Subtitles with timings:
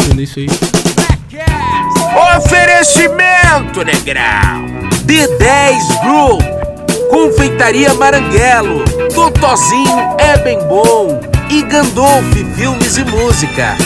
[0.00, 0.48] entender isso aí.
[2.36, 4.66] Oferecimento, negrão.
[5.04, 6.42] D10 Group.
[7.10, 8.84] Confeitaria Maranguelo.
[9.14, 11.20] Totozinho é bem bom.
[11.50, 13.76] E Gandolf Filmes e Música.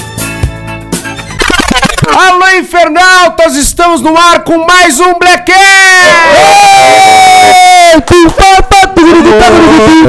[2.07, 3.57] Alô, infernautas!
[3.57, 5.51] Estamos no ar com mais um Black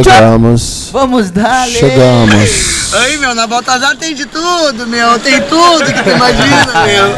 [0.03, 0.84] Chegamos.
[0.95, 2.93] Vamos dar, Chegamos.
[2.93, 5.19] Aí, meu, na Baltazar tem de tudo, meu.
[5.19, 7.15] Tem tudo que tu imagina, meu.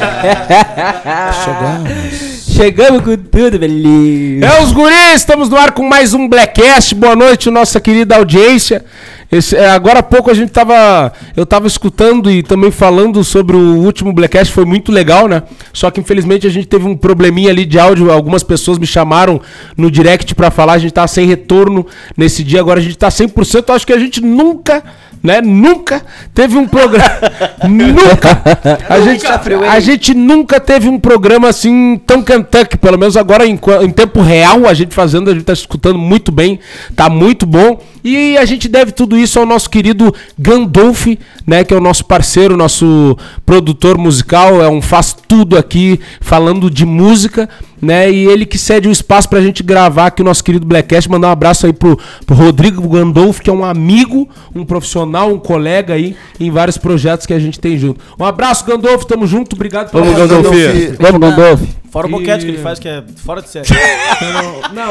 [1.45, 2.36] Chegamos.
[2.57, 4.43] Chegamos com tudo, velhinho.
[4.43, 6.95] É os guris, estamos no ar com mais um Blackcast.
[6.95, 8.83] Boa noite, nossa querida audiência.
[9.31, 11.13] Esse- é, agora há pouco a gente tava.
[11.35, 15.43] Eu tava escutando e também falando sobre o último Blackcast, foi muito legal, né?
[15.71, 18.09] Só que infelizmente a gente teve um probleminha ali de áudio.
[18.11, 19.39] Algumas pessoas me chamaram
[19.77, 21.85] no direct pra falar, a gente tava sem retorno
[22.17, 23.65] nesse dia, agora a gente tá 100%.
[23.69, 24.83] Eu acho que a gente nunca.
[25.23, 25.41] Né?
[25.41, 26.01] Nunca
[26.33, 27.09] teve um programa.
[27.67, 28.41] nunca!
[28.87, 29.27] A gente,
[29.69, 34.21] a gente nunca teve um programa assim tão Kentucky, pelo menos agora em, em tempo
[34.21, 36.59] real, a gente fazendo, a gente tá escutando muito bem,
[36.95, 37.79] tá muito bom.
[38.07, 41.07] E a gente deve tudo isso ao nosso querido Gandolf,
[41.45, 46.69] né, que é o nosso parceiro, nosso produtor musical, é um faz tudo aqui falando
[46.69, 47.49] de música,
[47.81, 48.09] né?
[48.09, 51.27] E ele que cede o espaço pra gente gravar aqui o nosso querido Blackcast, mandar
[51.27, 55.93] um abraço aí pro, pro Rodrigo Gandolf, que é um amigo, um profissional, um colega
[55.93, 57.99] aí em vários projetos que a gente tem junto.
[58.17, 60.55] Um abraço, Gandolf, tamo junto, obrigado pela Vamos, Gandolf.
[60.97, 61.61] Vamos, Gandolf.
[61.89, 63.67] Fora o boquete que ele faz, que é fora de série.
[64.73, 64.89] Não,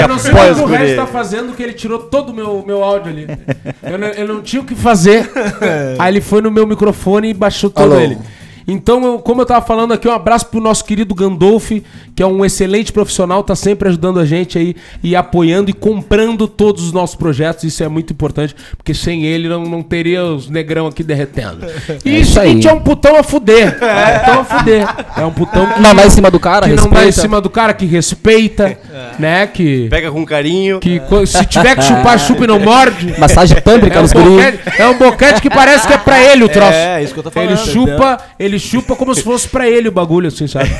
[0.00, 2.64] eu não sei o que o Regis tá fazendo, que ele tirou todo o meu,
[2.66, 3.26] meu áudio ali.
[3.82, 5.30] Eu não, eu não tinha o que fazer.
[5.98, 8.00] Aí ele foi no meu microfone e baixou todo Alô.
[8.00, 8.18] ele.
[8.66, 11.70] Então, eu- como eu tava falando aqui, um abraço pro nosso querido Gandolf,
[12.16, 16.46] que é um excelente profissional, tá sempre ajudando a gente aí e apoiando e comprando
[16.48, 17.64] todos os nossos projetos.
[17.64, 21.66] Isso é muito importante, porque sem ele não, não teria os negrão aqui derretendo.
[22.04, 22.60] E isso aí.
[22.66, 23.76] é um putão a fuder.
[23.82, 24.88] É um putão a fuder.
[25.18, 27.20] É um putão que Não dá em cima do cara, que não dá em respeita.
[27.20, 28.78] cima do cara, que respeita,
[29.18, 29.46] né?
[29.46, 30.80] Que, Pega com carinho.
[30.80, 33.14] que se tiver que chupar, chupa e não morde.
[33.18, 36.44] Massagem tântrica É um, nos boquete, é um boquete que parece que é pra ele
[36.44, 36.72] o troço.
[36.72, 37.50] É, isso que eu tô falando.
[37.50, 40.70] Ele chupa, ele chupa como se fosse pra ele o bagulho, assim, sabe?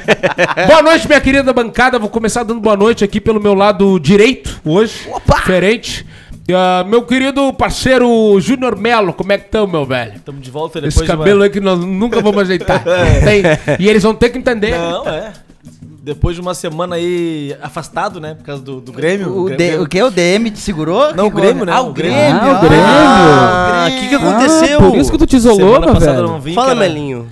[0.66, 1.98] boa noite, minha querida bancada.
[1.98, 4.94] Vou começar dando boa noite aqui pelo meu lado direito hoje.
[5.36, 6.06] Diferente.
[6.52, 10.14] Ah, meu querido parceiro Júnior Melo, como é que estão, meu velho?
[10.24, 12.82] Tamo de volta depois Esse de uma- cabelo aí que nós nunca vamos ajeitar.
[13.24, 13.42] Tem-
[13.78, 14.72] E eles vão ter que entender.
[14.72, 15.32] Não, é.
[16.02, 18.34] Depois de uma semana aí afastado, né?
[18.34, 19.28] Por causa do, do Grêmio.
[19.38, 20.02] O, Grêmio- D- o que?
[20.02, 21.14] O DM te segurou?
[21.14, 21.72] Não, o Grêmio, né?
[21.74, 22.40] Ah, O o Grêmio.
[22.40, 22.86] Ah, o Grêmio.
[22.86, 24.78] Ah, O que que aconteceu?
[24.78, 26.24] Ah, por isso que tu te isolou, Semana passada velho.
[26.24, 26.80] eu não vim, Fala, cara.
[26.80, 27.28] Melinho.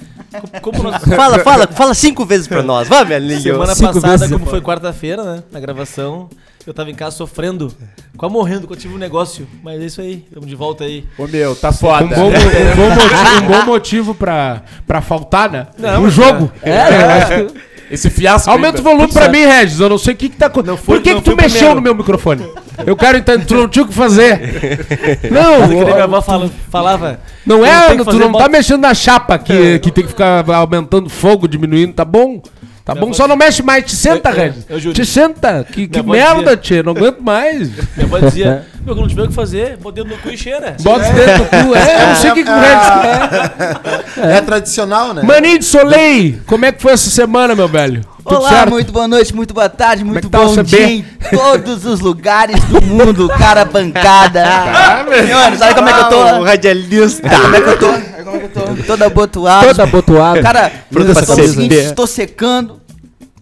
[0.60, 1.02] Como nós...
[1.16, 2.86] Fala, fala, fala cinco vezes pra nós.
[2.88, 3.40] Vai, Melinho.
[3.40, 4.32] Semana Cinco passada, vezes.
[4.32, 5.42] como foi quarta-feira, né?
[5.50, 6.28] Na gravação,
[6.66, 7.72] eu tava em casa sofrendo,
[8.18, 9.48] quase morrendo, que eu tive um negócio.
[9.62, 11.06] Mas é isso aí, tamo de volta aí.
[11.16, 12.04] Ô meu, tá Um foda.
[12.04, 15.66] bom, um bom motivo, um bom motivo pra, pra faltar, né?
[15.78, 16.52] Não, um mas jogo.
[16.62, 17.68] É, eu acho que...
[17.90, 18.50] Esse fiasco.
[18.50, 19.80] Aumenta o volume pra mim, Regis.
[19.80, 20.78] Eu não sei o que que tá acontecendo.
[20.84, 21.74] Por que, não que tu mexeu primeiro.
[21.76, 22.46] no meu microfone?
[22.86, 23.44] Eu quero entender.
[23.46, 24.38] Tu não tinha o que fazer.
[25.30, 27.20] Não, Mas que nem minha avó fala- falava.
[27.46, 27.80] não tu é.
[27.88, 30.48] tem que Tu fazer, não tá bota- mexendo na chapa que, que tem que ficar
[30.50, 31.92] aumentando fogo, diminuindo.
[31.92, 32.40] Tá bom?
[32.88, 33.84] Tá bom, só não mexe mais.
[33.84, 34.64] Te senta, Regis.
[34.94, 35.62] Te senta.
[35.70, 36.82] Que, que merda, tia.
[36.82, 37.68] Não aguento mais.
[37.94, 40.38] Minha avó dizia, meu, quando não tiver o que fazer, bota dedo no cu e
[40.38, 40.74] cheira.
[40.80, 41.76] Bota os dedos no cu.
[41.76, 44.30] É, eu não sei o que, que o Regis quer.
[44.36, 45.22] É tradicional, né?
[45.22, 48.00] Maninho de Soleil, como é que foi essa semana, meu velho?
[48.24, 48.70] Tudo Olá, certo?
[48.70, 52.62] muito boa noite, muito boa tarde, é muito tá bom dia em todos os lugares
[52.64, 54.44] do mundo, cara bancada.
[55.26, 56.24] Senhores, olha como é que eu tô.
[56.40, 57.28] O radialista.
[57.28, 57.88] Como é que eu tô?
[57.88, 58.82] Olha Como é que eu tô?
[58.86, 59.66] Toda abotoada.
[59.68, 60.42] Toda abotoada.
[60.42, 62.77] Cara, Pronto eu tô estou secando.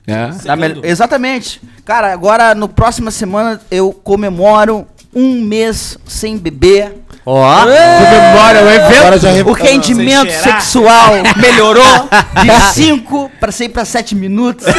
[0.06, 0.28] É.
[0.44, 1.60] Tá mel- Exatamente.
[1.84, 6.94] Cara, agora no próxima semana eu comemoro um mês sem beber.
[7.28, 7.58] Ó.
[7.58, 9.50] Comemora o evento.
[9.50, 10.60] O rendimento Sem cheirar.
[10.62, 12.08] sexual melhorou
[12.40, 14.64] de 5 para 6 para 7 minutos.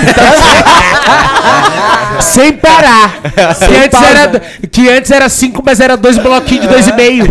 [2.22, 3.12] Sem parar.
[3.22, 4.40] que, antes era,
[4.72, 7.26] que antes era cinco, mas era dois bloquinhos de dois e meio.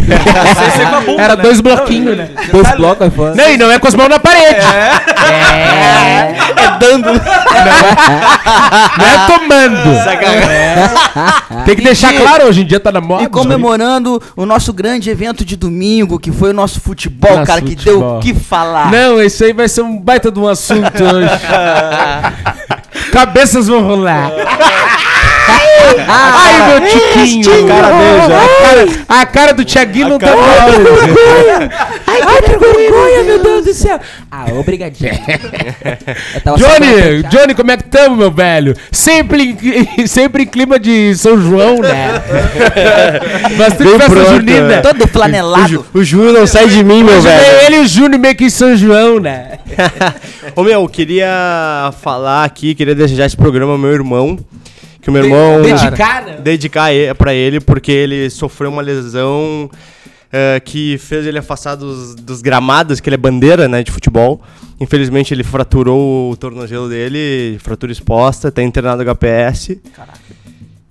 [1.19, 2.29] era dois bloquinhos, né?
[2.53, 3.35] Dois blocos é foda.
[3.35, 4.61] Não, e não é com as mãos na parede.
[4.61, 4.91] é
[6.79, 7.13] dando.
[8.99, 9.97] Não é tomando.
[11.65, 13.25] Tem que deixar E- claro, hoje em dia tá na moda.
[13.25, 17.61] E comemorando o nosso grande evento de domingo, que foi o nosso futebol, Nosso cara,
[17.61, 17.99] que futebol.
[17.99, 18.91] deu o que falar.
[18.91, 21.31] Não, isso aí vai ser um baita de um assunto hoje.
[23.13, 24.31] Cabeças vão rolar.
[26.09, 27.67] Ai, meu tiquinho.
[27.69, 28.43] Cara dele já.
[28.43, 30.47] A cara, a cara do Tiaguinho não tá boa.
[32.07, 34.01] Ai, que vergonha, meu Deus do céu.
[34.31, 35.13] Ah, obrigadinho.
[36.57, 38.75] Johnny, Johnny, como é que estamos, meu velho?
[38.91, 39.57] Sempre
[39.99, 42.23] em, sempre em clima de São João, né?
[43.57, 44.69] Bastante Bem festa pronto, junina.
[44.69, 44.81] né?
[44.81, 45.87] Todo O, flanelado.
[45.95, 47.41] O Júnior não sai de mim, meu Hoje velho.
[47.45, 49.59] é ele e o Júnior meio que em São João, né?
[50.55, 54.39] Ô meu, queria falar aqui, queria desejar esse programa ao meu irmão.
[55.07, 55.63] Que o meu irmão.
[55.63, 56.39] Dedicar, né?
[56.43, 59.71] dedicar pra ele, porque ele sofreu uma lesão
[60.33, 64.43] eh, que fez ele afastar dos, dos gramados, que ele é bandeira né, de futebol.
[64.81, 69.79] Infelizmente ele fraturou o tornozelo dele, fratura exposta, tá internado no HPS.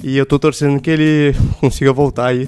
[0.02, 2.48] E eu tô torcendo que ele consiga voltar aí.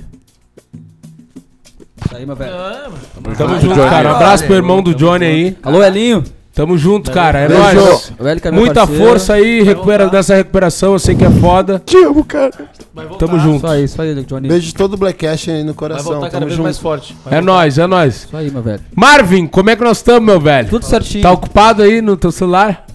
[2.05, 2.55] Isso aí, meu velho.
[2.55, 2.89] Ah.
[3.37, 4.13] Tamo junto, cara.
[4.13, 5.57] Um abraço pro irmão do Johnny aí.
[5.61, 6.23] Alô, Elinho.
[6.57, 7.38] Tamo junto, cara.
[7.42, 7.75] É Beijo.
[7.75, 8.13] nóis.
[8.19, 9.06] Velho que é meu Muita parceiro.
[9.06, 10.94] força aí recupera, dessa recuperação.
[10.94, 11.80] Eu sei que é foda.
[11.86, 12.51] Te amo, cara.
[12.95, 13.06] Vai.
[13.19, 13.57] Tamo junto.
[13.57, 14.48] Isso aí, isso aí, Johnny.
[14.48, 16.06] Beijo de todo o Blackcast aí no Vai coração.
[16.13, 16.63] voltar cada Tamo vez junto.
[16.63, 17.15] mais forte.
[17.24, 17.54] Vai É voltar.
[17.54, 18.15] nóis, é nóis.
[18.25, 18.81] Isso aí, meu velho.
[18.95, 20.68] Marvin, como é que nós estamos, meu velho?
[20.68, 21.21] Tudo certinho.
[21.21, 22.88] Tá ocupado aí no teu celular?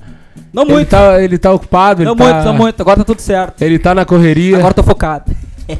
[0.52, 0.88] Não Ele muito.
[0.88, 2.24] tá, ele tá ocupado, ele Não tá...
[2.24, 2.80] muito, não muito.
[2.80, 3.62] Agora tá tudo certo.
[3.62, 5.30] Ele tá na correria, Agora tô focado.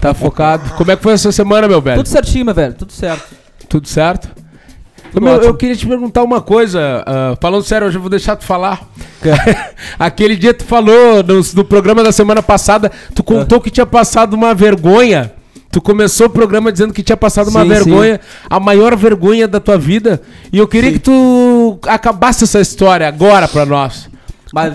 [0.00, 0.70] tá focado.
[0.76, 1.96] Como é que foi essa semana, meu velho?
[1.96, 2.74] Tudo certinho, meu velho.
[2.74, 3.24] Tudo certo.
[3.68, 4.28] Tudo certo?
[5.20, 7.02] Meu, eu queria te perguntar uma coisa.
[7.06, 8.82] ah, falando sério, hoje eu vou deixar tu falar.
[9.98, 14.34] Aquele dia tu falou no, no programa da semana passada, tu contou que tinha passado
[14.34, 15.32] uma vergonha.
[15.70, 19.58] Tu começou o programa dizendo que tinha passado uma Sim, vergonha, a maior vergonha da
[19.58, 20.20] tua vida.
[20.52, 24.10] E eu queria que tu acabasse essa história agora pra nós.
[24.52, 24.74] Mas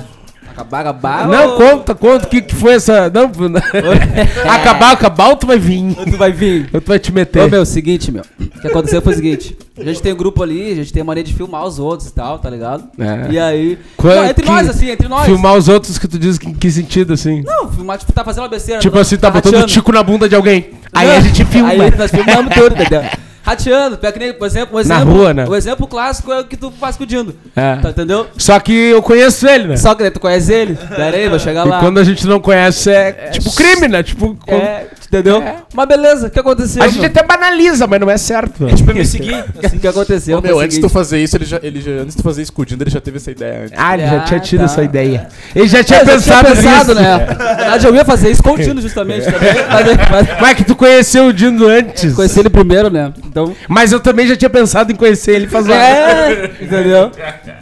[0.57, 1.27] acabar, acabar.
[1.27, 3.09] não, ou- conta, conta o que, que foi essa.
[3.09, 3.31] Não,
[4.49, 5.95] acabar, acabar, ou tu vai vir.
[5.97, 6.69] ou Tu vai vir.
[6.73, 7.43] Eu tu vai te meter.
[7.43, 8.23] Ô, meu, seguinte, meu.
[8.39, 9.57] O que aconteceu foi o seguinte.
[9.79, 12.09] A gente tem um grupo ali, a gente tem a mania de filmar os outros
[12.09, 12.85] e tal, tá ligado?
[12.97, 13.31] É.
[13.31, 13.77] E aí...
[13.95, 15.25] Qual- Não, entre que- nós, assim, entre nós.
[15.25, 17.43] Filmar os outros que tu diz que, em que sentido, assim?
[17.45, 18.81] Não, filmar, tipo, tá fazendo uma besteira.
[18.81, 20.71] Tipo não, assim, tá botando o tico na bunda de alguém.
[20.93, 21.69] Aí Não, a gente filma.
[21.69, 23.03] Aí nós filmamos tudo, entendeu?
[23.47, 25.45] Rateando, pega que nem, por exemplo, um exemplo, rua, né?
[25.47, 27.33] O exemplo clássico é o que tu faz com o Dindo.
[27.55, 27.77] É.
[27.77, 28.27] Tá, entendeu?
[28.37, 29.77] Só que eu conheço ele, né?
[29.77, 30.75] Só que daí tu conhece ele?
[30.75, 31.79] Pera aí, vou chegar E lá.
[31.79, 34.03] quando a gente não conhece é, tipo crime, né?
[34.03, 35.43] Tipo, É, entendeu?
[35.73, 36.83] Mas beleza, o que aconteceu?
[36.83, 37.09] a gente meu?
[37.09, 38.63] até banaliza, mas não é certo.
[38.63, 38.73] né?
[38.85, 39.33] Pra me seguir,
[39.63, 39.77] assim.
[39.77, 40.37] O que aconteceu?
[40.37, 42.41] Ô, meu, antes de tu fazer isso, ele já, ele já, antes de tu fazer
[42.41, 43.73] isso com o Dindo, ele já teve essa ideia antes.
[43.77, 44.65] Ah, ele já Ah, tinha tido tá.
[44.65, 45.27] essa ideia.
[45.55, 46.95] Ele já tinha Eu já pensado, pensado, nisso.
[46.95, 47.17] né?
[47.17, 49.25] Na verdade, eu ia fazer isso com o Tino, justamente.
[49.25, 52.13] Também, mas, mas, Como é que tu conheceu o Dindo antes?
[52.13, 53.13] conheci ele primeiro, né?
[53.25, 53.55] Então.
[53.67, 57.11] Mas eu também já tinha pensado em conhecer ele faz É, entendeu?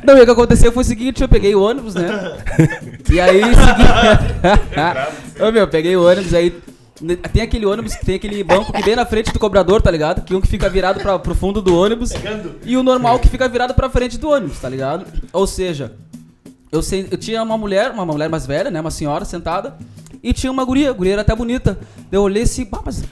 [0.03, 2.33] Não, e o que aconteceu foi o seguinte, eu peguei o ônibus, né?
[3.11, 3.85] E aí, segui...
[5.43, 6.53] Ô, meu, eu peguei o ônibus, aí...
[7.33, 10.21] Tem aquele ônibus que tem aquele banco que bem na frente do cobrador, tá ligado?
[10.23, 12.11] Que um que fica virado pra, pro fundo do ônibus
[12.63, 15.05] e o normal que fica virado pra frente do ônibus, tá ligado?
[15.33, 15.93] Ou seja,
[16.71, 18.79] eu, sei, eu tinha uma mulher, uma mulher mais velha, né?
[18.81, 19.75] Uma senhora sentada.
[20.23, 21.77] E tinha uma guria, a guria era até bonita.
[22.11, 23.03] Eu olhei assim, pá, mas.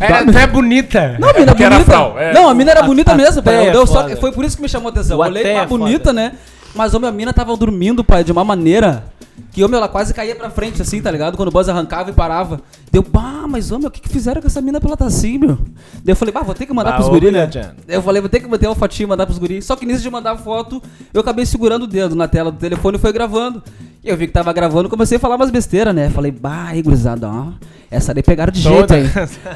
[0.00, 1.16] Era até bonita.
[1.20, 1.84] Não, a mina era bonita.
[1.84, 2.32] frau, é.
[2.32, 3.56] Não, a mina era bonita mesmo, pai.
[3.56, 4.14] até é Deu só foda.
[4.14, 5.18] que foi por isso que me chamou a atenção.
[5.18, 5.68] O Eu olhei pra é foda.
[5.68, 6.32] bonita, né?
[6.74, 9.04] Mas, homem, a mina tava dormindo, pai, de uma maneira
[9.50, 11.36] que, homem, ela quase caía pra frente, assim, tá ligado?
[11.36, 12.60] Quando o buzz arrancava e parava.
[12.90, 15.38] Deu, bah, mas, homem, o que, que fizeram com essa mina pra ela tá assim,
[15.38, 15.56] meu?
[16.02, 17.48] Daí eu falei, bah, vou ter que mandar Bah, pros guri, né?
[17.86, 19.62] Eu falei, vou ter que manter uma fotinha e mandar pros guri.
[19.62, 20.82] Só que nisso de mandar foto,
[21.12, 23.62] eu acabei segurando o dedo na tela do telefone e foi gravando.
[24.02, 26.10] E eu vi que tava gravando, comecei a falar umas besteiras, né?
[26.10, 27.52] Falei, bah, aí, gurizada, ó.
[27.90, 29.04] Essa daí pegaram de jeito aí.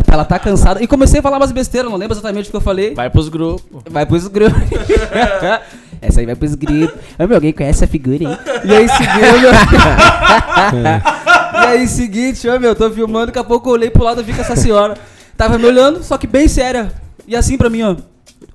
[0.07, 0.83] Ela tá cansada.
[0.83, 2.95] E comecei a falar umas besteiras, não lembro exatamente o que eu falei.
[2.95, 3.83] Vai pros grupos.
[3.91, 4.63] Vai pros grupos.
[6.01, 6.95] Essa aí vai pros grupos.
[7.19, 8.39] Ô, meu, alguém conhece a figura, hein?
[8.65, 9.49] E aí, seguindo.
[11.55, 14.25] e aí, seguinte, ô, meu, tô filmando, daqui a pouco eu olhei pro lado e
[14.25, 14.97] vi que essa senhora
[15.37, 16.93] tava me olhando, só que bem séria.
[17.27, 17.97] E assim pra mim, ó.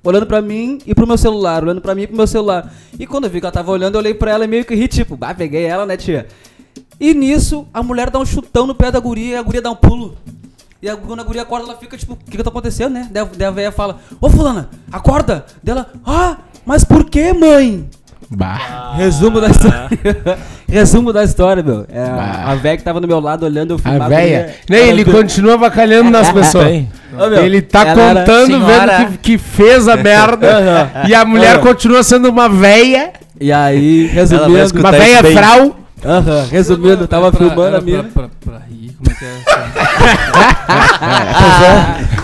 [0.04, 2.72] Olhando pra mim e pro meu celular, olhando pra mim e pro meu celular.
[3.00, 4.76] E quando eu vi que ela tava olhando, eu olhei pra ela e meio que
[4.76, 6.28] ri, tipo, bah, peguei ela, né, tia?
[7.00, 9.72] E nisso, a mulher dá um chutão no pé da guria e a guria dá
[9.72, 10.18] um pulo.
[10.82, 13.08] E a, quando a guria acorda, ela fica tipo, o que que tá acontecendo, né?
[13.12, 15.46] Daí, a- daí a velha fala, ô fulana, acorda!
[15.64, 17.86] Dela, ah, mas por que, mãe?
[18.30, 18.94] Bah.
[18.96, 19.90] Resumo da história.
[20.68, 21.86] Resumo da história, meu.
[21.88, 24.56] É, a- a velha que tava do meu lado olhando eu A filmar véia.
[24.68, 26.84] Nem ele viu- continua avacalhando nas pessoas.
[27.14, 30.90] Ô, meu, ele tá ela contando, vendo que, que fez a merda.
[31.08, 31.62] e a mulher Aham.
[31.64, 33.14] continua sendo uma véia.
[33.40, 34.80] E aí, resumindo.
[34.80, 35.76] Uma véia frau.
[36.04, 38.04] Aham, resumindo, tava filmando a mina.
[38.04, 39.34] Pra, pra, pra rir, como é que é?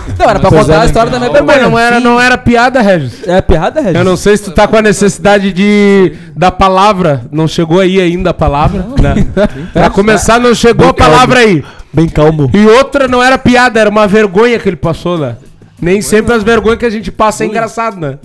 [0.18, 1.68] Não, era pra contar a história da minha Mas vergonha.
[1.70, 3.26] não era, não era piada, Regis.
[3.26, 3.96] É piada, Regis?
[3.96, 7.22] Eu não sei se tu tá com a necessidade de da palavra.
[7.32, 8.84] Não chegou aí ainda a palavra.
[9.00, 9.26] Né?
[9.72, 11.64] Pra começar, não chegou a palavra aí.
[11.90, 12.50] Bem calmo.
[12.52, 15.36] E outra não era piada, era uma vergonha que ele passou, né?
[15.80, 18.18] Nem sempre as vergonhas que a gente passa é engraçado, né?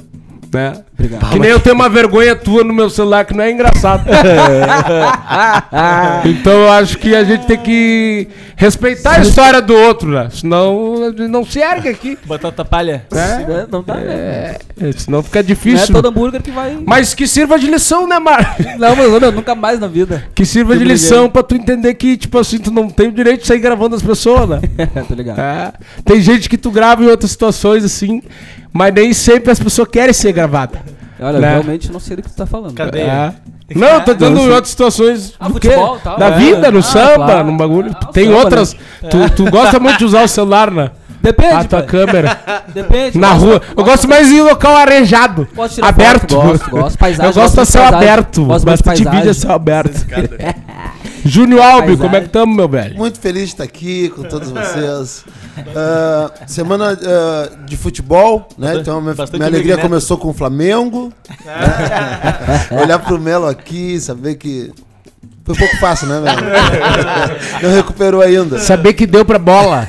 [0.53, 0.73] Né?
[0.93, 1.29] Obrigado.
[1.31, 4.05] Que nem eu tenho uma vergonha tua no meu celular que não é engraçado.
[6.25, 10.29] então eu acho que a gente tem que respeitar a história do outro, né?
[10.31, 12.17] Senão não se ergue aqui.
[12.25, 13.05] Batata palha.
[13.11, 14.55] É, Não dá, né?
[14.79, 15.93] É, senão fica Não é difícil.
[15.93, 16.77] todo hambúrguer que vai.
[16.85, 18.55] Mas que sirva de lição, né, Mar?
[18.77, 20.25] Não, mas meu, nunca mais na vida.
[20.33, 21.01] Que sirva Que de briguei.
[21.01, 23.95] lição pra tu entender que, tipo assim, tu não tem o direito de sair gravando
[23.95, 24.61] as pessoas, né?
[25.07, 25.39] Tô ligado.
[25.39, 25.73] É.
[26.03, 28.21] Tem gente que tu grava em outras situações, assim,
[28.75, 30.81] mas nem sempre as pessoas querem ser gravadas.
[31.17, 31.47] Olha, Né?
[31.47, 32.73] eu realmente não sei do que tu tá falando.
[32.73, 32.99] Cadê?
[33.03, 33.31] É.
[33.73, 36.17] Não, eu tô dizendo em outras situações Ah, do futebol tal.
[36.19, 36.37] Da É.
[36.37, 37.51] vida, no Ah, samba, claro.
[37.51, 37.95] no bagulho.
[37.99, 38.75] Ah, Tem samba, outras.
[39.09, 40.91] Tu, tu gosta muito de usar o celular, né?
[41.25, 41.87] Depende, A tua pai.
[41.87, 42.37] câmera.
[42.73, 43.17] Depende.
[43.17, 43.61] na gosto- rua.
[43.75, 45.47] Eu gosto mais em local arejado.
[45.55, 46.35] Gosto de tirar Aberto.
[46.35, 46.97] foto, gosto, gosto.
[46.99, 48.45] Paisagem, Eu gosto gosto a de céu aberto.
[48.45, 50.05] Gosto muito de vídeo a céu aberto.
[51.27, 52.95] Júnior Albi, como é que tamo, meu velho?
[52.95, 55.25] Muito feliz de estar aqui com todos vocês.
[55.73, 58.75] Ah, semana ah, de futebol, né?
[58.75, 61.13] Então minha, minha alegria começou com o Flamengo.
[61.45, 62.81] né?
[62.83, 64.69] Olhar pro Melo aqui, saber que
[65.45, 66.41] foi um pouco fácil, né, Melo?
[67.63, 68.59] Não recuperou ainda.
[68.59, 69.87] Saber que deu pra bola.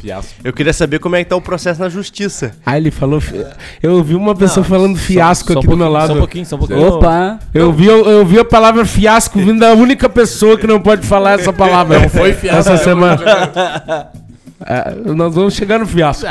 [0.00, 0.32] Fiasco.
[0.44, 2.52] Eu queria saber como é que tá o processo na justiça.
[2.64, 3.20] Ah, ele falou.
[3.20, 3.44] fi-
[3.82, 6.18] Eu ouvi uma pessoa falando fiasco Só aqui do meu pouquinho, Só um lado.
[6.20, 6.86] pouquinho, só um pouquinho.
[6.94, 7.38] Opa.
[7.52, 11.40] Eu vi, eu vi a palavra fiasco vindo da única pessoa que não pode falar
[11.40, 11.98] essa palavra.
[12.00, 12.76] Não foi fiasco, Essa né?
[12.78, 13.18] semana.
[14.66, 16.26] É, nós vamos chegar no fiasco.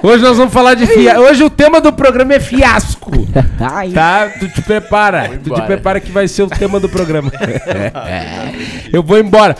[0.00, 1.20] Hoje nós vamos falar de fiasco.
[1.22, 3.10] Hoje o tema do programa é fiasco.
[3.92, 4.28] Tá?
[4.38, 5.28] Tu te prepara.
[5.42, 7.32] Tu te prepara que vai ser o tema do programa.
[8.92, 9.56] Eu vou embora.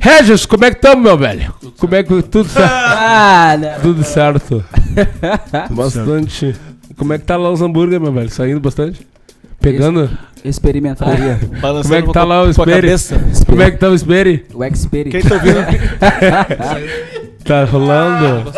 [0.00, 1.54] Regis, como é que estamos, meu velho?
[1.78, 2.68] Como é que tudo certo?
[3.00, 3.80] Ah, não.
[3.80, 4.64] Tudo certo.
[5.70, 6.54] bastante.
[6.96, 8.28] Como é que tá lá os hambúrguer, meu velho?
[8.28, 9.06] Saindo bastante?
[9.60, 10.10] Pegando?
[10.44, 11.38] Experimentaria.
[11.62, 12.72] Balançando Como é que tá lá o Espere?
[12.72, 13.20] cabeça.
[13.46, 14.46] Como é que tá o Espere?
[14.52, 15.10] O Xperi.
[15.10, 15.58] Quem tá ouvindo?
[17.44, 18.52] Tá rolando?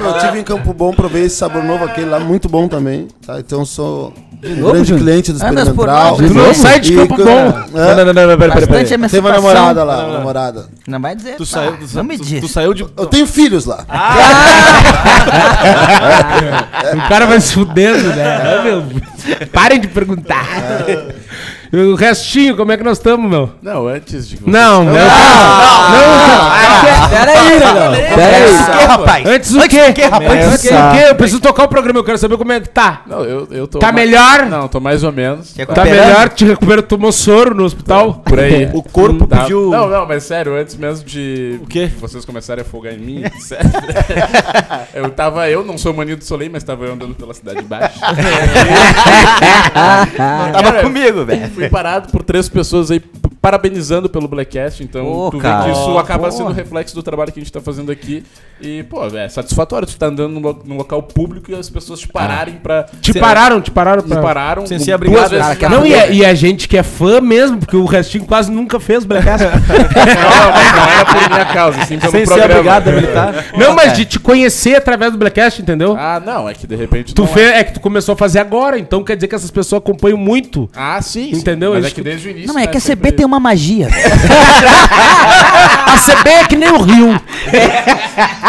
[0.00, 3.08] Eu tive em Campo Bom, provei esse sabor novo, aquele lá, muito bom também.
[3.26, 3.38] Tá?
[3.40, 5.06] Então eu sou um novo, grande Júnior?
[5.06, 6.16] cliente do por Experimental.
[6.16, 7.48] Tu não sai de Campo Bom.
[7.74, 7.94] Hã?
[7.94, 8.84] Não, não, não, não, pera, pera, pera.
[8.84, 10.68] Teve uma namorada lá, uma namorada.
[10.86, 11.36] Não vai dizer.
[11.36, 12.40] Tu saiu, tu, não me diz.
[12.40, 12.82] tu saiu de.
[12.82, 13.84] Eu tenho filhos lá.
[16.90, 18.58] O cara vai se fudendo, né?
[18.58, 18.84] Ah, meu.
[19.52, 20.46] Parem de perguntar.
[21.72, 23.50] O restinho, como é que nós estamos, meu?
[23.62, 24.50] Não, antes de você.
[24.50, 24.94] Não, meu.
[24.94, 25.00] Não,
[27.10, 27.92] Pera aí, negão.
[28.16, 28.54] Pera aí.
[28.54, 29.26] O que, rapaz?
[29.26, 29.80] Antes o quê?
[29.80, 31.04] Antes o quê?
[31.10, 33.02] Eu preciso tocar o programa, eu quero saber como é que tá.
[33.06, 33.78] Não, eu, eu tô.
[33.78, 34.46] Tá mais- melhor?
[34.46, 35.54] Não, tô mais ou menos.
[35.72, 36.28] Tá melhor?
[36.30, 38.14] Te recuperou, tomou soro no hospital?
[38.24, 38.68] Por aí.
[38.72, 39.42] O corpo Tá.
[39.42, 39.70] pediu.
[39.70, 41.88] Não, não, mas sério, antes mesmo de O quê?
[42.00, 43.70] vocês começarem a folgar em mim, sério.
[44.94, 47.64] eu tava, eu não sou maninho do Soleil, mas tava eu andando pela cidade de
[47.68, 47.98] baixo.
[50.52, 51.50] Tava comigo, velho.
[51.60, 53.02] Fui parado por três pessoas aí
[53.40, 55.64] parabenizando pelo Blackcast, então Ô, tu vê cara.
[55.64, 56.32] que isso acaba porra.
[56.32, 58.22] sendo reflexo do trabalho que a gente tá fazendo aqui.
[58.60, 62.00] E, pô, é satisfatório tu tá andando num, lo- num local público e as pessoas
[62.00, 62.84] te pararem pra.
[63.00, 64.20] Te Ser- pararam, te pararam Te pra...
[64.20, 66.02] pararam Sem ser obrigado, vezes cara, na que Não, e rua.
[66.02, 69.46] a, e a gente que é fã mesmo, porque o restinho quase nunca fez Blackcast.
[69.48, 72.60] Não, mas não era por minha causa, assim, pelo Sem ser programa.
[72.60, 73.44] obrigado a militar.
[73.56, 75.96] Não, mas de te conhecer através do Blackcast, entendeu?
[75.98, 77.14] Ah, não, é que de repente.
[77.14, 79.50] Tu não fez, é que tu começou a fazer agora, então quer dizer que essas
[79.50, 80.68] pessoas acompanham muito.
[80.76, 81.30] Ah, sim.
[81.32, 81.72] Entendeu?
[81.72, 82.48] Mas é que desde o início.
[82.48, 83.88] Não, mas é né, que a sempre- CB tem uma magia.
[85.86, 87.20] A CB é que nem o Rio.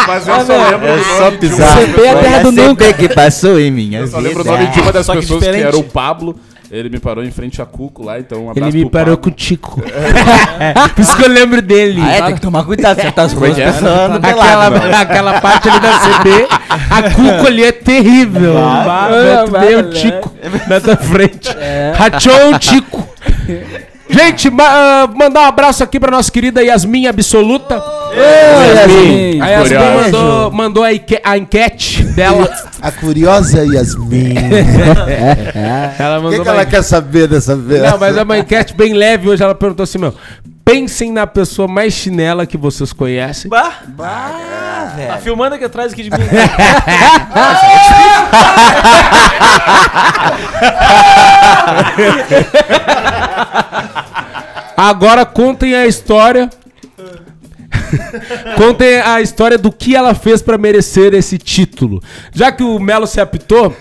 [0.07, 1.77] Mas eu só lembro do só pisar.
[1.77, 2.93] CB é a terra do nunca.
[2.93, 5.39] que passou em minha Eu só lembro o nome de uma das Só que pessoas
[5.43, 5.67] que diferente.
[5.67, 6.35] era o Pablo.
[6.69, 9.23] Ele me parou em frente a Cuco lá, então um Ele me pro parou com
[9.23, 9.33] Pablo.
[9.33, 9.81] o Tico.
[10.95, 12.01] Por isso que eu lembro dele.
[12.01, 13.71] Ah, é, tem que tomar cuidado, certas coisas que é?
[13.71, 16.47] passando Aquela, aquela parte ali da CB,
[16.89, 18.53] a Cuco ali é terrível.
[18.53, 19.83] Bah, Ah, o né?
[19.93, 20.31] Tico
[20.69, 21.49] na tua frente.
[21.97, 23.05] Rachou o Tico.
[24.23, 27.81] Gente, ma- ah, mandar um abraço aqui pra nossa querida Yasmin Absoluta.
[28.75, 29.41] Yasmin.
[29.41, 30.01] A Yasmin Curiosa.
[30.03, 32.47] mandou, mandou a, enque- a enquete dela.
[32.81, 34.35] A curiosa Yasmin.
[35.97, 37.81] Ela O mandou que, que uma ela quer saber dessa vez?
[37.81, 39.41] Não, mas é uma enquete bem leve hoje.
[39.43, 40.13] Ela perguntou assim, meu.
[40.63, 43.49] Pensem na pessoa mais chinela que vocês conhecem.
[43.49, 45.21] Bah, Ah, tá velho.
[45.21, 46.17] filmando aqui atrás aqui de mim.
[54.75, 56.49] Agora contem a história.
[58.57, 62.01] contem a história do que ela fez pra merecer esse título.
[62.33, 63.75] Já que o Melo se apitou,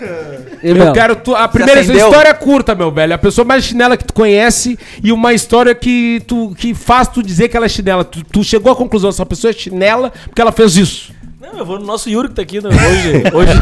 [0.63, 3.13] E, eu quero tu, a primeira história curta, meu velho.
[3.13, 7.21] A pessoa mais chinela que tu conhece e uma história que tu que faz tu
[7.23, 8.03] dizer que ela é chinela.
[8.03, 11.20] Tu, tu chegou à conclusão essa pessoa é chinela porque ela fez isso.
[11.57, 13.53] Eu vou no nosso Yuri que tá aqui no- hoje, hoje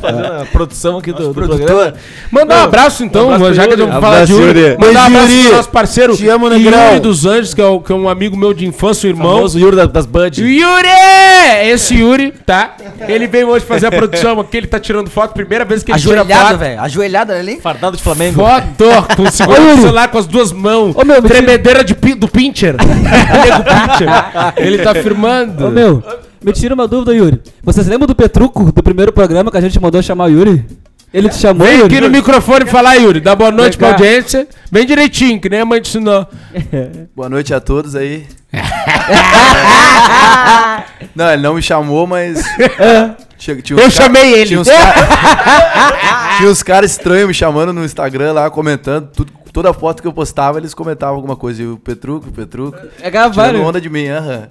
[0.00, 1.94] fazendo a produção aqui do, do programa.
[2.30, 3.82] Mandar um abraço então, Um abraço já que Yuri.
[3.82, 4.60] vamos falar de Yuri.
[4.60, 4.76] Yuri.
[4.78, 6.88] Mandar um abraço pro nosso parceiro Te amo, Negrão.
[6.88, 9.34] Yuri dos Anjos, que é, o- que é um amigo meu de infância, um irmão.
[9.36, 10.42] Famoso Yuri da- das Bud.
[10.42, 10.88] Yuri!
[11.64, 12.74] Esse Yuri, tá?
[13.08, 15.98] Ele veio hoje fazer a produção aqui, ele tá tirando foto, primeira vez que ele
[16.00, 16.58] tira Ajoelhado, foto.
[16.58, 16.80] velho.
[16.80, 17.60] Ajoelhado ali.
[17.60, 18.34] Fardado de Flamengo.
[18.42, 18.84] Foto,
[19.16, 20.94] com segurando o celular com as duas mãos.
[20.96, 22.74] Ô, meu, me tremedeira de, do pincher.
[22.82, 24.08] Nego pincher.
[24.56, 25.66] Ele tá firmando.
[25.66, 26.02] Ô, meu,
[26.42, 27.40] me tira uma dúvida, Yuri.
[27.62, 30.64] Vocês lembram do Petruco, do primeiro programa que a gente mandou chamar o Yuri?
[31.14, 31.86] Ele te chamou, Vem Yuri?
[31.96, 33.20] aqui no microfone falar, Yuri.
[33.20, 34.46] Dá boa noite pra audiência.
[34.70, 36.26] Bem direitinho, que nem a mãe te ensinou.
[37.16, 38.26] Boa noite a todos aí.
[41.14, 42.42] não, ele não me chamou, mas.
[43.38, 44.46] Tinha- tinha uns Eu chamei ele.
[44.48, 49.08] Tinha uns, ca- tinha uns caras estranhos me chamando no Instagram lá, comentando.
[49.14, 51.62] Tudo, toda foto que eu postava, eles comentavam alguma coisa.
[51.62, 52.76] E o Petruco, o Petruco.
[53.00, 53.66] É gravar, Tirando né?
[53.66, 54.48] onda de mim, aham.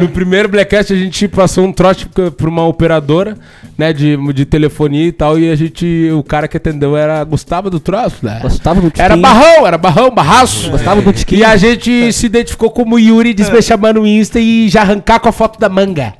[0.00, 3.36] no primeiro Blackcast a gente passou um trote pra uma operadora,
[3.76, 7.68] né, de, de telefonia e tal, e a gente, o cara que atendeu era Gustavo
[7.70, 8.38] do troço, né?
[8.40, 9.22] Gostava do Era Tiquinho.
[9.22, 10.70] barrão, era barrão, barraço.
[10.70, 11.40] Gostava do Tiquinho.
[11.40, 15.18] E a gente se identificou como Yuri, disse me chamar no Insta e já arrancar
[15.18, 16.14] com a foto da manga.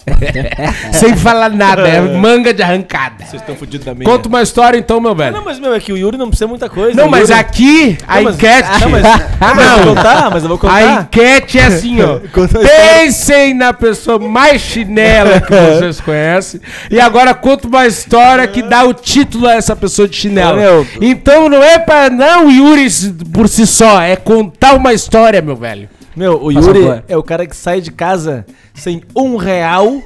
[0.93, 3.25] Sem falar nada, é manga de arrancada.
[3.25, 4.05] Vocês estão fodidos da minha.
[4.05, 5.37] Conta uma história então, meu velho.
[5.37, 6.88] Não, mas, meu, é que o Yuri não precisa muita coisa.
[6.95, 8.69] Não, O mas Yuri- aqui a Não, mas- enquete.
[8.81, 11.03] Não, mas, não, mas eu vou contar, mas eu vou A contar.
[11.03, 12.17] enquete é assim, ó.
[12.19, 12.69] A.
[12.69, 16.61] Pensem na pessoa mais chinela que vocês conhecem.
[16.91, 20.57] E agora conta uma história que dá o título a essa pessoa de chinela.
[20.57, 20.87] Meu.
[21.01, 22.89] Então não é pra não Yuri
[23.33, 25.89] por si só, é contar uma história, meu velho.
[26.19, 27.05] Meu, o Yuri favor.
[27.07, 28.45] é o cara que sai de casa
[28.75, 30.03] sem um real,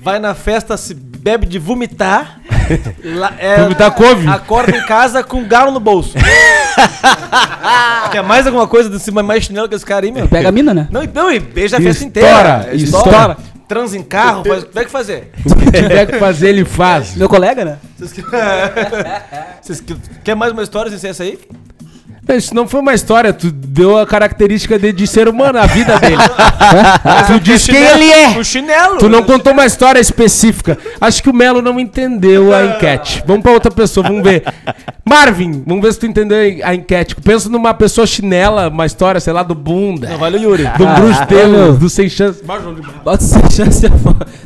[0.00, 2.40] vai na festa, se bebe de vomitar.
[3.04, 4.28] lá- é, Vomitar couve.
[4.28, 6.14] Acorda em casa com um galo no bolso.
[8.12, 10.28] Quer mais alguma coisa desse mais chinelo que esse cara aí, meu?
[10.28, 10.86] Pega a mina, né?
[10.90, 12.76] Não, não, e beija a festa Estoura, inteira.
[12.76, 13.36] estoura.
[13.66, 15.32] Transa em carro, faz, o que tiver que fazer.
[15.46, 17.16] O que tiver que fazer, ele faz.
[17.16, 17.78] Meu colega, né?
[17.96, 18.22] Vocês que-
[19.62, 21.38] Vocês que- Quer mais uma história sem ser essa aí?
[22.26, 25.66] Não, Isso não foi uma história, tu deu a característica dele de ser humano, a
[25.66, 26.16] vida dele.
[27.26, 28.38] tu disse quem ele é.
[28.38, 28.98] O chinelo.
[28.98, 30.78] Tu não contou uma história específica.
[31.00, 33.22] Acho que o Melo não entendeu a enquete.
[33.26, 34.42] Vamos pra outra pessoa, vamos ver.
[35.04, 37.14] Marvin, vamos ver se tu entendeu a enquete.
[37.16, 40.08] Pensa numa pessoa chinela, uma história, sei lá, do Bunda.
[40.08, 40.62] Não vale o Yuri.
[40.78, 41.76] Do Ah, Bruce Taylor, meu.
[41.76, 42.42] do Sem Chance.
[43.04, 43.82] Bota sem chance.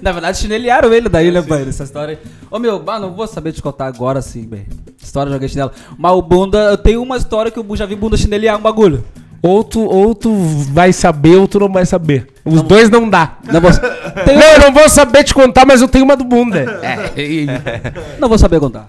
[0.02, 1.64] Na verdade, chineliaram ele daí, né, pai?
[1.68, 2.30] Essa história aí.
[2.50, 4.66] Ô, meu, bah, não vou saber te contar agora, assim, bem.
[5.02, 5.70] História joguei chinelo.
[5.96, 9.04] Mas o Bunda, eu tenho uma história que eu já vi Bunda chineliar um bagulho.
[9.40, 10.34] Ou tu, ou tu
[10.72, 12.26] vai saber ou tu não vai saber.
[12.44, 13.38] Os dois não dá.
[13.50, 13.70] Não vou,
[14.26, 16.80] tenho- Não, eu não vou saber te contar, mas eu tenho uma do Bunda.
[16.82, 18.88] É, não vou saber contar.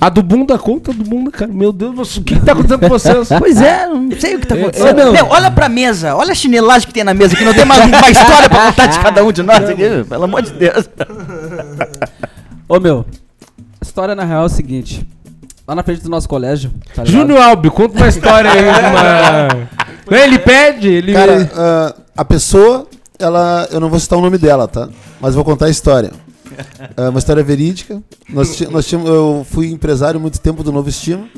[0.00, 1.50] A do Bunda, conta do Bunda, cara.
[1.52, 3.28] Meu Deus, o que, que tá acontecendo com vocês?
[3.36, 4.92] Pois é, não sei o que tá acontecendo.
[4.92, 5.12] Ô, meu.
[5.12, 7.84] Meu, olha pra mesa, olha a chinelagem que tem na mesa, que não tem mais
[7.84, 10.88] uma história pra contar de cada um de nós aqui, pelo amor de Deus.
[12.68, 13.04] Ô, meu,
[13.80, 15.04] a história na real é o seguinte.
[15.68, 17.04] Lá na frente do nosso colégio, tá?
[17.04, 18.64] Júnior Albi, conta uma história aí.
[18.90, 19.68] Uma...
[20.10, 21.12] Não, Ele pede, ele.
[21.12, 22.86] Cara, ah, a pessoa,
[23.18, 23.68] ela.
[23.70, 24.88] Eu não vou citar o nome dela, tá?
[25.20, 26.10] Mas vou contar a história.
[26.96, 28.02] É uma história verídica.
[28.30, 31.28] Nós, nós tínhamos, eu fui empresário muito tempo do Novo Estima.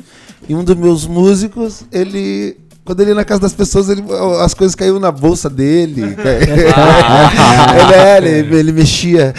[0.47, 2.57] E um dos meus músicos, ele.
[2.85, 4.01] Quando ele ia na casa das pessoas, ele,
[4.39, 6.03] as coisas caíam na bolsa dele.
[6.03, 6.15] ele,
[7.93, 9.33] é, ele, ele mexia.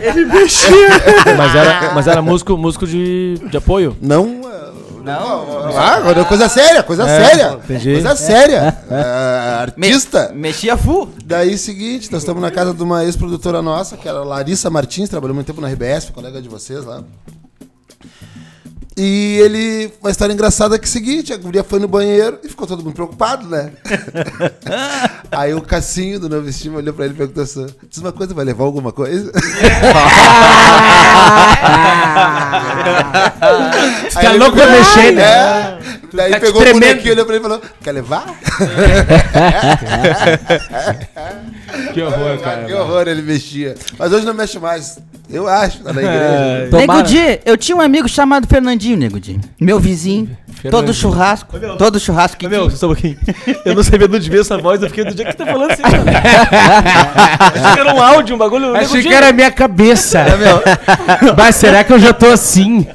[0.00, 0.88] Ele mexia.
[1.36, 3.96] Mas era, mas era músico, músico de, de apoio.
[4.00, 4.40] Não.
[5.02, 5.68] Não.
[5.78, 7.58] Ah, agora é coisa séria, coisa É, séria.
[7.64, 7.92] entendi.
[7.94, 8.76] Coisa séria.
[8.90, 10.32] É, artista.
[10.34, 11.08] Mexia full.
[11.24, 15.08] Daí, seguinte, nós estamos na casa de uma ex-produtora nossa, que era a Larissa Martins,
[15.08, 17.02] trabalhou muito tempo na RBS, colega de vocês lá.
[19.00, 22.40] E ele, uma história engraçada é que é o seguinte, a guria foi no banheiro
[22.42, 23.70] e ficou todo mundo preocupado, né?
[25.30, 28.34] Aí o Cassinho do Novo Estima olhou pra ele e perguntou assim, diz uma coisa,
[28.34, 29.30] vai levar alguma coisa?
[34.10, 35.77] Você tá louco pra mexer, né?
[36.12, 36.16] É.
[36.16, 36.82] Daí Tá pegou o tremendo.
[36.88, 38.26] bonequinho, olhou pra ele e falou, quer levar?
[41.92, 42.64] Que horror, cara.
[42.64, 43.74] que horror, ele mexia.
[43.98, 44.98] Mas hoje não mexe mais.
[45.30, 46.68] Eu acho, tá na igreja.
[46.70, 46.86] Tomara.
[47.02, 49.38] Nego Di, eu tinha um amigo chamado Fernandinho, Nego Di.
[49.60, 50.34] Meu vizinho.
[50.70, 51.58] Todo churrasco.
[51.78, 53.18] Todo churrasco que Meu, só um pouquinho.
[53.64, 55.46] Eu não sabia de onde veio essa voz, eu fiquei do dia que você tá
[55.46, 56.02] falando assim, cara.
[57.54, 58.76] Achei que era um áudio, um bagulho.
[58.76, 60.24] Achei que era a minha cabeça.
[61.36, 62.86] Mas será que eu já tô assim?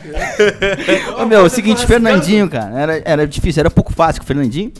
[1.18, 4.28] Ô, meu, é o seguinte, Fernandinho, cara, era, era difícil, era pouco fácil com o
[4.28, 4.72] Fernandinho.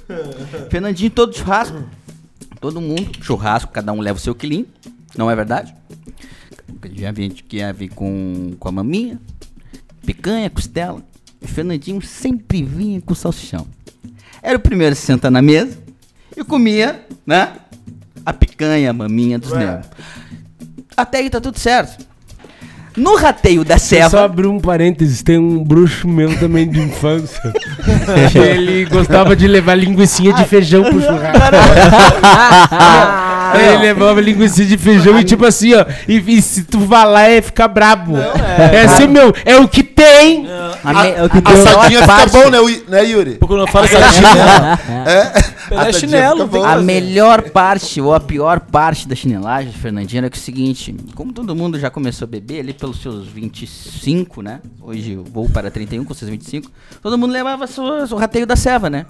[0.70, 1.84] Fernandinho, todo churrasco.
[2.60, 4.66] Todo mundo, churrasco, cada um leva o seu quilinho.
[5.18, 5.74] Não é verdade?
[6.96, 9.20] Já vi gente que ia vir com, com a maminha,
[10.06, 11.02] picanha, costela.
[11.44, 13.68] E Fernandinho sempre vinha com salsichão.
[14.42, 15.78] Era o primeiro a se sentar na mesa
[16.36, 17.54] e comia, né?
[18.26, 19.88] A picanha, a maminha dos negros.
[20.96, 22.06] Até aí tá tudo certo.
[22.96, 27.52] No rateio da eu só abrir um parênteses, tem um bruxo meu também de infância.
[28.36, 31.40] ele gostava de levar linguiçinha de feijão pro churrasco.
[33.60, 35.86] ele levava linguiça de feijão e tipo assim, ó.
[36.08, 38.16] E, e se tu falar é ficar brabo.
[38.18, 40.46] é assim, meu, é o que tem.
[40.84, 43.32] A, me, É o que A sardinha fica parte- bom, né, Ui- né, Yuri?
[43.36, 45.12] Porque quando eu falo sardinha, É?
[45.12, 45.42] é
[45.76, 46.38] sardinha chinelo.
[46.46, 46.84] fica tem A fazer.
[46.86, 51.32] melhor parte, ou a pior parte da chinelagem, Fernandinho, era que é o seguinte: como
[51.32, 54.60] todo mundo já começou a beber ali pelos seus 25, né?
[54.82, 56.70] Hoje eu vou para 31 com seus 25.
[57.02, 57.66] Todo mundo levava
[58.12, 59.06] o rateio da Seva, né?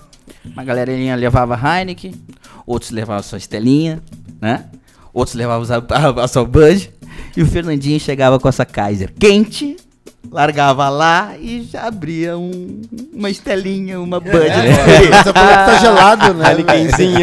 [0.46, 2.14] Uma galerinha levava Heineken,
[2.66, 4.00] outros levavam sua Estelinha,
[4.44, 4.66] né?
[5.14, 6.92] Outros levavam a, a, a sua Bud.
[7.38, 9.76] E o Fernandinho chegava com essa Kaiser quente,
[10.32, 12.82] largava lá e já abria um-
[13.14, 14.34] uma Estelinha, uma Bud.
[14.34, 14.70] né?
[15.20, 16.56] Essa bola tá gelado, né?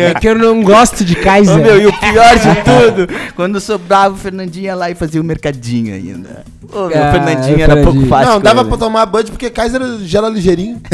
[0.00, 1.56] É que eu não gosto de Kaiser.
[1.56, 5.24] meu, e o pior de tudo, quando sobrava o Fernandinho ia lá e fazia o
[5.24, 6.44] mercadinho ainda.
[6.72, 8.32] Meu, Ah, o Fernandinho era pouco fácil.
[8.34, 10.80] Não, dava pra tomar Bud porque Kaiser gela ligeirinho.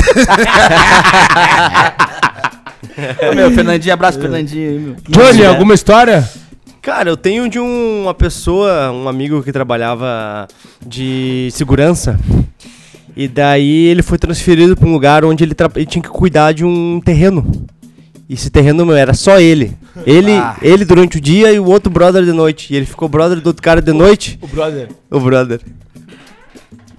[3.30, 4.96] Ô, meu, Fernandinho, abraço Fernandinho aí, meu.
[5.08, 5.46] Johnny, É.
[5.46, 6.28] alguma história?
[6.82, 10.46] Cara, eu tenho de um- uma pessoa, um amigo que trabalhava
[10.86, 12.18] de segurança.
[13.16, 16.64] E daí ele foi transferido para um lugar onde ele, ele tinha que cuidar de
[16.64, 17.66] um terreno.
[18.28, 19.72] E esse terreno meu, era só ele.
[20.06, 20.56] Ele, Ah.
[20.60, 22.72] ele durante o dia e o outro brother de noite.
[22.72, 24.38] E ele ficou brother do outro cara de noite.
[24.42, 24.88] O brother.
[25.10, 25.60] O brother.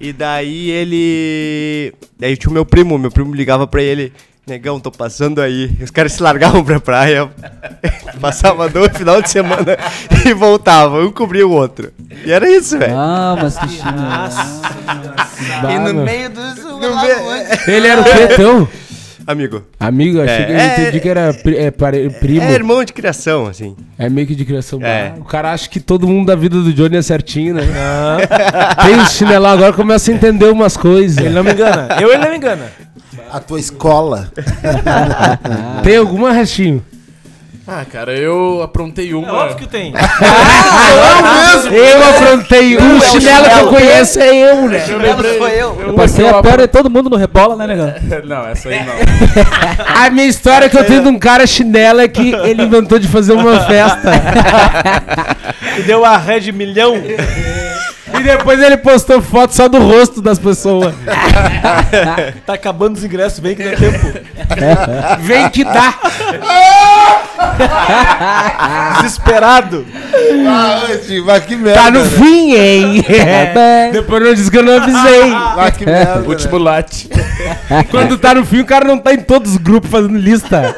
[0.00, 1.92] E daí ele.
[2.18, 4.12] Daí tinha o meu primo, meu primo ligava pra ele,
[4.48, 5.70] negão, tô passando aí.
[5.82, 7.28] Os caras se largavam pra praia,
[8.20, 9.76] passavam dois final de semana
[10.26, 11.92] e voltavam, um cobria o outro.
[12.24, 12.94] E era isso, velho.
[12.96, 14.08] Ah, mas que chinelo.
[15.70, 16.58] E no meio dos.
[17.68, 18.68] Ele era o quê, então?
[19.26, 19.62] Amigo.
[19.78, 22.40] Amigo, achei É, que eu é- entendi que era pri- é, pare- primo.
[22.46, 23.76] É irmão de criação, assim.
[23.98, 24.80] É meio que de criação.
[24.82, 25.12] É.
[25.18, 27.62] O cara acha que todo mundo da vida do Johnny é certinho, né?
[28.86, 31.18] Tem os chinelão agora começa a entender umas coisas.
[31.18, 31.88] Ele não me engana.
[32.00, 32.72] Eu ele não me engana.
[33.30, 34.30] A tua escola.
[35.84, 36.84] Tem alguma restinho?
[37.70, 39.28] Ah, cara, eu aprontei uma.
[39.28, 39.92] É óbvio que tem.
[41.70, 44.84] Eu afrontei um chinelo que eu conheço, é eu, né?
[44.88, 45.36] Eu lembrei.
[45.36, 45.80] sou eu.
[45.88, 47.92] Eu passei a perna de todo mundo no rebola, né, negão?
[48.24, 48.94] Não, essa aí não.
[50.02, 53.06] A minha história que eu tenho de um cara chinelo é que ele inventou de
[53.06, 54.12] fazer uma festa.
[55.78, 56.94] E deu a red milhão.
[58.18, 60.94] E depois ele postou foto só do rosto das pessoas.
[62.44, 63.98] Tá acabando os ingressos, vem que dá tempo.
[65.20, 65.94] Vem que dá.
[69.02, 69.86] Desesperado.
[70.46, 70.80] Ah,
[71.24, 71.82] mas que merda.
[71.82, 72.10] Tá no né?
[72.10, 73.04] fim, hein?
[73.92, 75.32] Depois não disse que eu não avisei.
[75.32, 76.20] Ah, que merda.
[76.28, 77.08] Último late.
[77.90, 80.76] Quando tá no fim, o cara não tá em todos os grupos fazendo lista.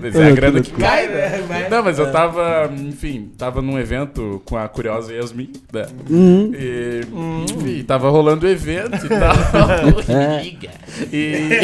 [0.00, 1.68] Mas é a grana que cai, né?
[1.70, 5.86] Não, mas eu tava, enfim, tava num evento com a curiosa Yasmin, né?
[6.08, 7.00] E,
[7.52, 9.34] enfim, tava rolando o evento e tal.
[10.42, 10.70] Liga.
[11.12, 11.60] E,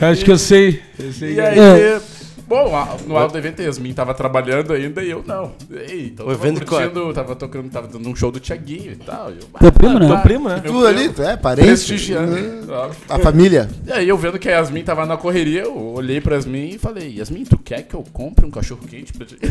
[0.00, 0.80] Acho que eu sei.
[0.98, 2.00] e aí,
[2.46, 5.52] bom, no alto do evento Yasmin tava trabalhando ainda e eu não.
[5.70, 8.92] E, então O tava evento qual curtindo, tava tocando, tava dando um show do Thiaguinho
[8.92, 9.30] e tal.
[9.30, 10.06] e eu, Teu primo, né?
[10.08, 10.60] tá, Teu primo, né?
[10.62, 11.66] meu Tu ali, tu é parente?
[11.68, 12.72] Prestigiando.
[12.72, 12.96] óbvio.
[13.08, 13.68] A família.
[13.86, 16.78] E aí eu vendo que a Yasmin tava na correria, eu olhei pra Yasmin e
[16.78, 19.36] falei, Yasmin, tu quer que eu compre um cachorro quente pra ti?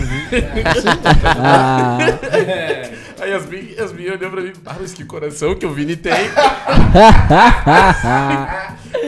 [1.45, 1.97] Ah,
[3.21, 6.13] Aí Yasmin, Yasmin olhou pra mim, ah, mas que coração que o Vini tem.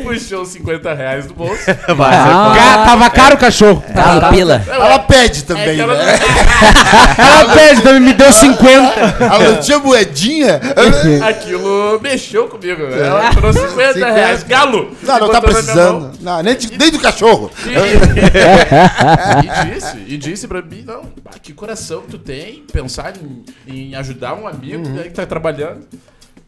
[0.04, 1.66] Puxou 50 reais do bolso.
[1.66, 3.75] Ca- Tava caro o cachorro.
[3.82, 4.64] Tá no pila.
[4.68, 6.20] Ela pede É também, ela né?
[7.18, 9.00] Ela pede, também me deu 50.
[9.20, 10.62] Ela não tinha moedinha?
[11.28, 12.84] Aquilo mexeu comigo.
[12.84, 14.12] Ela trouxe 50, 50.
[14.12, 14.44] reais.
[14.44, 14.96] Galo!
[15.02, 16.12] Não, não E tá precisando.
[16.22, 17.52] Não, nem, de- nem do cachorro.
[17.66, 21.04] E disse, e disse pra mim, não,
[21.42, 25.86] que coração que tu tem, pensar em, em ajudar um amigo né, que tá trabalhando.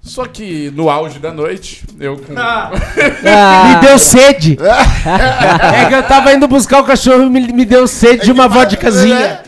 [0.07, 2.33] Só que no auge da noite, eu com.
[2.33, 4.57] Me deu sede.
[5.07, 8.47] É que eu tava indo buscar o cachorro e me, me deu sede de uma
[8.47, 9.41] vodkazinha.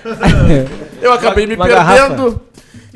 [1.02, 2.41] Eu acabei me Uma perdendo.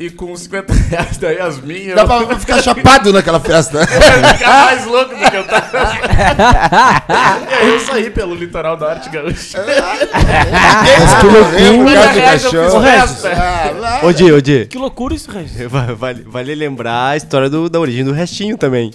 [0.03, 3.79] E com 50 reais da Yasmin, eu Dá pra, pra ficar chapado naquela festa.
[3.87, 5.69] ia ficar mais louco do que eu tava.
[7.49, 9.63] e aí eu saí pelo litoral da Arte Gaúcha.
[9.63, 12.81] Mas que loucura, um Mas, eu fiz cachorro.
[12.83, 13.31] festa.
[13.33, 14.05] Ah.
[14.05, 14.65] Ô, Di, ô, Di.
[14.65, 15.71] Que loucura isso, Regis.
[15.71, 18.91] Va- Vale, vale lembrar a história do- da origem do restinho também.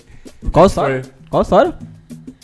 [0.52, 1.02] qual história?
[1.04, 1.12] Foi.
[1.30, 1.74] Qual história?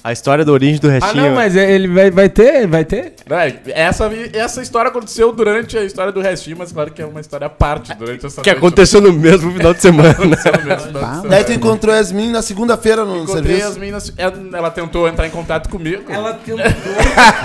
[0.05, 1.25] A história da origem do Ah, restinho.
[1.25, 3.15] não, mas ele vai, vai ter, vai ter.
[3.31, 3.55] É,
[3.87, 7.47] essa, essa história aconteceu durante a história do restinho, mas claro que é uma história
[7.47, 8.59] à parte durante essa Que noite.
[8.59, 10.11] aconteceu no mesmo final de semana.
[10.13, 11.29] Aconteceu no mesmo final de semana.
[11.31, 13.69] Daí tu encontrou Yasmin na segunda-feira no Encontrei serviço.
[13.69, 16.03] as meninas, ela ela tentou entrar em contato comigo.
[16.11, 16.39] Ela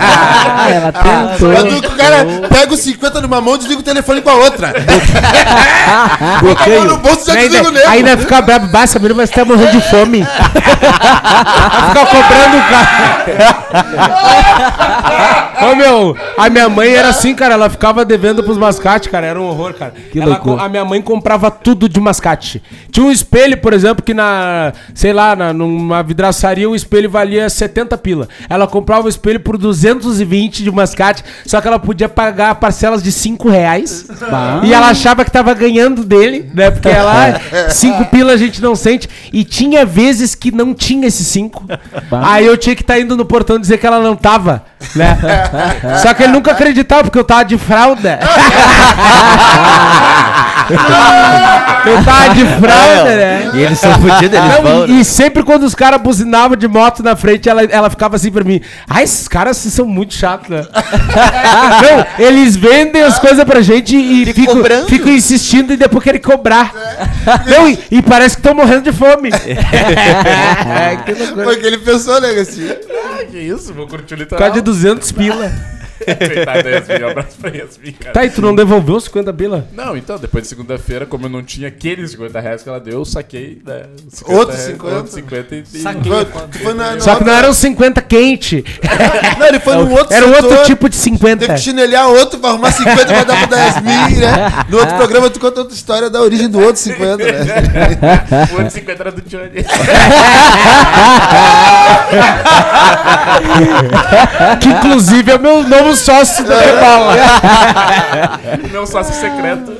[0.02, 1.50] Ah, ela tentou.
[1.54, 4.74] Quando o cara pega os 50 numa mão e desliga o telefone com a outra.
[6.42, 6.84] Bloqueio.
[6.84, 9.90] no bolso já desliga o Ainda, ainda fica brabo, basta, menino, mas tá morrendo de
[9.90, 10.26] fome.
[11.90, 12.90] Fica cobrando o cara.
[15.70, 19.40] Ô meu, a minha mãe era assim, cara, ela ficava devendo pros mascates, cara, era
[19.40, 19.92] um horror, cara.
[20.14, 20.56] Ela loucura.
[20.56, 22.62] co- a minha mãe comprava tudo de mascate.
[22.90, 27.48] Tinha um espelho, por exemplo, que na, sei lá, na, numa vidraçaria o espelho valia
[27.48, 28.28] 70 pila.
[28.48, 33.12] Ela comprava o espelho por 220 de mascate, só que ela podia pagar parcelas de
[33.12, 34.06] 5 reais.
[34.64, 36.70] E ela achava que tava ganhando dele, né?
[36.70, 39.08] Porque ela, 5 pila a gente não sente.
[39.32, 41.64] E tinha vezes que não tinha esses 5.
[42.22, 45.16] Aí eu tinha que estar indo no portão dizer que ela não tava, né?
[46.02, 48.18] Só que ele nunca acreditava, porque eu tava de fralda.
[51.86, 53.50] eu tava de fralda, né?
[53.54, 54.86] E eles são fodidos, eles Não, vão.
[54.86, 58.30] e, e sempre quando os caras buzinavam de moto na frente, ela, ela ficava assim
[58.30, 58.60] pra mim.
[58.88, 60.64] Ah, esses caras são muito chatos, né?
[61.82, 66.72] Não, eles vendem as coisas pra gente e ficam, ficam insistindo e depois querem cobrar.
[67.46, 69.30] Não, e, e parece que estão morrendo de fome.
[71.04, 71.44] que loucura.
[71.44, 72.68] Foi o que ele pensou, né, assim.
[72.68, 74.50] Ah, que isso, vou curtir o litoral.
[74.52, 75.50] de 200 pila.
[76.06, 78.12] Da Yasmin, um abraço pra Yasmin, cara.
[78.12, 79.66] Tá, e tu não devolveu os 50 pila?
[79.72, 83.00] Não, então, depois de segunda-feira, como eu não tinha aqueles 50 reais que ela deu,
[83.00, 83.82] eu saquei, né?
[84.10, 84.96] os Outros reais, 50?
[84.96, 85.66] Outros 50 e...
[85.66, 86.12] Saquei.
[86.74, 88.64] Na, Só que não eram 50 quente.
[89.38, 91.46] Não, ele foi num outro Era um outro setor, tipo de Teve 50.
[91.54, 94.64] que chinelhar outro pra arrumar 50 pra dar pro Yasmin, né?
[94.68, 97.32] No outro programa tu conta outra história da origem do outro 50, né?
[98.52, 99.64] O outro 50 era do Johnny.
[104.60, 107.16] Que inclusive é o meu novo sócio da Rebola.
[108.70, 109.72] Meu sócio secreto.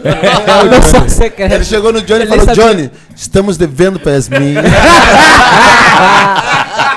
[0.70, 1.55] Não sou secreto.
[1.55, 2.64] Ele chegou no Johnny e falou: sabia.
[2.64, 4.55] Johnny, estamos devendo pra Yasmin.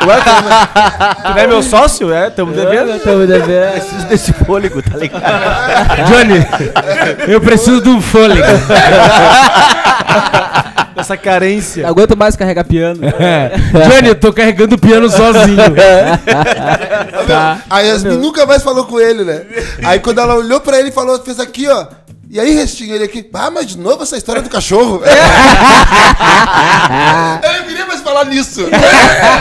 [0.03, 2.13] Tu não é meu sócio?
[2.13, 2.99] É, tamo devendo.
[2.99, 3.71] Tamo devendo.
[3.71, 5.23] Preciso desse fôlego, tá ligado?
[6.07, 6.45] Johnny,
[7.31, 8.43] eu preciso de um fôlego.
[11.03, 11.83] Essa carência.
[11.83, 13.01] Não aguento mais carregar piano.
[13.23, 13.51] É.
[13.87, 15.57] Johnny, eu tô carregando o piano sozinho.
[17.69, 19.43] A Yasmin nunca mais falou com ele, né?
[19.83, 21.85] Aí quando ela olhou pra ele e falou, fez aqui, ó.
[22.33, 25.03] E aí, Restinho, ele aqui, ah, mas de novo essa história do cachorro.
[27.43, 28.61] Eu não queria mais falar nisso.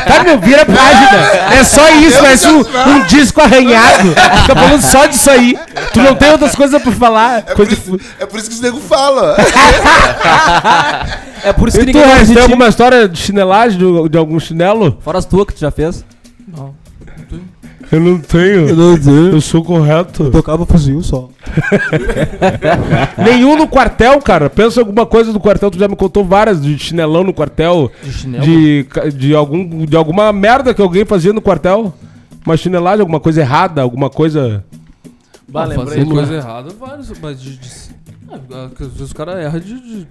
[0.07, 1.17] Tá, meu, vira a página.
[1.59, 4.11] É só isso, parece um, um disco arranhado.
[4.43, 5.59] Fica falando só disso aí.
[5.95, 7.45] Tu não tem outras coisas pra falar.
[7.47, 9.37] É por, isso, é por isso que os nego falam.
[11.45, 14.09] É por isso que E tu, ninguém Regis, de tem alguma história de chinelagem, de,
[14.11, 14.99] de algum chinelo?
[15.01, 16.05] Fora as tuas que tu já fez.
[17.91, 18.69] Eu não tenho.
[18.69, 19.29] Eu não tenho.
[19.33, 20.31] Eu sou correto.
[20.31, 21.29] Tocava fuzil só.
[23.19, 24.49] Nenhum no quartel, cara.
[24.49, 25.71] Pensa em alguma coisa do quartel.
[25.71, 27.91] Tu já me contou várias de chinelão no quartel.
[28.03, 28.45] De chinelo?
[28.45, 31.93] De, de, algum, de alguma merda que alguém fazia no quartel.
[32.45, 34.65] Uma chinelagem, alguma coisa errada, alguma coisa.
[35.49, 35.89] Bah, Ah, lembrei.
[35.99, 37.57] fazer coisa errada, vários, mas de.
[37.59, 37.69] de
[38.53, 39.75] ah, vezes os caras erram de.
[39.81, 40.07] de-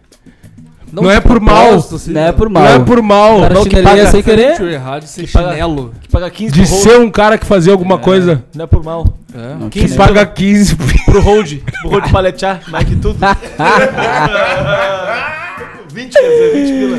[0.91, 1.75] Não é de por mal.
[1.75, 2.63] assim, Não é por mal.
[2.63, 3.39] Não é por mal.
[3.41, 4.51] Cara, Não, que paga- sem querer.
[4.51, 5.93] Diferente o errar de ser paga- chinelo.
[6.01, 8.43] Que paga 15 de ser um cara que fazia alguma coisa.
[8.55, 9.07] Não é por mal.
[9.33, 9.69] É.
[9.69, 10.75] Que paga 15.
[11.05, 11.53] Pro hold.
[11.81, 12.61] Pro hold paletear.
[12.67, 13.17] Mais que tudo.
[15.93, 16.97] 20, quer dizer, 20 pila.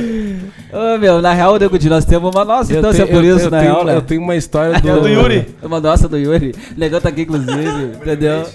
[0.95, 3.51] Ô, meu, na real, Nego Di, nós temos uma nossa, então, se é por isso,
[3.51, 3.95] na tenho, real, né?
[3.97, 4.89] eu tenho uma história do.
[4.89, 5.47] É do Yuri.
[5.63, 6.55] Uma nossa do Yuri.
[6.77, 8.47] O negão tá aqui, inclusive, entendeu?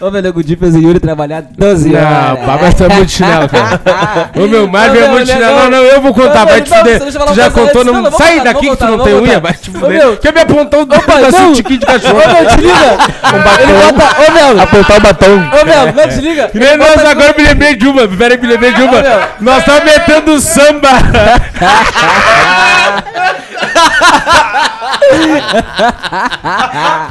[0.00, 2.38] Ô, meu Nego Di fez o Yuri trabalhar 12 Não, horas.
[2.46, 3.78] Baba tá muito chinelo, cara.
[4.34, 5.44] Ô meu, Marvin é muito chinelo.
[5.44, 5.64] negão.
[5.64, 7.00] Não, não, eu vou contar, vai te não, fuder.
[7.00, 7.92] Tu já contou, não.
[7.92, 10.16] Não, não, Sai daqui que tu não tem unha, vai te fuder.
[10.18, 11.52] Quer me apontar um Ô, pai, pedacinho não.
[11.52, 12.14] de tiquinho de cachorro?
[12.14, 12.96] Ô, meu, te liga!
[13.60, 14.22] Ele bota...
[14.22, 14.58] Ô, meu!
[14.62, 15.34] Apontar o batom.
[15.34, 16.50] Ô, meu, não, te liga!
[16.78, 18.08] Nós agora me lembrei de uma.
[18.08, 19.02] Peraí, me lembrei de uma.
[19.38, 20.92] Nós tava metendo samba.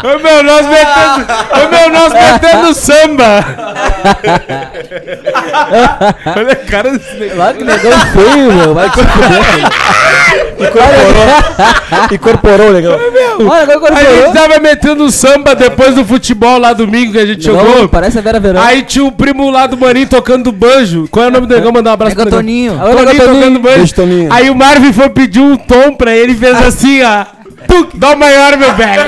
[0.04, 1.26] Ô meu, nós metendo.
[1.54, 3.46] Ô meu, nós metendo samba.
[6.38, 7.38] Olha a cara desse negócio.
[7.38, 8.74] Lá que negão feio, meu.
[8.74, 9.70] Vai te fuder.
[12.14, 13.00] Incorporou, legal.
[13.40, 14.34] Olha, agora A gente incorporou.
[14.34, 17.90] tava metendo samba depois do futebol lá domingo que a gente Não, jogou.
[17.90, 18.62] parece a Vera Verão.
[18.62, 21.08] Aí tinha o primo lá do Maninho tocando banjo.
[21.10, 21.72] Qual é o nome do negão?
[21.72, 22.78] Mandar um abraço Pega pro o negão.
[22.78, 22.80] Toninho.
[22.80, 23.36] Toninho Toninho.
[23.40, 23.76] tocando banjo.
[23.78, 24.34] Beijo, Toninho.
[24.34, 27.39] Aí o Marvin foi pedir um tom pra ele e fez assim, ó.
[27.68, 29.02] Tuc, dó maior, meu velho.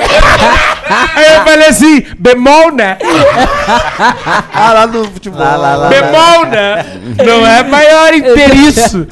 [1.16, 2.98] Aí eu falei assim, bemol, né?
[4.54, 5.40] Ah, lá no futebol.
[5.90, 6.86] Bemol, né?
[7.26, 9.08] Não é maior inteiriço.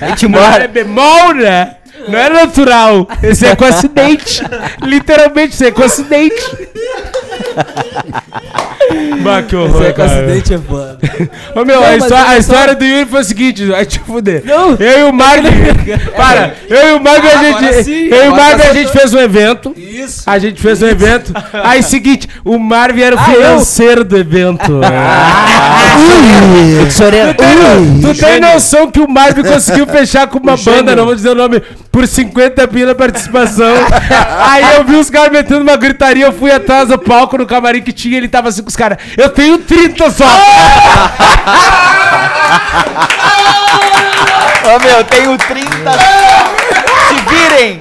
[0.58, 1.76] Não é bemol, né?
[2.08, 3.08] Não é natural.
[3.22, 4.42] Esse é com acidente.
[4.84, 6.36] Literalmente, isso é com acidente.
[9.22, 10.12] Bah, que horror, Esse é com cara.
[10.14, 10.98] acidente é foda.
[11.56, 12.38] Ô meu, Não, a, mas histó- a olha só.
[12.38, 14.42] história do Yuri foi o seguinte, vai te fuder.
[14.46, 14.72] Não.
[14.80, 15.50] Eu e o Marvin.
[16.16, 17.84] para, eu e o Marvin a Agora gente.
[17.84, 19.74] sim, eu e o agora Marvin tá a gente fez um evento.
[19.78, 20.24] Isso.
[20.26, 21.34] A gente fez um evento.
[21.64, 23.36] Aí seguinte, o Marvin era o Ah, eu?
[23.42, 24.72] financeiro do evento.
[26.82, 27.34] Ui, Sorena.
[27.34, 31.36] Tu tem noção que o Marvin conseguiu fechar com uma banda, não vou dizer o
[31.36, 33.74] nome, por 50 pila a participação.
[34.40, 37.82] Aí eu vi os caras metendo uma gritaria, eu fui atrás do palco no camarim
[37.82, 38.98] que tinha, ele tava assim com os caras.
[39.18, 40.26] Eu tenho 30 só!
[44.64, 45.70] Ô meu, tenho 30.
[47.08, 47.80] Se virem!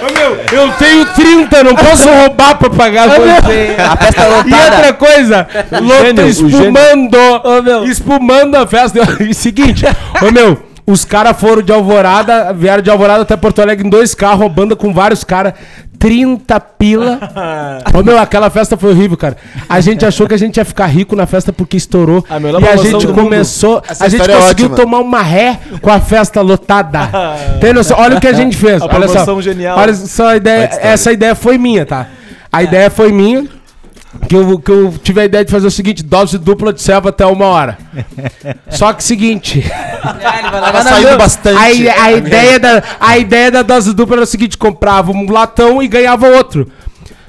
[0.00, 3.76] Ô, meu, eu tenho 30, não posso roubar pra pagar você.
[3.78, 4.76] A festa E lotada.
[4.76, 8.98] outra coisa, louco espumando, espumando a festa.
[9.20, 9.84] E seguinte,
[10.22, 14.14] ô meu, os caras foram de Alvorada, vieram de Alvorada até Porto Alegre em dois
[14.14, 15.54] carros, banda com vários caras,
[15.98, 17.20] 30 pila.
[17.94, 19.36] Ô meu, aquela festa foi horrível, cara.
[19.68, 22.24] A gente achou que a gente ia ficar rico na festa porque estourou.
[22.28, 24.76] A e a gente começou, Essa a gente é conseguiu ótima.
[24.76, 27.10] tomar uma ré com a festa lotada.
[27.60, 27.98] Tem noção?
[27.98, 28.80] Olha o que a gente fez.
[28.80, 29.40] A Olha só.
[29.40, 29.78] genial.
[29.78, 32.06] Olha só a ideia, essa ideia foi minha, tá?
[32.50, 33.59] A ideia foi minha.
[34.28, 37.10] Que eu, que eu tive a ideia de fazer o seguinte: dose dupla de selva
[37.10, 37.78] até uma hora.
[38.68, 39.64] Só que seguinte.
[40.02, 41.88] Tava saindo bastante.
[41.88, 45.80] A, a ideia da, a ideia da dose dupla era o seguinte: comprava um latão
[45.82, 46.70] e ganhava outro.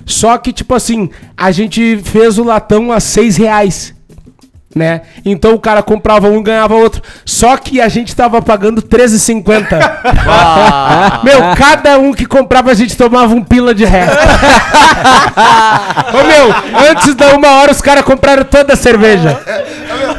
[0.05, 3.93] Só que, tipo assim, a gente fez o latão a seis reais.
[4.73, 5.01] Né?
[5.25, 7.01] Então o cara comprava um e ganhava outro.
[7.25, 9.67] Só que a gente tava pagando R$13,50.
[11.23, 14.07] Meu, cada um que comprava a gente tomava um pila de ré.
[16.13, 16.53] Ô meu,
[16.89, 19.39] antes da uma hora os caras compraram toda a cerveja.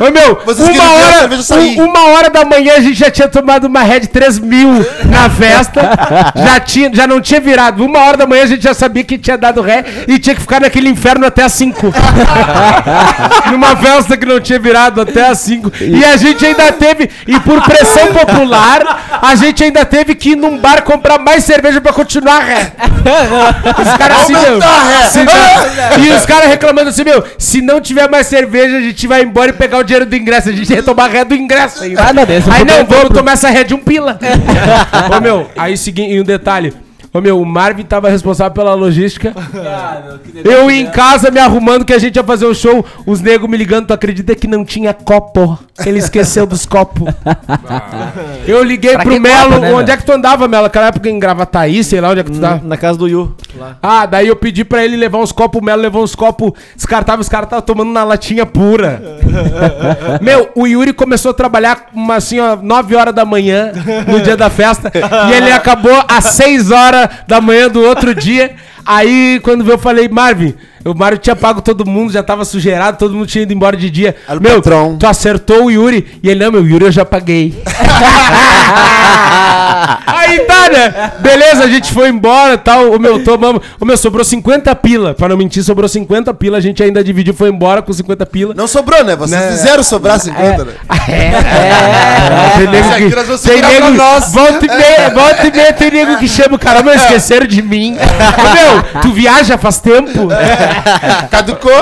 [0.01, 1.29] Ô meu, Vocês uma hora,
[1.61, 4.69] um- uma hora da manhã a gente já tinha tomado uma ré de 3 mil
[5.07, 5.81] na festa.
[6.35, 7.85] já, tinha, já não tinha virado.
[7.85, 10.41] Uma hora da manhã a gente já sabia que tinha dado ré e tinha que
[10.41, 11.93] ficar naquele inferno até as 5.
[13.51, 15.73] Numa festa que não tinha virado até as 5.
[15.81, 20.37] E a gente ainda teve, e por pressão popular, a gente ainda teve que ir
[20.37, 22.73] num bar comprar mais cerveja pra continuar a ré.
[23.81, 24.61] Os caras assim, meu.
[25.11, 29.07] se não- e os caras reclamando assim, meu, se não tiver mais cerveja, a gente
[29.07, 30.49] vai embora e pegar o dinheiro do ingresso.
[30.49, 32.03] A gente ia tomar ré do ingresso ainda.
[32.09, 34.19] Ah, não, desse Aí eu não, comprei vamos tomar essa ré de um pila.
[35.17, 36.73] Ô meu, aí seguinte, e um detalhe.
[37.15, 39.35] Ô meu, o Marvin tava responsável pela logística.
[40.43, 43.57] Eu em casa me arrumando que a gente ia fazer o show, os negros me
[43.57, 45.59] ligando, tu acredita que não tinha copo?
[45.85, 47.13] Ele esqueceu dos copos.
[48.49, 49.95] Eu liguei Pra pro Melo, copo, né, onde meu?
[49.95, 50.67] é que tu andava, Melo?
[50.67, 52.59] Aquela época em Gravataí, sei lá onde é que tu tá.
[52.63, 53.35] Na casa do Yu.
[53.59, 53.77] Lá.
[53.83, 57.27] Ah, daí eu pedi pra ele levar uns copos, o Melo levou uns copos descartáveis,
[57.27, 59.03] os caras estavam tomando na latinha pura.
[60.23, 63.73] Meu, o Yuri começou a trabalhar uma, assim, ó, 9 horas da manhã
[64.07, 68.55] no dia da festa e ele acabou às 6 horas da manhã do outro dia.
[68.85, 73.15] Aí, quando eu falei, Marvin, o Mário tinha pago todo mundo, já tava sujeirado, todo
[73.15, 74.17] mundo tinha ido embora de dia.
[74.29, 74.97] Era Meu, patrão.
[74.99, 76.19] tu acertou o Yuri.
[76.23, 77.55] E ele, não, meu, Yuri eu já paguei.
[80.07, 81.13] Aí tá, né?
[81.21, 82.93] Beleza, a gente foi embora e tal.
[82.93, 83.63] O meu, tomamos.
[83.81, 85.15] O meu, sobrou 50 pila.
[85.15, 86.59] Pra não mentir, sobrou 50 pila.
[86.59, 88.55] A gente ainda dividiu, foi embora com 50 pila.
[88.55, 89.17] Não sobrou, né?
[89.17, 89.51] Vocês Né?
[89.53, 90.73] fizeram sobrar 50, né?
[91.09, 93.93] É, tem nego Esse aqui que- nós tem nego,
[94.31, 97.63] volta e meia, volta e meia tem nego que chama o cara, mas esqueceram de
[97.63, 97.97] mim.
[97.97, 100.29] Ô, meu, tu viaja faz tempo?
[101.31, 101.73] Caducou.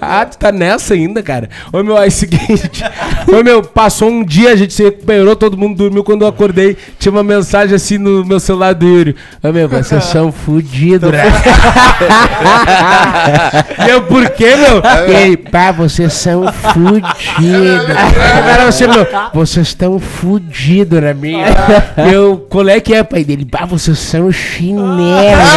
[0.00, 1.48] Ah, tu tá nessa ainda, cara.
[1.72, 2.82] Ô, meu, é o seguinte.
[3.28, 6.04] Ô, meu, passou um dia, a gente se recuperou, todo mundo dormiu.
[6.04, 9.16] Quando eu acordei, tinha uma mensagem assim no meu celular do Yuri.
[9.42, 11.24] Ô, meu, vocês são fudidos, né?
[13.86, 14.82] e eu, por quê, meu?
[15.08, 17.96] E ele, pá, vocês são fudidos.
[18.46, 21.46] Cara, você, meu, vocês estão fudidos na minha.
[22.12, 23.44] Eu, qual é que é, pai dele?
[23.44, 24.86] Pá, vocês são chinelos.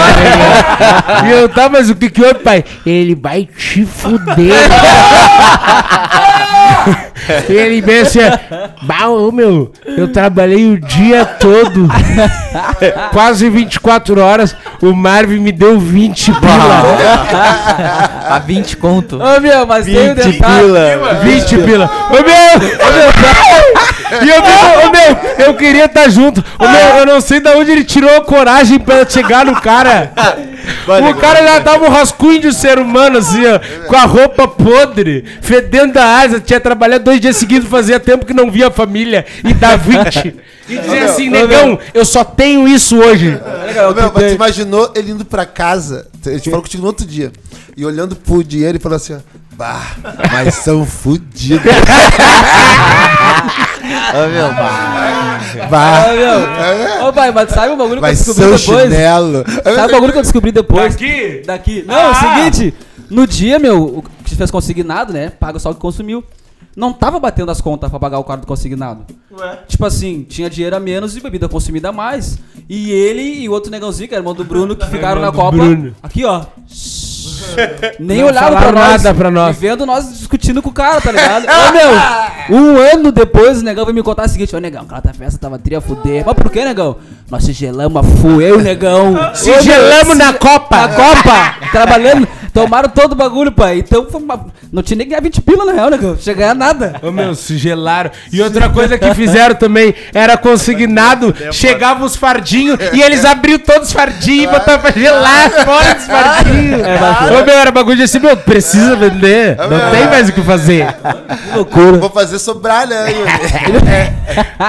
[0.10, 1.26] Meu?
[1.30, 2.64] E eu, tá, mas o que que houve, pai?
[2.86, 4.54] Ele vai te fuder.
[7.48, 8.20] Ele bem assim,
[8.84, 11.88] bah, ô, meu, eu trabalhei o dia todo,
[13.12, 16.84] quase 24 horas, o Marvin me deu 20 pila.
[18.30, 19.20] A 20 conto.
[19.22, 20.68] Ô, meu, mas tem o detalhe.
[21.24, 21.90] 20 pila.
[22.10, 23.59] Ô, meu, ô, meu,
[24.24, 26.44] e eu, ô, meu, eu queria estar junto.
[26.58, 30.12] Ô, meu, eu não sei de onde ele tirou a coragem pra chegar no cara.
[31.10, 35.24] O cara já tava um rascunho de ser humano, assim, ó, com a roupa podre,
[35.42, 39.26] fedendo a asa, tinha trabalhado dois dias seguidos, fazia tempo que não via a família,
[39.44, 40.36] e dá 20.
[40.68, 43.40] E dizer assim, negão, eu só tenho isso hoje.
[43.90, 47.06] Ô, meu, mas tu imaginou ele indo pra casa, a gente falou contigo no outro
[47.06, 47.32] dia,
[47.76, 49.20] e olhando pro dinheiro e falando assim, ó,
[49.54, 49.96] bah,
[50.32, 50.86] mas são
[53.90, 55.70] fudidos.
[55.70, 57.08] Vai, Ah, meu.
[57.08, 58.82] Ô, pai, mas sabe o bagulho que vai eu ser descobri o depois?
[58.84, 59.44] chinelo.
[59.64, 60.94] Sabe o bagulho que eu descobri depois?
[60.94, 61.42] Daqui?
[61.46, 61.84] Daqui.
[61.88, 62.74] Não, é o seguinte.
[63.10, 65.32] No dia, meu, o que fez consignado, né?
[65.40, 66.24] Paga só o que consumiu.
[66.76, 69.06] Não tava batendo as contas pra pagar o quarto consignado.
[69.68, 72.38] Tipo assim, tinha dinheiro a menos e bebida consumida a mais.
[72.68, 75.58] E ele e o outro negãozinho, que era irmão do Bruno, que ficaram na Copa.
[75.58, 75.96] Bruno.
[76.02, 76.46] Aqui, ó.
[78.00, 79.04] Nem Não olhava pra nós.
[79.04, 79.56] nada pra nós.
[79.56, 81.46] E vendo nós discutindo com o cara, tá ligado?
[81.46, 81.72] Ô,
[82.50, 85.40] meu, um ano depois o negão veio me contar o seguinte: Ô, negão, aquela festa
[85.40, 86.24] tava tria fuder.
[86.26, 86.98] Mas por que, negão?
[87.30, 89.16] Nós se gelamos a fu, eu negão.
[89.34, 90.88] Se Ô, meu, gelamos se- na Copa.
[90.88, 92.28] Na Copa, trabalhando.
[92.54, 93.80] Tomaram todo o bagulho, pai.
[93.80, 96.16] Então foi uma- não tinha nem que ganhar 20 pila, na real, negão.
[96.16, 97.00] Tinha que ganhar nada.
[97.02, 98.10] Ô meu, se gelaram.
[98.34, 103.90] E outra coisa que fizeram também era consignado, chegavam os fardinhos e eles abriam todos
[103.90, 106.82] os fardinhos e botavam pra gelar fora dos fardinhos.
[106.82, 109.58] Ô meu, era bagulho de assim, meu, precisa vender.
[109.58, 110.88] Não tem mais o que fazer.
[111.50, 111.98] Que loucura.
[111.98, 113.06] Vou fazer sobrar, né?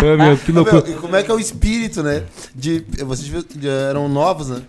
[0.02, 0.90] Ô meu, que Meu, loucura.
[0.90, 2.22] e como é que é o espírito, né?
[2.54, 3.30] De, vocês
[3.88, 4.60] eram novos, né?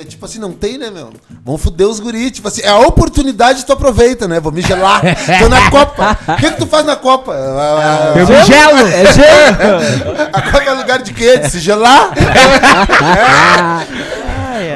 [0.00, 1.12] Que é tipo assim, não tem, né, meu?
[1.44, 2.30] Vão foder os guris.
[2.30, 4.40] Tipo assim, é a oportunidade tu aproveita, né?
[4.40, 5.02] Vou me gelar.
[5.38, 6.16] Tô na Copa.
[6.26, 7.32] O que, que tu faz na Copa?
[7.32, 8.78] Eu me gelo.
[8.78, 10.16] É gelo.
[10.32, 11.36] a Copa é lugar de quê?
[11.36, 12.12] De se gelar?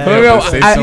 [0.06, 0.74] Ô meu, Vocês a,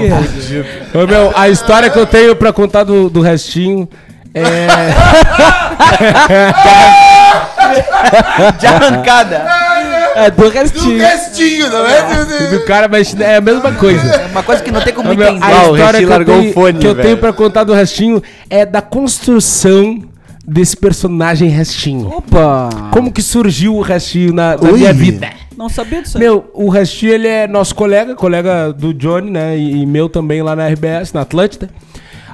[0.97, 3.87] ô, meu, a história que eu tenho pra contar do, do restinho
[4.33, 4.41] é.
[8.57, 9.60] De arrancada.
[10.15, 10.97] É, do Do restinho.
[10.99, 12.49] restinho, não é?
[12.51, 14.07] do cara, mas é a mesma coisa.
[14.07, 15.43] É uma coisa que não tem como entender.
[15.43, 17.05] a Ah, o história Restinho que eu, tenho, o fone, que eu velho.
[17.07, 20.03] tenho pra contar do Restinho é da construção
[20.45, 22.07] desse personagem Restinho.
[22.09, 22.69] Opa.
[22.91, 25.29] Como que surgiu o Restinho na, na minha vida?
[25.57, 26.23] Não sabia disso aí.
[26.23, 29.57] Meu, o Restinho, ele é nosso colega, colega do Johnny, né?
[29.57, 31.69] E, e meu também lá na RBS, na Atlântida.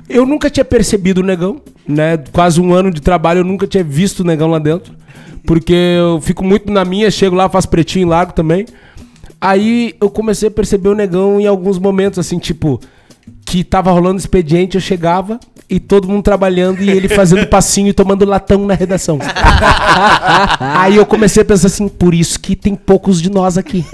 [0.10, 2.18] Eu nunca tinha percebido o negão, né?
[2.32, 4.94] Quase um ano de trabalho, eu nunca tinha visto o negão lá dentro.
[5.46, 8.66] Porque eu fico muito na minha, chego lá, faço pretinho e largo também.
[9.40, 12.82] Aí eu comecei a perceber o negão em alguns momentos, assim, tipo,
[13.46, 15.40] que tava rolando expediente, eu chegava
[15.70, 19.20] e todo mundo trabalhando e ele fazendo passinho e tomando latão na redação.
[20.60, 23.86] Aí eu comecei a pensar assim, por isso que tem poucos de nós aqui.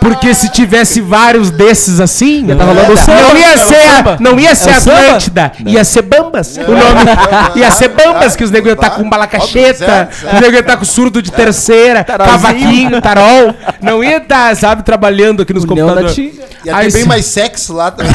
[0.00, 3.20] Porque se tivesse vários desses assim, tá rolando o samba.
[3.22, 4.74] não ia ser, a- não ia ser É?
[4.74, 6.56] Atlântida, ia ser Bambas.
[6.56, 10.60] O nome ia ser Bambas, que os negros iam estar com balacacheta, os negros iam
[10.60, 13.54] estar com surdo de terceira, cavaquinho, tarol.
[13.80, 16.16] Não ia estar, sabe, trabalhando aqui nos computadores.
[16.64, 17.08] Ia Aí ter bem sim.
[17.08, 18.12] mais sexo lá também.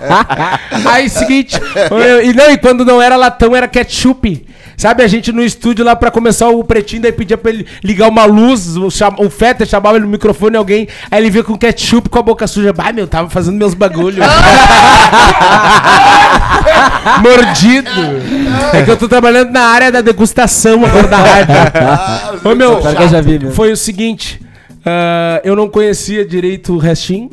[0.86, 1.58] Aí, seguinte,
[1.90, 4.46] eu- e não, e quando não era latão, era ketchup.
[4.76, 8.08] Sabe, a gente no estúdio lá pra começar o pretinho, daí pedia pra ele ligar
[8.08, 11.54] uma luz, o, cham, o Fetter chamava ele no microfone, alguém, aí ele veio com
[11.54, 12.72] ketchup com a boca suja.
[12.72, 14.24] Bah, meu, tava fazendo meus bagulhos.
[17.22, 17.90] Mordido.
[18.72, 22.50] É que eu tô trabalhando na área da degustação agora da rádio.
[22.50, 22.80] Ô, meu,
[23.10, 23.52] já vi, meu.
[23.52, 24.40] foi o seguinte,
[24.84, 27.30] ah, eu não conhecia direito o restinho,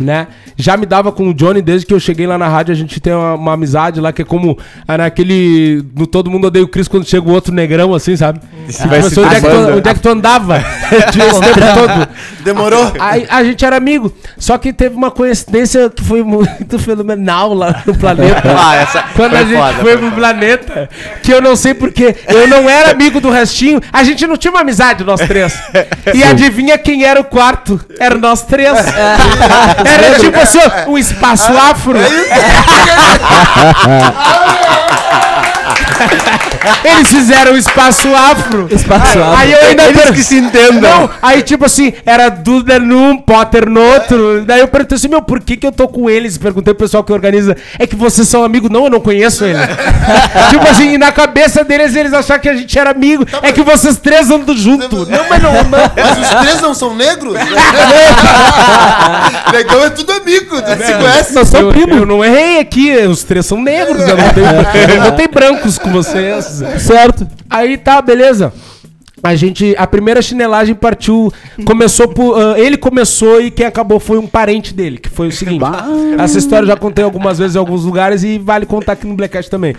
[0.00, 0.28] né?
[0.56, 3.00] Já me dava com o Johnny desde que eu cheguei lá na rádio, a gente
[3.00, 6.68] tem uma, uma amizade lá que é como ah, naquele no Todo Mundo Odeia o
[6.68, 8.40] Chris quando chega o outro negrão assim, sabe?
[8.68, 10.64] Se assim, onde, é que tu, onde é que tu andava?
[11.10, 12.08] Tinha esse tempo todo.
[12.40, 12.92] Demorou?
[12.98, 17.82] Aí a gente era amigo, só que teve uma coincidência que foi muito fenomenal lá
[17.86, 18.42] no planeta.
[18.56, 20.16] Ah, essa Quando a gente foda, foi foi pro foda.
[20.16, 20.88] planeta,
[21.22, 24.50] que eu não sei porquê, eu não era amigo do restinho, a gente não tinha
[24.50, 25.58] uma amizade, nós três.
[26.12, 27.80] E adivinha quem era o quarto?
[27.98, 28.74] Era nós três.
[29.84, 30.58] Era tipo assim,
[30.88, 31.98] um espaço afro.
[36.84, 38.66] Eles fizeram um espaço afro.
[38.70, 39.36] Espaço afro.
[39.36, 40.80] Aí eu ainda Eles per- que se entendam.
[41.00, 44.44] Não, aí tipo assim, era Duda num, Potter no outro.
[44.46, 46.36] Daí eu perguntei assim, meu, por que que eu tô com eles?
[46.38, 47.56] Perguntei pro pessoal que organiza.
[47.78, 48.70] É que vocês são amigos?
[48.70, 49.58] Não, eu não conheço ele.
[50.50, 53.26] tipo assim, e na cabeça deles, eles acharam que a gente era amigo.
[53.42, 55.06] É que vocês três andam junto.
[55.06, 55.64] Não, mas não, não.
[55.96, 57.34] Mas os três não são negros?
[59.52, 61.34] Negão é tudo amigo, tu se conhece.
[61.34, 61.94] Nós somos Eu, primo.
[62.00, 64.46] eu não errei aqui, os três são negros, eu não tenho,
[64.96, 66.53] eu não tenho brancos com vocês.
[66.78, 67.26] Certo.
[67.48, 68.52] Aí tá, beleza.
[69.22, 71.32] A gente, a primeira chinelagem partiu,
[71.64, 75.32] começou por, ah, ele começou e quem acabou foi um parente dele, que foi o
[75.32, 75.64] seguinte.
[76.18, 79.14] Essa história eu já contei algumas vezes em alguns lugares e vale contar aqui no
[79.14, 79.74] Blackcast também.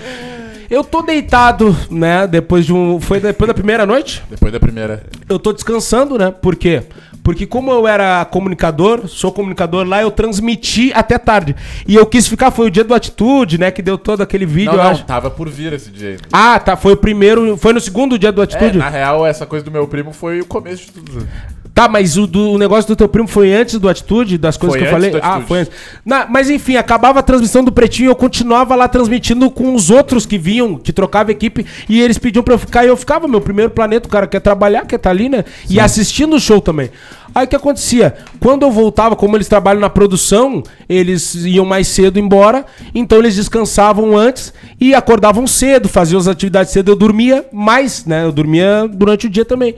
[0.68, 4.24] Eu tô deitado, né, depois de um, foi depois da primeira noite?
[4.28, 5.04] Depois da primeira.
[5.30, 6.32] eu tô descansando, né?
[6.32, 6.82] Por quê?
[7.26, 11.56] Porque como eu era comunicador, sou comunicador lá, eu transmiti até tarde.
[11.88, 13.72] E eu quis ficar, foi o dia do Atitude, né?
[13.72, 15.04] Que deu todo aquele vídeo, Não, não, acho.
[15.06, 16.22] tava por vir esse dia ainda.
[16.32, 16.78] Ah, tá.
[16.78, 17.58] Foi o primeiro.
[17.58, 18.78] Foi no segundo dia do É, Atitude?
[18.78, 21.28] na real, essa coisa do meu primo foi o começo de tudo.
[21.76, 24.80] Tá, mas o, do- o negócio do teu primo foi antes do Atitude, das coisas
[24.80, 25.12] Foi que eu falei?
[25.22, 25.74] Ah, foi antes.
[26.06, 29.90] Na- mas enfim, acabava a transmissão do Pretinho e eu continuava lá transmitindo com os
[29.90, 33.28] outros que vinham, que trocavam equipe, e eles pediam pra eu ficar e eu ficava.
[33.28, 35.44] Meu primeiro planeta, o cara quer trabalhar, quer estar ali, né?
[35.70, 36.90] E assistindo o show também.
[37.36, 38.16] Aí o que acontecia?
[38.40, 43.36] Quando eu voltava, como eles trabalham na produção, eles iam mais cedo embora, então eles
[43.36, 46.94] descansavam antes e acordavam cedo, faziam as atividades cedo.
[46.94, 48.24] Eu dormia mais, né?
[48.24, 49.76] Eu dormia durante o dia também.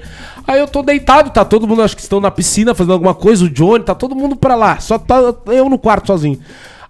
[0.47, 3.43] Aí eu tô deitado, tá todo mundo, acho que estão na piscina fazendo alguma coisa,
[3.43, 6.39] o Johnny, tá todo mundo pra lá, só tá eu no quarto sozinho.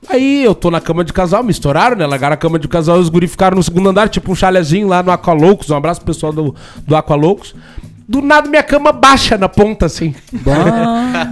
[0.10, 2.06] Aí eu tô na cama de casal, me estouraram, né?
[2.06, 4.88] Largaram a cama de casal e os guri ficaram no segundo andar, tipo um chalezinho
[4.88, 5.70] lá no Aqualoucos.
[5.70, 6.54] Um abraço pro pessoal do,
[6.86, 7.56] do Aqualoucos.
[8.08, 10.16] Do nada minha cama baixa na ponta, assim.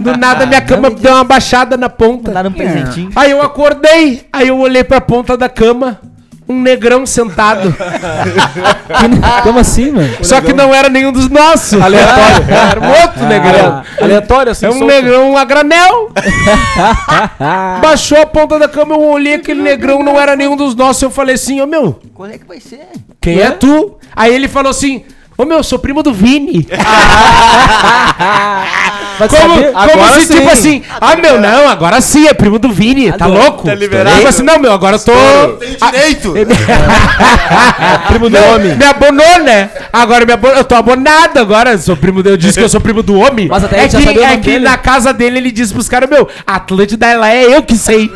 [0.00, 2.28] Do nada minha cama deu uma baixada na ponta.
[2.28, 3.10] Mandaram um presentinho.
[3.16, 5.98] Aí eu acordei, aí eu olhei pra ponta da cama,
[6.46, 7.74] um negrão sentado.
[9.42, 10.16] Como assim, mano?
[10.22, 11.80] Só que não era nenhum dos nossos.
[11.80, 12.44] Aleatório.
[12.70, 13.82] Era um outro negrão.
[14.02, 14.86] Aleatório, assim, É um solto.
[14.86, 16.10] negrão a granel.
[17.80, 21.02] Baixou a ponta da cama, eu olhei aquele negrão, não era nenhum dos nossos.
[21.02, 22.86] Eu falei assim, ô meu, Qual é que vai ser?
[23.20, 23.96] quem é tu?
[24.14, 25.04] Aí ele falou assim,
[25.36, 26.66] ô meu, eu sou primo do Vini.
[29.18, 30.34] Mas Como, sabe- como agora se, sim.
[30.34, 33.64] tipo assim, ah, meu, não, agora sim, é primo do Vini, tá louco?
[33.66, 34.16] Tá liberado.
[34.16, 35.12] Tipo assim, não, meu, agora eu tô...
[35.58, 36.34] Tem direito!
[38.08, 38.76] primo do homem.
[38.76, 39.70] Me abonou, né?
[39.92, 43.02] Agora me abonou, eu tô abonado agora, sou primo, eu disse que eu sou primo
[43.02, 43.48] do homem.
[43.48, 46.10] Mas até a é que, sabia é que na casa dele ele disse pros caras,
[46.10, 48.10] meu, a Atlântida ela é eu que sei.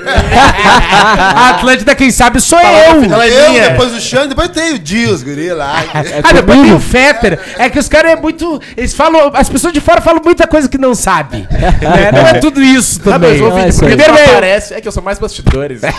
[1.34, 3.04] a Atlântida quem sabe sou eu.
[3.04, 5.82] Ela é eu, depois o Xande, depois tem o Dias, guri lá.
[6.22, 6.80] Ah, depois tem o
[7.14, 7.40] Fetter.
[7.58, 8.60] É que os caras é muito.
[8.76, 9.30] Eles falam.
[9.34, 11.46] As pessoas de fora falam muita coisa que não sabem.
[11.50, 12.10] né?
[12.12, 13.42] Não é tudo isso mas também.
[13.42, 13.96] ô, Vini, é isso por que aí.
[13.96, 14.74] tu não Primeiro é- aparece?
[14.74, 15.80] É que eu sou mais bastidores.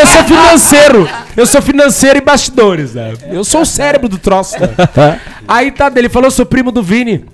[0.00, 1.08] Eu sou financeiro.
[1.36, 3.14] Eu sou financeiro e bastidores, né?
[3.30, 4.56] Eu sou o cérebro do troço.
[4.60, 5.20] né?
[5.48, 7.24] Aí tá, ele falou, sou primo do Vini.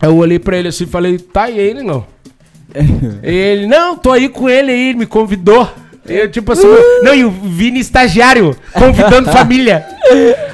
[0.00, 2.06] Eu olhei pra ele assim e falei, tá, e ele não?
[3.22, 5.68] ele, não, tô aí com ele aí, ele me convidou.
[6.08, 6.66] Eu, tipo assim,
[7.02, 9.84] não, e o Vini estagiário, convidando família.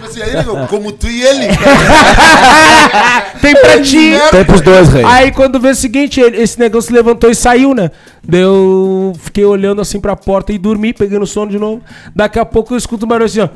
[0.04, 1.46] Assim, aí, meu, como tu e ele.
[3.40, 4.12] Tem pra ti.
[4.30, 5.04] Tem pros dois, rei.
[5.04, 7.90] Aí quando vê o seguinte, ele- esse negócio se levantou e saiu, né?
[8.26, 11.82] Daí eu fiquei olhando assim pra porta e dormi, pegando sono de novo.
[12.14, 13.48] Daqui a pouco eu escuto um barulho assim, ó.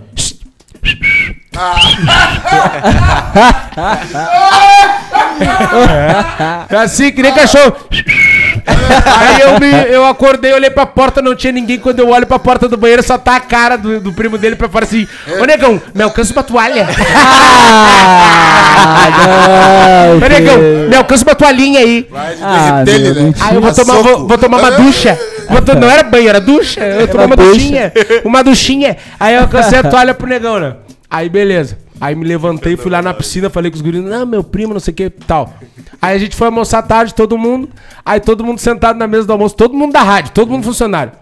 [6.78, 7.74] assim, que nem cachorro.
[9.18, 11.78] Aí eu, me, eu acordei, olhei pra porta, não tinha ninguém.
[11.78, 14.56] Quando eu olho pra porta do banheiro, só tá a cara do, do primo dele
[14.56, 15.06] pra fora assim:
[15.40, 16.86] Ô negão, me alcança uma toalha.
[18.80, 19.08] Ah,
[20.10, 20.16] não.
[20.24, 20.58] Ô negão,
[20.88, 22.06] me alcança uma toalhinha aí.
[22.10, 23.32] Vai de Ah, dele, né?
[23.40, 25.18] Aí eu vou tomar, vou, vou tomar uma ducha.
[25.48, 26.80] Vou to- não era banho, era ducha.
[26.80, 27.50] Eu tomei uma ducha.
[27.52, 27.92] duchinha.
[28.24, 28.96] Uma duchinha.
[29.18, 30.74] Aí eu alcancei a toalha pro negão, né?
[31.10, 31.78] Aí beleza.
[32.00, 34.80] Aí me levantei, fui lá na piscina, falei com os guris, não, meu primo, não
[34.80, 35.52] sei o que, tal.
[36.00, 37.68] Aí a gente foi almoçar tarde, todo mundo.
[38.04, 41.12] Aí todo mundo sentado na mesa do almoço, todo mundo da rádio, todo mundo funcionário.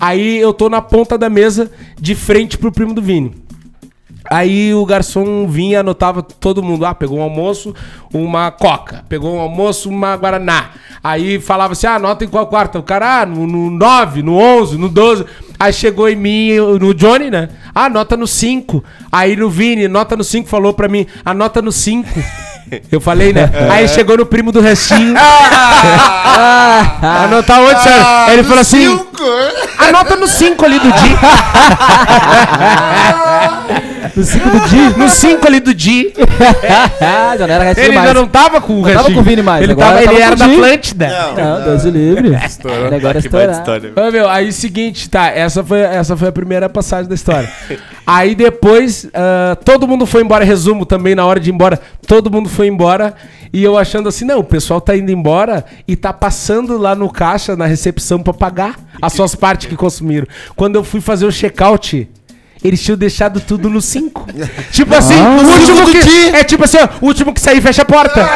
[0.00, 3.41] Aí eu tô na ponta da mesa, de frente pro primo do Vini.
[4.30, 6.84] Aí o garçom vinha anotava todo mundo.
[6.84, 7.74] Ah, pegou um almoço,
[8.12, 9.04] uma coca.
[9.08, 10.70] Pegou um almoço, uma guaraná.
[11.02, 12.78] Aí falava assim, ah, anota em qual quarto?
[12.78, 15.24] O cara, ah, no, no 9, no 11, no 12.
[15.58, 17.48] Aí chegou em mim, no Johnny, né?
[17.74, 18.82] Ah, anota no 5.
[19.10, 22.08] Aí no Vini, nota no 5, falou pra mim, anota no 5.
[22.90, 23.50] Eu falei, né?
[23.70, 25.14] Aí chegou no primo do restinho.
[27.02, 28.30] Anotar onde, senhor?
[28.30, 29.22] Ele falou assim, Cinco.
[29.78, 31.18] anota no 5 ali do dia.
[34.14, 34.90] No 5 do dia.
[34.90, 36.12] No 5 ali do dia.
[37.00, 38.08] Ah, já não era restinho Ele mais.
[38.08, 39.14] já não tava com o Não tava restinho.
[39.16, 40.54] com o Vini mais, Ele, agora tava, tava ele com era da Di.
[40.54, 41.34] Atlântida.
[41.36, 42.28] Não, Deus o livre.
[42.28, 43.62] Ele agora história.
[43.96, 47.48] Ô, meu, aí seguinte, tá, essa foi, essa foi a primeira passagem da história.
[48.06, 52.30] Aí depois, ah, todo mundo foi embora, resumo também, na hora de ir embora, todo
[52.30, 53.14] mundo foi embora,
[53.52, 57.10] e eu achando assim, não, o pessoal tá indo embora e tá passando lá no
[57.10, 60.26] caixa, na recepção, pra pagar as suas partes que consumiram.
[60.56, 62.08] Quando eu fui fazer o check-out...
[62.64, 64.26] Eles tinham deixado tudo no 5.
[64.70, 66.28] tipo assim, o último que.
[66.28, 68.24] É tipo assim, ó, o último que sair fecha a porta.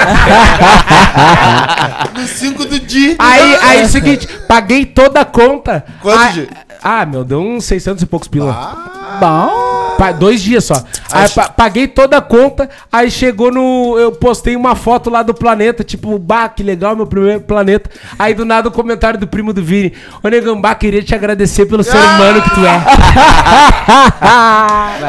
[2.17, 3.14] No 5 do dia.
[3.19, 5.85] Aí, aí, seguinte, paguei toda a conta.
[6.01, 6.49] Quanto, ah, Gi?
[6.89, 8.76] Ah, meu, deu uns 600 e poucos pila.
[9.20, 9.76] Bom.
[9.99, 10.74] Pa- dois dias só.
[11.12, 13.97] Aí pa- paguei toda a conta, aí chegou no.
[13.99, 17.90] Eu postei uma foto lá do planeta, tipo, bah, que legal, meu primeiro planeta.
[18.18, 19.92] Aí do nada o comentário do primo do Vini.
[20.22, 22.80] Ô Negambá, queria te agradecer pelo ser humano que tu é.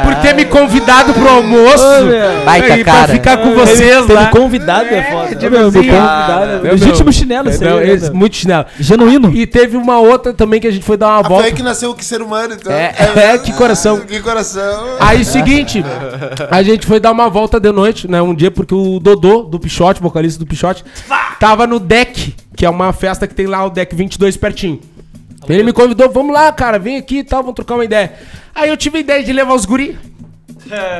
[0.03, 1.83] Por ter me convidado pro almoço.
[2.57, 3.13] E pra cara.
[3.13, 4.27] ficar com vocês lá.
[4.27, 5.35] convidado, é foda.
[5.35, 6.63] tipo Meu, convidado.
[6.63, 8.65] meu, Legítimo meu, chinelo, isso aí, Não, né, muito chinelo.
[8.79, 9.31] Genuíno.
[9.33, 11.45] E teve uma outra também que a gente foi dar uma Ah, foi volta.
[11.47, 12.71] aí que nasceu o que ser humano, então.
[12.71, 12.93] É,
[13.33, 14.01] é, que coração.
[14.07, 14.76] Que coração.
[14.99, 15.83] Aí, seguinte,
[16.49, 18.21] a gente foi dar uma volta de noite, né?
[18.21, 20.83] Um dia, porque o Dodô, do Pichote, vocalista do Pichote,
[21.39, 24.79] tava no deck, que é uma festa que tem lá o deck 22 pertinho.
[25.47, 28.13] Ele me convidou, vamos lá, cara, vem aqui e tal, vamos trocar uma ideia.
[28.53, 29.97] Aí eu tive a ideia de levar os guri.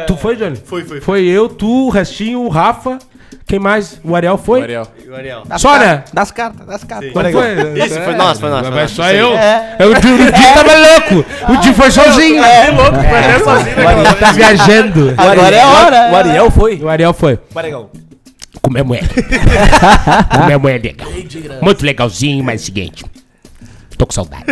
[0.06, 0.56] Tu foi, Johnny?
[0.64, 1.02] Foi, foi.
[1.02, 2.98] Foi eu, tu, o Restinho, o Rafa.
[3.48, 3.98] Quem mais?
[4.04, 4.60] O Ariel foi?
[4.60, 4.88] O Ariel.
[5.06, 5.44] E o Ariel.
[5.58, 6.04] Só, né?
[6.14, 7.14] Das cartas, das cartas.
[7.14, 7.80] Não foi?
[7.80, 8.68] Isso, foi nós, foi nós.
[8.68, 8.92] foi Mas nós.
[8.92, 9.38] só eu.
[9.38, 9.78] É.
[9.80, 11.54] O Di, o Di tava louco.
[11.54, 12.44] O Di foi sozinho.
[12.44, 15.14] Que louco, foi sozinho Tá viajando.
[15.18, 16.10] Agora é a hora.
[16.12, 16.76] O Ariel foi.
[16.84, 17.40] O Ariel foi.
[17.54, 17.90] Barigão.
[18.62, 19.08] Comemos ele.
[20.42, 21.08] Comemos ele legal.
[21.62, 23.06] Muito legalzinho, mas é seguinte.
[23.98, 24.44] Tô com saudade.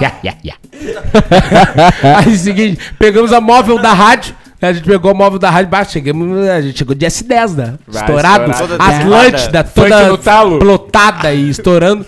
[0.00, 0.54] Ya, ya, ya.
[2.18, 4.34] Aí, seguinte, pegamos a móvel da rádio.
[4.62, 7.54] Né, A gente pegou a móvel da rádio baixo, chegamos, a gente chegou de S10,
[7.54, 7.74] né?
[7.86, 8.50] Vai, Estourado.
[8.50, 8.82] estourado.
[8.82, 10.18] Atlântida, toda
[10.58, 12.06] plotada e estourando.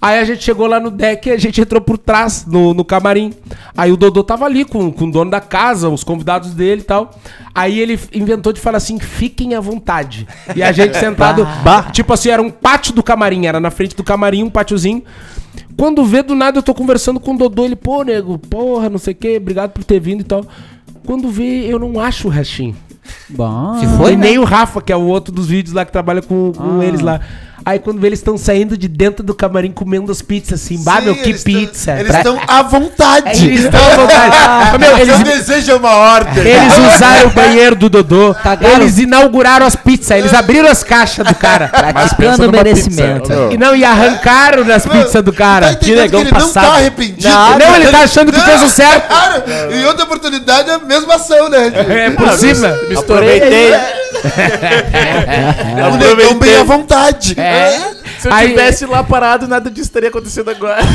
[0.00, 2.84] Aí a gente chegou lá no deck e a gente entrou por trás, no, no
[2.84, 3.34] camarim.
[3.76, 6.84] Aí o Dodô tava ali com, com o dono da casa, os convidados dele e
[6.84, 7.18] tal.
[7.52, 10.26] Aí ele inventou de falar assim: fiquem à vontade.
[10.54, 11.46] E a gente sentado,
[11.92, 15.02] tipo assim, era um pátio do camarim, era na frente do camarim, um pátiozinho.
[15.76, 18.98] Quando vê do nada, eu tô conversando com o Dodô, ele, pô, nego, porra, não
[18.98, 20.44] sei o quê, obrigado por ter vindo e tal.
[21.08, 22.76] Quando vê, eu não acho o restinho.
[23.30, 23.78] Bom.
[23.80, 24.26] Se Foi e né?
[24.26, 27.00] nem o Rafa, que é o outro dos vídeos lá que trabalha com, com eles
[27.00, 27.18] lá.
[27.68, 30.82] Aí quando vê, eles estão saindo de dentro do camarim comendo as pizzas assim.
[30.82, 31.92] Bah, Sim, meu, que eles tão- pizza.
[31.92, 33.46] Eles Pra- estão à vontade.
[33.46, 34.78] Eles estão à vontade.
[34.78, 36.46] Meu, Eles eles, desejam uma ordem.
[36.46, 38.34] eles usaram o banheiro do Dodô.
[38.42, 38.76] Cagaram.
[38.76, 40.12] Eles inauguraram as pizzas.
[40.12, 41.68] Eles abriram as caixas do cara.
[41.68, 43.28] Praticando numa merecimento.
[43.28, 43.48] pizza.
[43.52, 45.72] E não, e arrancaram das pizzas do Tá cara.
[45.72, 47.28] entendendo que ele não tá arrependido?
[47.28, 49.08] Não, ele tá achando que fez o certo.
[49.08, 49.44] Cara,
[49.74, 51.70] em outra oportunidade é a mesma ação, né?
[52.06, 52.68] É por cima.
[52.88, 53.72] Me aproveitei.
[55.92, 57.34] O negão bem à vontade.
[57.38, 57.57] É.
[58.18, 60.80] Se eu Aí- tivesse lá parado, nada disso teria acontecido agora.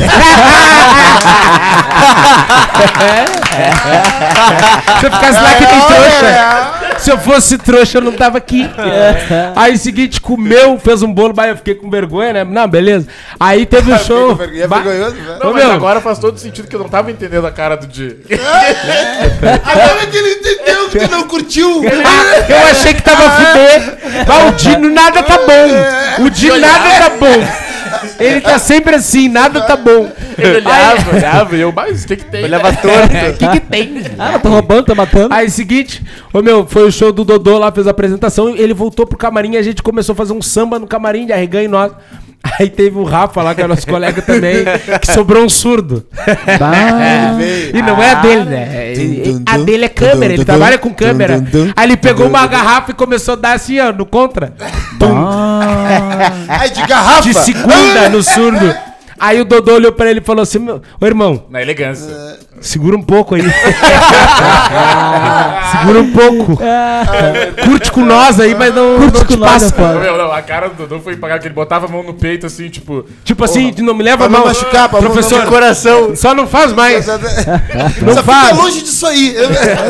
[5.00, 6.83] Se eu ficasse lá que nem trouxa.
[7.00, 8.70] Se eu fosse trouxa, eu não tava aqui.
[9.56, 12.44] Aí, seguinte, comeu, fez um bolo, bah, eu fiquei com vergonha, né?
[12.44, 13.08] Não, beleza.
[13.40, 14.40] Aí teve o show.
[14.54, 15.40] É Bah, vergonhoso, velho.
[15.44, 15.74] Não, Ô, mas meu.
[15.74, 18.18] agora faz todo sentido que eu não tava entendendo a cara do Di.
[19.64, 21.84] Agora que ele entendeu que tu não curtiu.
[21.84, 23.98] Eu achei que tava fuder.
[24.26, 26.24] Bah, o Dino nada tá bom.
[26.26, 27.63] O Dino nada tá bom.
[28.20, 30.12] Ele tá sempre assim, nada tá bom.
[30.38, 32.44] Ele olhava, olhava, e eu, mas o que que tem?
[32.44, 32.78] Olhava né?
[32.82, 33.14] torto.
[33.34, 33.94] O que que tem?
[34.18, 35.34] Ah, tô roubando, tô matando.
[35.34, 39.06] Aí, seguinte, ô meu, foi o show do Dodô lá, fez a apresentação, ele voltou
[39.06, 41.92] pro camarim e a gente começou a fazer um samba no camarim de arreganho nós.
[42.60, 44.66] Aí teve o Rafa lá, que é nosso colega também,
[45.02, 46.06] que sobrou um surdo.
[46.60, 47.38] Bah.
[47.74, 48.92] E não é a dele, né?
[48.92, 51.44] Ele- A dele é câmera, ele trabalha com câmera.
[51.76, 54.54] Aí ele pegou uma garrafa e começou a dar assim, ó, no contra.
[56.48, 57.22] Ai, de garrafa.
[57.22, 58.76] De segunda no surdo.
[59.20, 62.38] Aí o Dodô olhou pra ele e falou assim: meu, ô irmão, Na elegância.
[62.62, 63.42] Segura um pouco aí.
[65.80, 66.58] segura um pouco.
[67.66, 69.82] Curte com nós aí, mas não, Curte não com te nós, passa.
[69.82, 70.00] é.
[70.00, 72.46] Meu, não, a cara do Dudu foi pagar que ele botava a mão no peito
[72.46, 73.06] assim, tipo.
[73.24, 74.48] Tipo assim, de não me leva não mal.
[74.48, 76.16] machucar, pra Professor, não- coração.
[76.16, 77.06] Só não faz mais.
[77.06, 78.50] Só Não faz.
[78.50, 79.36] fica longe disso aí.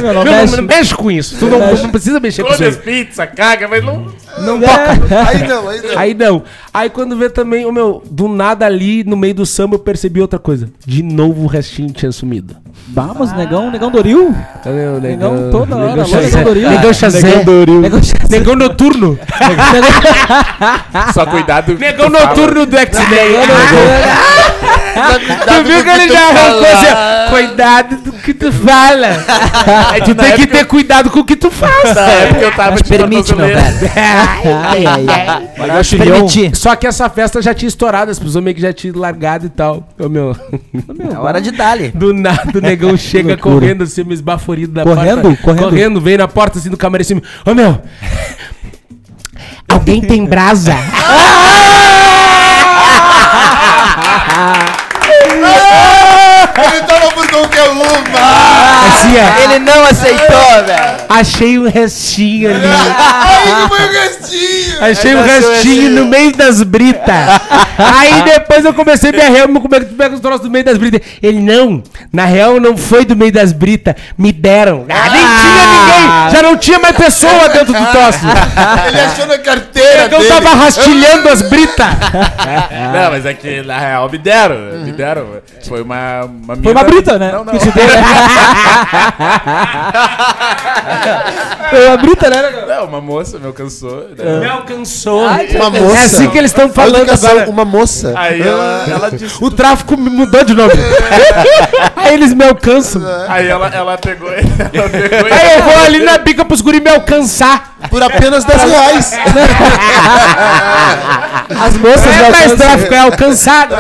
[0.04, 0.56] Não, Não, mexe.
[0.58, 1.36] não mexe com isso.
[1.38, 2.58] Tu não, não precisa mexer com isso.
[2.60, 3.06] Todas as aí.
[3.06, 4.08] pizzas, caga, mas não.
[4.40, 4.92] Não toca.
[5.28, 5.94] Aí não, aí não.
[6.04, 6.44] Aí não.
[6.74, 10.20] Aí quando vê também, o meu, do nada ali, no meio do samba, eu percebi
[10.22, 10.70] outra coisa.
[10.86, 12.53] De novo o restinho tinha sumido.
[12.90, 14.36] Vamos, negão, negão Doril.
[14.64, 16.28] Cadê o Negão toda hora, alô, Chazé.
[16.28, 16.70] negão Doril.
[16.70, 17.22] Negão Chazé.
[17.22, 17.80] Negão Doril.
[17.82, 18.28] Negão Chazé.
[18.40, 19.20] Negão noturno.
[21.14, 21.78] Só cuidado.
[21.78, 23.34] Negão noturno do X-Men.
[24.94, 29.08] Tu viu que ele já arrancou assim, Cuidado do que tu fala.
[30.06, 31.96] tu tem que ter cuidado com o que tu faz.
[31.96, 33.58] Na época eu tava Mas de permite, meu velho.
[33.96, 35.50] Ai, ai, ai.
[35.58, 36.52] Agora eu te permiti.
[36.56, 39.50] Só que essa festa já tinha estourado, as pessoas meio que já tinham largado e
[39.50, 39.88] tal.
[40.00, 40.36] Ô, meu,
[41.12, 41.90] É hora de dar-lhe.
[41.90, 45.22] do nada o negão chega correndo assim, me esbaforido da Correndo?
[45.22, 45.42] porta.
[45.44, 45.64] Correndo?
[45.70, 47.82] Correndo, vem na porta assim do camarim assim, ô meu,
[49.68, 50.74] alguém tem brasa?
[56.56, 57.84] Ele tava por qualquer uma.
[57.86, 60.96] Assim, ó, Ele não aceitou, velho.
[61.10, 62.66] achei um restinho ali.
[62.68, 64.63] Ai, que foi o restinho.
[64.92, 67.04] Achei um restinho no meio das britas.
[67.78, 70.50] Aí depois eu comecei a me arrear, como é que tu pega os troços do
[70.52, 71.02] meio das britas?
[71.22, 71.82] Ele, não,
[72.12, 74.86] na real não foi do meio das britas, me deram.
[74.90, 78.20] Ah, nem tinha ninguém, já não tinha mais pessoa dentro do troço.
[78.88, 80.28] Ele achou na carteira Eu dele.
[80.28, 81.88] tava rastilhando as britas.
[82.94, 84.56] Não, mas é que na real me deram.
[84.84, 85.26] Me deram.
[85.68, 87.32] Foi uma, uma Foi uma brita, né?
[87.32, 87.54] Não, não.
[87.54, 87.74] Que te né?
[91.70, 92.68] Foi uma brita, né, negão?
[92.68, 94.08] Não, uma moça me alcançou.
[94.10, 94.40] né?
[94.40, 94.73] Me alcançou.
[95.30, 95.98] Ai, Uma moça.
[95.98, 97.50] É assim que eles estão falando educação, agora.
[97.50, 98.14] uma moça.
[98.16, 99.36] Aí ela, ela disse.
[99.44, 100.74] O tráfico me mudou de nome.
[101.96, 103.02] Aí eles me alcançam.
[103.30, 104.30] Aí ela, ela pegou.
[104.32, 107.74] Ela pegou Aí eu vou ali na bica pros guri me alcançar.
[107.90, 109.14] Por apenas 10 reais.
[111.50, 112.58] As moças Não é mais alcançam.
[112.58, 113.76] tráfico, é alcançado.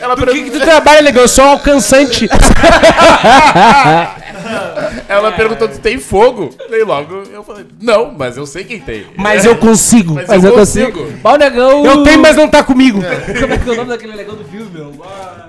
[0.00, 1.24] ela, Do que, que tu trabalha, legal?
[1.24, 2.28] Eu sou um alcançante.
[5.08, 6.50] ela perguntou se tem fogo.
[6.70, 9.06] Daí logo eu falei, não, mas eu sei quem tem.
[9.16, 10.14] Mas eu consigo.
[10.14, 11.06] Mas Mas eu eu consigo.
[11.24, 11.84] o negão.
[11.84, 13.00] Eu tenho, mas não tá comigo.
[13.00, 14.92] Como é que é o nome daquele negão do filme, meu?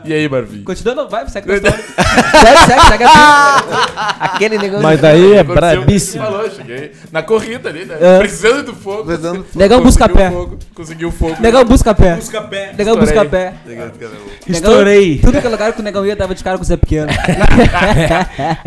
[0.06, 0.64] E aí, Marvin?
[0.64, 1.78] Continuando, vai, segue a história.
[1.84, 4.16] segue, segue, segue a.
[4.22, 4.82] Aquele negão.
[4.82, 6.24] Mas daí é Aconteceu o que você brabíssimo.
[6.26, 7.98] Falou, cheguei na corrida ali, né?
[8.00, 8.18] É.
[8.20, 9.04] Precisando do fogo.
[9.06, 10.30] Precisando- Negão busca pé.
[10.32, 11.36] fogo, Conseguiu fogo.
[11.40, 12.16] Negão busca pé.
[12.16, 12.74] Busca pé.
[12.78, 13.54] Negão busca pé.
[14.48, 15.20] Estourei.
[15.20, 17.08] Tudo que é lugar que o negão ia, dava de cara com o Zé Pequeno.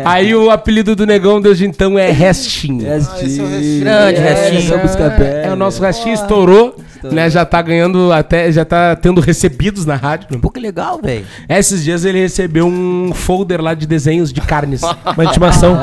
[0.05, 2.87] Aí o apelido do negão desde então é Restinho.
[2.87, 3.79] Restinho.
[3.81, 4.61] Grande É, restinho.
[4.61, 5.43] Negão busca pé.
[5.45, 7.29] É, o nosso restinho estourou, né?
[7.29, 10.27] Já tá ganhando até, já tá tendo recebidos na rádio.
[10.31, 10.39] né?
[10.41, 11.25] Pô, que legal, velho.
[11.49, 14.81] Esses dias ele recebeu um folder lá de desenhos de carnes.
[15.15, 15.77] Uma intimação.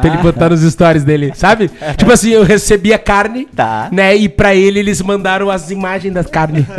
[0.00, 1.70] pra ele botar nos stories dele, sabe?
[1.96, 3.88] Tipo assim, eu recebia carne, Tá.
[3.92, 4.14] né?
[4.16, 6.64] E pra ele eles mandaram as imagens das carnes.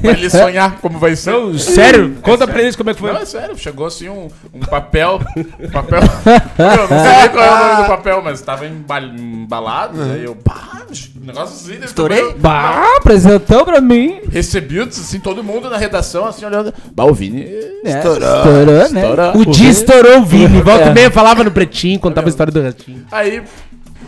[0.00, 1.30] Pra ele sonhar como vai ser.
[1.30, 2.16] Não, sério?
[2.20, 3.12] Conta pra eles como é que foi.
[3.12, 5.20] Não, é sério, chegou assim um, um papel.
[5.58, 6.00] Um papel.
[6.58, 10.02] eu não sei nem qual é o nome do papel, mas tava embal- embalado.
[10.02, 10.82] Aí eu, pá,
[11.22, 11.72] negócio assim.
[11.80, 12.34] desse Estourei?
[12.38, 14.20] Bah, apresentou pra mim.
[14.30, 16.72] Recebi, assim, todo mundo na redação, assim, olhando.
[16.94, 17.42] Bah, o Vini.
[17.84, 18.36] É, Estourou.
[18.36, 18.84] Estourou, né?
[18.84, 19.36] Estourou.
[19.36, 20.60] O dia estourou o Vini.
[20.62, 20.90] Volta É.
[20.90, 23.04] e meia falava no pretinho, contava a história do restinho.
[23.10, 23.42] Aí,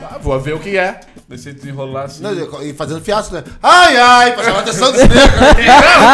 [0.03, 1.01] ah, vou ver o que é.
[1.28, 2.22] Deixa eu desenrolar assim.
[2.22, 3.42] Não, E fazendo fiasco, né?
[3.62, 5.18] Ai, ai, pra chamar a atenção dos negros.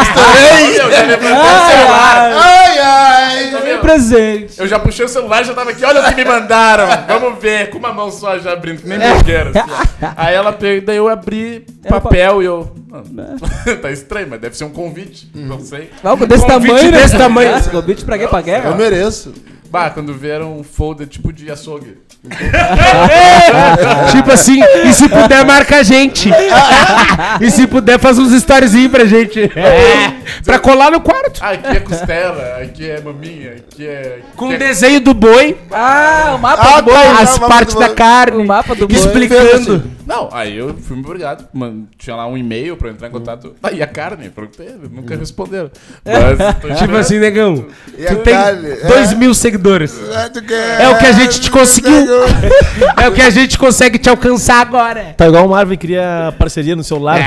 [0.01, 0.79] Estourei!
[0.79, 2.31] Eu já levantei o celular.
[2.33, 3.51] Ai, ai.
[3.51, 4.59] Também presente.
[4.59, 6.85] Eu já puxei o celular, já tava aqui, olha o que me mandaram.
[7.07, 9.49] Vamos ver, com uma mão só já abrindo, que nem blogueiro.
[9.49, 9.71] Assim,
[10.01, 10.07] ó.
[10.17, 12.73] Aí ela pegou, daí eu abri papel e eu.
[12.91, 15.29] ah, tá estranho, mas deve ser um convite.
[15.33, 15.89] Não sei.
[16.03, 16.97] Algo desse Convite tamanho, né?
[17.01, 17.55] desse tamanho.
[17.57, 18.27] Esse convite pra quê?
[18.27, 18.75] Pra Eu guerra?
[18.75, 19.33] mereço.
[19.73, 21.97] Bah, quando vieram um folder tipo de açougue.
[24.11, 26.29] tipo assim, e se puder, marca a gente.
[27.41, 29.49] e se puder, faz uns storyzinhos pra gente.
[30.45, 31.39] pra colar no quarto.
[31.41, 34.19] Ah, aqui é costela, aqui é maminha, aqui é.
[34.35, 34.59] Com aqui o é...
[34.59, 36.93] desenho do boi, Ah, o mapa Ah, do boi.
[36.93, 37.19] tá.
[37.23, 38.95] as partes da carne, O mapa do boi.
[38.95, 39.89] explicando.
[40.05, 41.47] Não, aí eu fui muito obrigado.
[41.53, 43.55] Mano, tinha lá um e-mail pra eu entrar em contato.
[43.63, 45.71] Aí a carne, perguntei, nunca responderam.
[46.05, 47.65] Mas, tô Tipo assim, negão,
[47.97, 48.69] E tu a tem carne?
[48.69, 48.87] É.
[48.87, 49.99] 2 mil seguidores.
[50.79, 51.93] É o que a gente te conseguiu.
[53.01, 55.13] É o que a gente consegue te alcançar agora.
[55.17, 57.19] Tá igual o Marvin queria parceria no celular.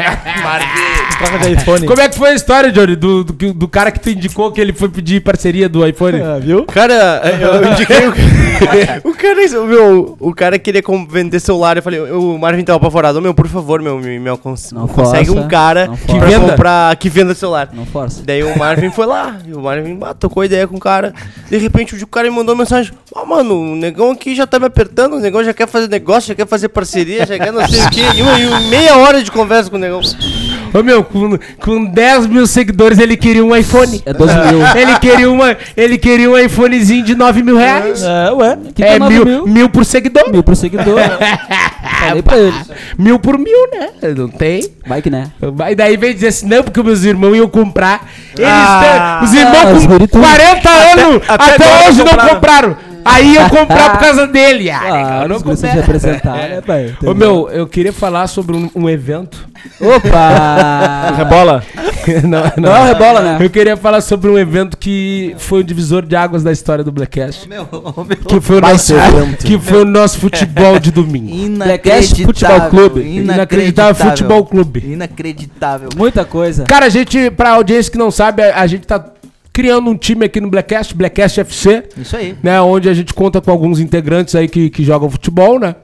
[1.18, 1.86] Troca de iPhone.
[1.86, 4.60] Como é que foi a história, Johnny, do, do, do cara que tu indicou que
[4.60, 6.20] ele foi pedir parceria do iPhone?
[6.20, 6.64] Ah, viu?
[6.64, 9.00] Cara, eu indiquei o cara.
[9.04, 11.76] o cara, o meu, o cara queria vender celular.
[11.76, 13.18] Eu falei, o Marvin tava apavorado.
[13.18, 16.18] "Ô, Meu, por favor, meu, me, me alcance- Não consegue força, um cara não que
[16.18, 16.50] venda.
[16.50, 17.68] comprar, que venda celular.
[17.72, 18.22] Não força.
[18.24, 21.12] Daí o Marvin foi lá, e o Marvin ah, tocou ideia com o cara.
[21.50, 24.58] De repente o cara me mandou uma mensagem: Ó, mano, o negão aqui já tá
[24.58, 27.66] me apertando, o negão já quer fazer negócio, já quer fazer parceria, já quer não
[27.68, 28.00] sei o quê.
[28.14, 29.89] E, e meia hora de conversa com o negão.
[29.98, 34.02] Ô meu, com, com 10 mil seguidores ele queria um iPhone.
[34.06, 34.60] É 12 mil.
[34.76, 38.02] Ele queria, uma, ele queria um iPhonezinho de 9 mil reais.
[38.02, 38.58] É, ué.
[38.74, 39.46] Que é nove mil, mil?
[39.46, 40.30] mil por seguidor.
[40.30, 40.98] Mil pro seguidor.
[42.00, 42.54] Falei pra ele.
[42.96, 43.88] Mil por mil, né?
[44.16, 44.68] Não tem.
[44.86, 45.30] Vai que né.
[45.70, 48.08] E daí vem dizer assim, não, porque meus irmãos iam comprar.
[48.36, 49.18] Eles Ah.
[49.20, 50.22] têm- os irmãos os com guri tudo.
[50.22, 52.76] 40 anos até, até agora hoje não compraram.
[53.04, 54.70] Aí eu comprar por causa dele.
[54.70, 55.70] Ah, Ah, não se comprei.
[55.70, 56.94] representar, né, pai?
[57.04, 59.48] Ô meu, eu queria falar sobre um, um evento.
[59.80, 61.14] Opa!
[61.16, 61.62] Rebola.
[62.24, 63.38] não, Não é o rebola, né?
[63.40, 66.90] Eu queria falar sobre um evento que foi um divisor de águas da história do
[66.90, 67.48] Blackcast.
[67.48, 68.16] Meu, meu.
[68.16, 69.44] Que foi o nosso, evento.
[69.44, 71.58] que foi o nosso futebol de domingo.
[71.64, 73.00] Blackcast Futebol Clube.
[73.02, 74.80] Inacreditável Futebol Clube.
[74.92, 75.88] Inacreditável.
[75.96, 76.64] Muita coisa.
[76.64, 79.04] Cara, a gente, pra audiência que não sabe, a, a gente tá
[79.52, 82.36] criando um time aqui no Blackcast, Blackcast FC, Isso aí.
[82.42, 82.60] né?
[82.60, 85.74] Onde a gente conta com alguns integrantes aí que, que jogam futebol, né?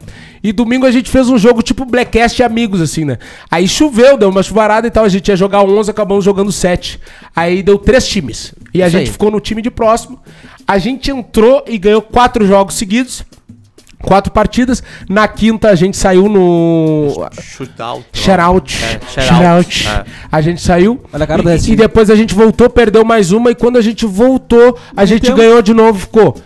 [0.43, 3.19] E domingo a gente fez um jogo tipo Blackcast amigos, assim, né?
[3.51, 5.05] Aí choveu, deu uma chuvarada e tal.
[5.05, 7.01] A gente ia jogar 11, acabamos jogando 7.
[7.35, 8.55] Aí deu três times.
[8.73, 9.13] E a Isso gente aí.
[9.13, 10.21] ficou no time de próximo.
[10.67, 13.25] A gente entrou e ganhou quatro jogos seguidos.
[14.03, 14.83] Quatro partidas.
[15.09, 17.27] Na quinta a gente saiu no.
[17.41, 18.05] Shootout.
[18.13, 18.77] Shoutout.
[19.17, 19.89] É, Shoutout.
[19.89, 20.05] É.
[20.31, 21.01] A gente saiu.
[21.13, 23.51] Olha a cara do e, e depois a gente voltou, perdeu mais uma.
[23.51, 25.37] E quando a gente voltou, a gente tempo.
[25.37, 25.99] ganhou de novo.
[25.99, 26.37] Ficou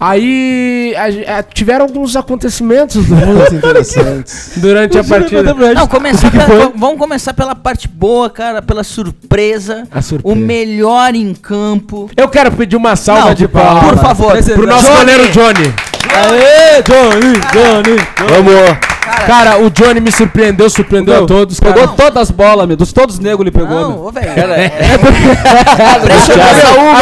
[0.00, 4.52] Aí a gen- eh, tiveram alguns acontecimentos durante, Muito interessantes.
[4.56, 5.54] durante a partida.
[5.72, 9.86] Não, começar pela- vamos começar pela parte boa, cara, pela surpresa.
[9.92, 10.34] A surpresa.
[10.36, 12.10] O melhor em campo.
[12.16, 13.84] Eu quero pedir uma salva Não, de palmas.
[13.84, 14.36] por favor.
[14.42, 14.98] Pro nosso Johnny.
[14.98, 15.74] goleiro Johnny.
[16.14, 17.96] Aê, Johnny, Johnny.
[18.28, 18.78] Vamos.
[19.26, 21.58] Cara, o Johnny me surpreendeu, surpreendeu a todos.
[21.60, 21.96] Pegou Cara.
[21.96, 22.76] todas as bolas, meu.
[22.76, 24.04] Dos todos os negros ele pegou, Não, meu.
[24.06, 24.30] ô, velho.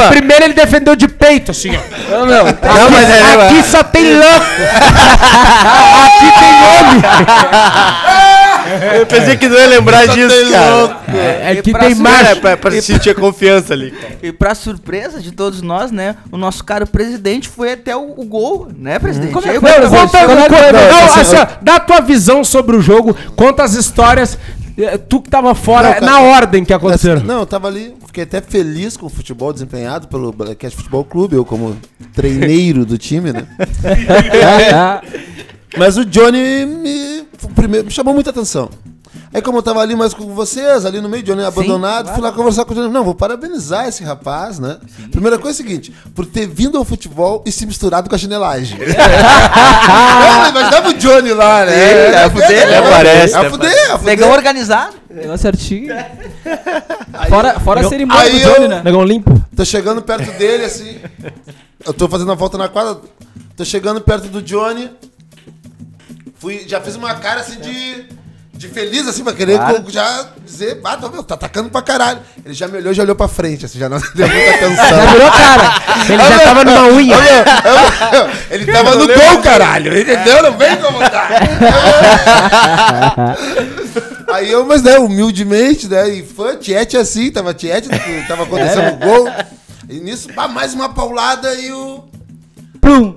[0.04, 2.22] A primeira ele defendeu de peito, assim, ó.
[2.22, 2.44] Ô, meu.
[2.44, 4.46] Não, mas é, aqui só tem louco.
[6.04, 7.02] aqui tem nome.
[8.98, 11.00] Eu pensei que não ia lembrar disso, cara.
[11.16, 12.24] É, E que tem macho.
[12.30, 14.14] É, pra, pra sentir a confiança ali, cara.
[14.22, 16.16] E pra surpresa de todos nós, né?
[16.30, 19.32] O nosso caro presidente foi até o, o gol, né, presidente?
[19.32, 21.76] Como é que foi, cara- Conta, é conta- foi, não, Não, assim, assim, ó, dá
[21.76, 24.38] a tua visão sobre o jogo, conta as histórias.
[24.78, 27.22] eh, Tu que tava fora, Não, cara, na ordem que aconteceram.
[27.22, 31.36] Não, eu tava ali, fiquei até feliz com o futebol desempenhado pelo Blackcast Futebol Clube,
[31.36, 31.76] eu como
[32.14, 33.44] treineiro do time, né?
[35.76, 38.68] Mas o Johnny me, primeiro, me chamou muita atenção.
[39.34, 42.30] Aí como eu tava ali mais com vocês, ali no meio, Johnny abandonado, fui lá
[42.32, 42.90] conversar com o Johnny.
[42.92, 44.76] Não, vou parabenizar esse rapaz, né?
[45.10, 48.18] Primeira coisa é a seguinte, por ter vindo ao futebol e se misturado com a
[48.18, 48.76] chinelagem.
[49.88, 51.72] Não, Imaginava o Johnny lá, né?
[51.72, 52.90] Sim, é a fuder, É, né?
[52.90, 53.46] Parece, É né?
[53.46, 54.04] a fuder, é a fuder.
[54.04, 54.94] Negão organizado.
[55.10, 55.94] Negócio certinho.
[57.28, 58.82] Fora, fora a cerimônia aí do Johnny, eu- né?
[58.84, 59.42] Negão limpo.
[59.56, 60.98] Tô chegando perto dele, assim.
[61.86, 62.98] Eu tô fazendo a volta na quadra.
[63.56, 64.90] Tô chegando perto do Johnny.
[66.43, 68.20] Fui, já fiz uma cara assim de.
[68.55, 72.20] De feliz, assim, pra querer co- já dizer, ah, tá, meu, tá atacando pra caralho.
[72.45, 75.07] Ele já me olhou, já olhou pra frente, assim, já não deu muita atenção.
[75.12, 75.74] Virou cara.
[76.09, 77.16] Ele já tava numa unha.
[78.51, 80.43] Ele tava no gol, caralho, entendeu?
[80.45, 81.28] Não vem incomodar.
[84.32, 87.88] Aí eu, mas né, humildemente, né, e fã, tiete assim, tava tiete,
[88.28, 89.28] tava acontecendo o gol.
[89.88, 92.05] E nisso, pá, mais uma paulada e o
[92.80, 93.16] Plum.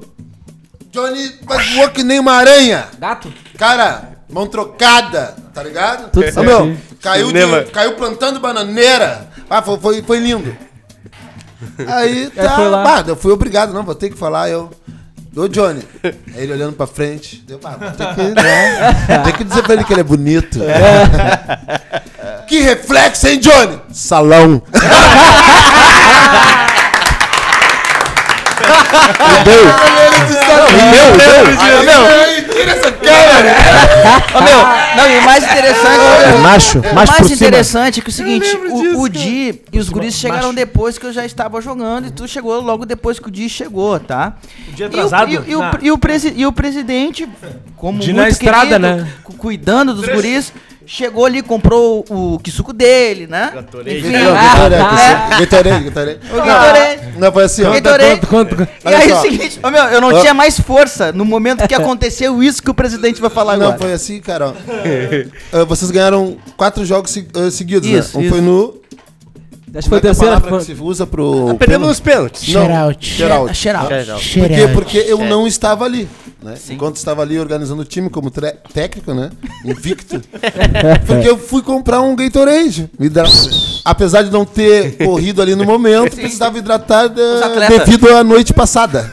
[0.95, 2.85] Johnny mas voou que nem uma aranha.
[2.97, 3.31] Gato?
[3.57, 6.09] Cara, mão trocada, tá ligado?
[6.09, 9.27] Tudo Ô, meu, caiu, de- caiu plantando bananeira.
[9.49, 10.55] Ah, foi, foi, foi lindo.
[11.85, 12.81] Aí Aí tá, foi lá.
[12.83, 14.71] bah, eu fui obrigado, não, vou ter que falar, eu.
[15.35, 18.93] Ô Johnny, Aí ele olhando pra frente, deu, bah, vou ter que, né?
[19.25, 20.59] Tem que dizer pra ele que ele é bonito.
[22.47, 23.81] que reflexo, hein, Johnny?
[23.91, 24.61] Salão.
[29.45, 31.15] Meu,
[31.83, 33.55] meu, Tira essa cara,
[34.35, 34.59] Ô, meu,
[34.97, 36.39] não, e o mais interessante.
[36.41, 37.33] Macho, O macho por mais cima.
[37.35, 41.05] interessante é que é o seguinte, o, o Di e os guris chegaram depois que
[41.05, 44.33] eu já estava jogando e tu chegou logo depois que o Di chegou, tá?
[44.69, 45.31] O dia E o- atrasado?
[45.31, 47.27] E, o- e o, e o presi- e o presidente,
[47.75, 49.07] como Di muito na estrada, querido, né?
[49.23, 50.53] cu- cuidando dos guris,
[50.85, 53.51] chegou ali, comprou o, o suco dele, né?
[53.53, 53.97] Gatorade.
[53.97, 56.19] Enfim, Gatorade, é, Gatorade, Gatorade.
[56.31, 57.01] o Gatorade.
[57.17, 57.71] Não, foi assim, ó.
[57.71, 58.27] Gatorade.
[58.27, 58.69] Conta, conta.
[58.85, 62.41] E aí o seguinte, ô, meu, eu não tinha mais força no momento que aconteceu
[62.43, 63.79] isso que o presidente vai falar Não, agora.
[63.79, 64.49] foi assim, cara.
[64.49, 64.53] ó.
[65.51, 68.23] Ah, vocês ganharam quatro jogos ah, seguidos, Isso, né?
[68.23, 68.29] Um isso.
[68.33, 68.84] foi no.
[69.73, 70.41] Acho que foi é é a terceiro.
[70.41, 71.55] palavra que se usa pro.
[71.57, 72.47] Perdemos os pênaltis.
[72.53, 73.13] Não, Shout-out.
[73.13, 73.53] Geral.
[73.53, 73.87] Cheirar.
[73.87, 74.67] Por quê?
[74.73, 76.07] Porque eu não estava ali.
[76.41, 76.53] Né?
[76.69, 78.29] Enquanto estava ali organizando o time como
[78.71, 79.31] técnico, né?
[79.65, 80.21] Invicto.
[81.07, 82.87] porque eu fui comprar um Gatorade.
[82.99, 83.23] Me dá-
[83.83, 89.11] Apesar de não ter corrido ali no momento, precisava hidratar eh, devido à noite passada.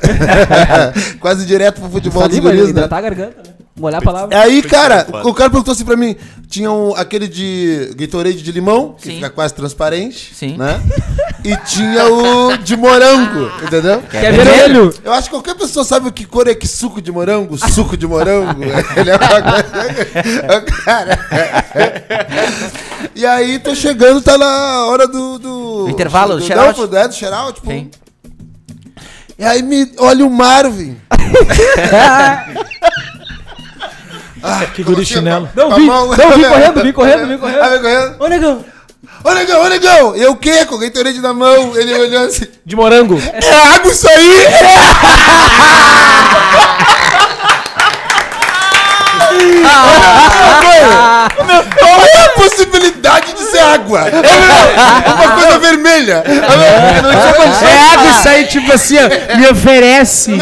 [1.21, 2.71] Quase direto pro futebol dos guris, né?
[2.71, 3.55] hidratar a garganta, né?
[3.75, 4.39] Molhar a palavra.
[4.39, 6.15] Aí, cara, o cara perguntou assim pra mim:
[6.47, 9.15] tinha um, aquele de Gatorade de limão, que Sim.
[9.15, 10.35] fica quase transparente.
[10.35, 10.59] Sim.
[10.59, 10.83] Né?
[11.43, 14.03] E tinha o de morango, entendeu?
[14.03, 14.95] Que é vermelho.
[15.03, 17.57] Eu acho que qualquer pessoa sabe o que cor é que suco de morango?
[17.57, 18.63] Suco de morango.
[18.95, 21.19] Ele é uma coisa- cara.
[23.15, 25.39] E aí, tô chegando, tá na hora do.
[25.39, 27.71] do Intervalo, do, do é, do shout-out, tipo.
[27.71, 27.91] Sim.
[29.39, 30.99] E aí me olha o Marvin.
[34.43, 35.49] Ah, Que guri chinelo.
[35.55, 37.63] Não, vi, não, vim correndo, vim correndo, vim correndo.
[37.63, 38.17] Ah, vem correndo.
[38.19, 38.65] Ô, negão.
[39.25, 40.17] Ô, negão, ô, negão.
[40.17, 40.65] Eu o quê?
[40.67, 41.77] Com o Gatorade na mão.
[41.77, 42.47] Ele olhando assim.
[42.65, 43.21] De morango.
[43.33, 44.33] É água isso aí!
[51.79, 54.05] Qual é a possibilidade de ser água?
[55.15, 56.25] Uma coisa vermelha.
[56.27, 60.33] É água isso aí, tipo assim, ó, me oferece.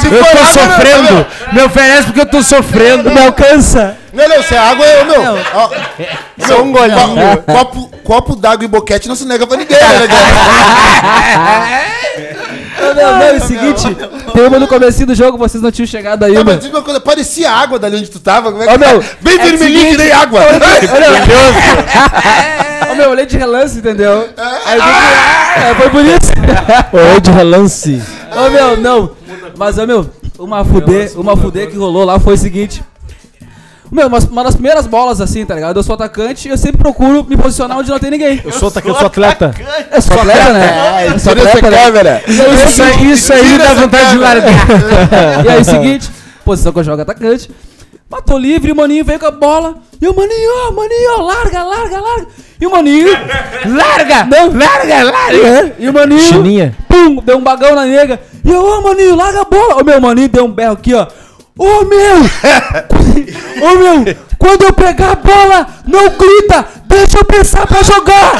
[0.00, 1.26] Se Eu for tô água, sofrendo.
[1.52, 3.10] Me oferece porque eu tô sofrendo.
[3.10, 3.96] Me alcança.
[4.12, 5.38] Não, não, se é água, eu, meu.
[5.54, 5.70] Ó,
[6.46, 7.42] Só um golinho.
[7.46, 10.08] Copo, copo d'água e boquete não se nega pra ninguém, né,
[12.94, 13.96] Ô, meu, não, é o seguinte.
[14.32, 16.44] Tem uma no comecinho do jogo, vocês não tinham chegado Não, ainda.
[16.44, 18.50] mas diz uma coisa, parecia água dali onde tu tava.
[18.52, 20.40] Como é que Ô, meu, Bem é vermelhinho que nem água.
[22.90, 24.28] Ô, meu, eu olhei de relance, entendeu?
[24.66, 26.32] Aí vi que- é, foi por isso.
[27.14, 28.02] Oi, de relance.
[28.34, 29.10] Ô, meu, não.
[29.56, 32.82] Mas, ô, meu, uma fudê, uma fudê que rolou lá foi o seguinte.
[33.94, 35.78] Meu, uma, uma das primeiras bolas assim, tá ligado?
[35.78, 38.42] Eu sou atacante e eu sempre procuro me posicionar onde não tem ninguém.
[38.44, 39.54] Eu sou atacante, eu sou atleta.
[39.92, 41.06] Eu sou atleta, né?
[41.06, 41.84] Eu sou atleta, né?
[41.84, 42.22] câmera.
[42.26, 44.66] Isso aí, isso aí dá vontade de largar.
[45.44, 46.10] E aí, seguinte,
[46.44, 47.48] posição que eu jogo atacante.
[48.10, 49.76] Mas tô livre, o maninho veio com a bola.
[50.00, 52.26] E o maninho, ó, maninho, ó, larga, larga, larga.
[52.60, 53.06] E o maninho.
[53.64, 54.24] larga!
[54.24, 55.74] Não, larga, larga!
[55.78, 56.20] E o maninho.
[56.20, 56.76] Chininha.
[56.88, 58.20] Pum, deu um bagão na nega.
[58.44, 59.80] E eu, ô maninho, larga a bola.
[59.80, 61.06] O meu maninho deu um berro aqui, ó.
[61.56, 62.16] Ô meu!
[63.62, 64.16] Ô meu!
[64.38, 66.66] Quando eu pegar a bola, não grita!
[66.86, 68.32] Deixa eu pensar pra jogar!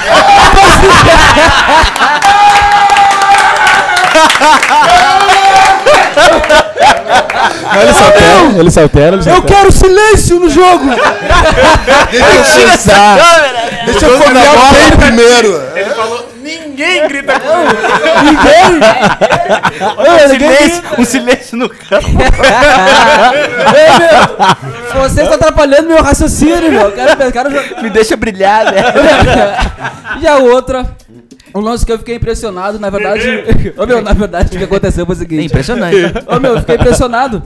[7.81, 10.87] Ele se altera, ele se altera, Eu quero silêncio no jogo!
[12.11, 13.17] Deixa eu pensar.
[13.87, 15.63] Deixa eu comer a bola primeiro.
[15.77, 16.24] Ele falou,
[16.75, 17.47] ninguém grita com
[20.03, 22.09] Um silêncio, um silêncio no campo.
[23.75, 26.93] Ei, meu, você está atrapalhando meu raciocínio, meu.
[27.83, 28.83] Me deixa brilhar, né?
[30.21, 30.87] E a outra,
[31.55, 33.45] um lance que eu fiquei impressionado, na verdade.
[33.77, 35.47] Ô meu, na verdade, o que aconteceu foi o É seguinte.
[35.47, 35.97] impressionante.
[36.27, 37.43] Ô meu, eu fiquei impressionado.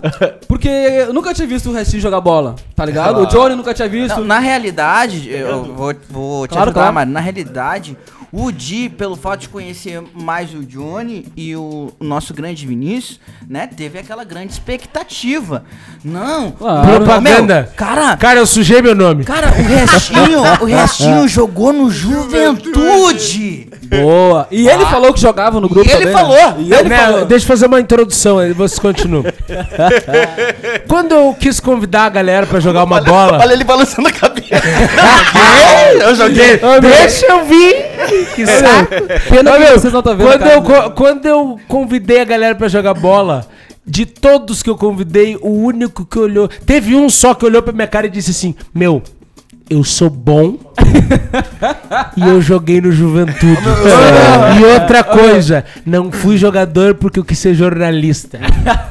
[0.46, 3.22] Porque eu nunca tinha visto o Restinho jogar bola, tá ligado?
[3.22, 4.16] O Johnny nunca tinha visto.
[4.18, 6.94] Não, na realidade, eu vou, vou te Claro, ajudar, claro.
[6.94, 7.96] mas na realidade,
[8.32, 13.18] o Di, pelo fato de conhecer mais o Johnny e o nosso grande Vinícius,
[13.48, 15.64] né, teve aquela grande expectativa.
[16.04, 16.86] Não, Claro.
[17.04, 17.62] Propaganda.
[17.62, 19.24] meu, cara, Cara, eu sujei meu nome.
[19.24, 23.68] cara, o Restinho, o Restinho jogou no Juventude.
[23.88, 24.46] Boa.
[24.50, 26.20] E ele falou que jogava no grupo E ele também, né?
[26.20, 26.60] falou.
[26.60, 27.24] E ele Né, falou.
[27.24, 29.24] Deixa eu fazer uma introdução aí, vocês continuam.
[30.86, 33.38] Quando eu quis convidar a galera pra jogar uma bola.
[33.40, 34.48] Olha ele balançando a cabeça.
[36.02, 36.60] eu joguei.
[36.82, 37.76] Deixa eu vir.
[38.34, 38.90] Que saco.
[39.28, 40.26] Pena que meu, vocês não estão vendo.
[40.28, 43.46] quando, eu, co- quando eu convidei a galera pra jogar bola,
[43.86, 46.48] de todos que eu convidei, o único que olhou.
[46.48, 49.02] Teve um só que olhou pra minha cara e disse assim: Meu,
[49.70, 50.56] eu sou bom.
[52.16, 53.58] e eu joguei no Juventude.
[54.60, 58.38] e outra coisa, não fui jogador porque eu quis ser jornalista.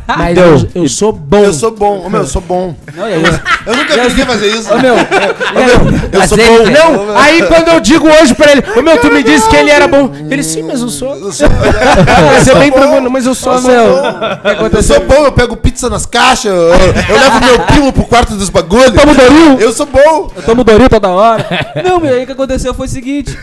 [0.07, 1.43] Mas eu, eu sou bom.
[1.43, 2.03] Eu sou bom.
[2.05, 2.75] Ô, meu, eu sou bom.
[2.95, 3.21] Não, eu-
[3.65, 4.73] Eu nunca vi ninguém fazer isso.
[4.73, 6.69] Ô meu, Ô, meu, eu sou ele- bom.
[6.69, 9.69] Não, aí quando eu digo hoje pra ele, ô meu, tu me disse que ele
[9.69, 10.11] era bom.
[10.30, 11.15] Ele, sim, mas eu sou.
[11.15, 11.47] Eu sou,
[12.34, 12.78] Mas é bem bom.
[12.80, 13.88] tranquilo, mas eu sou, eu sou meu.
[14.01, 14.78] bom.
[14.78, 18.36] Eu sou bom, eu pego pizza nas caixas, eu, eu levo meu primo pro quarto
[18.36, 18.91] dos bagulhos.
[18.93, 19.59] Tomo Doril.
[19.59, 20.32] Eu sou bom.
[20.36, 21.45] Eu tomo Toda hora.
[21.84, 23.38] Não, meu, aí o que aconteceu foi o seguinte.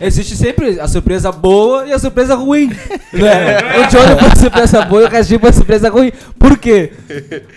[0.00, 2.68] Existe sempre a surpresa boa e a surpresa ruim.
[3.12, 3.58] Né?
[3.78, 6.12] O Johnny foi a surpresa boa e o Restinho foi a surpresa ruim.
[6.38, 6.92] Por quê?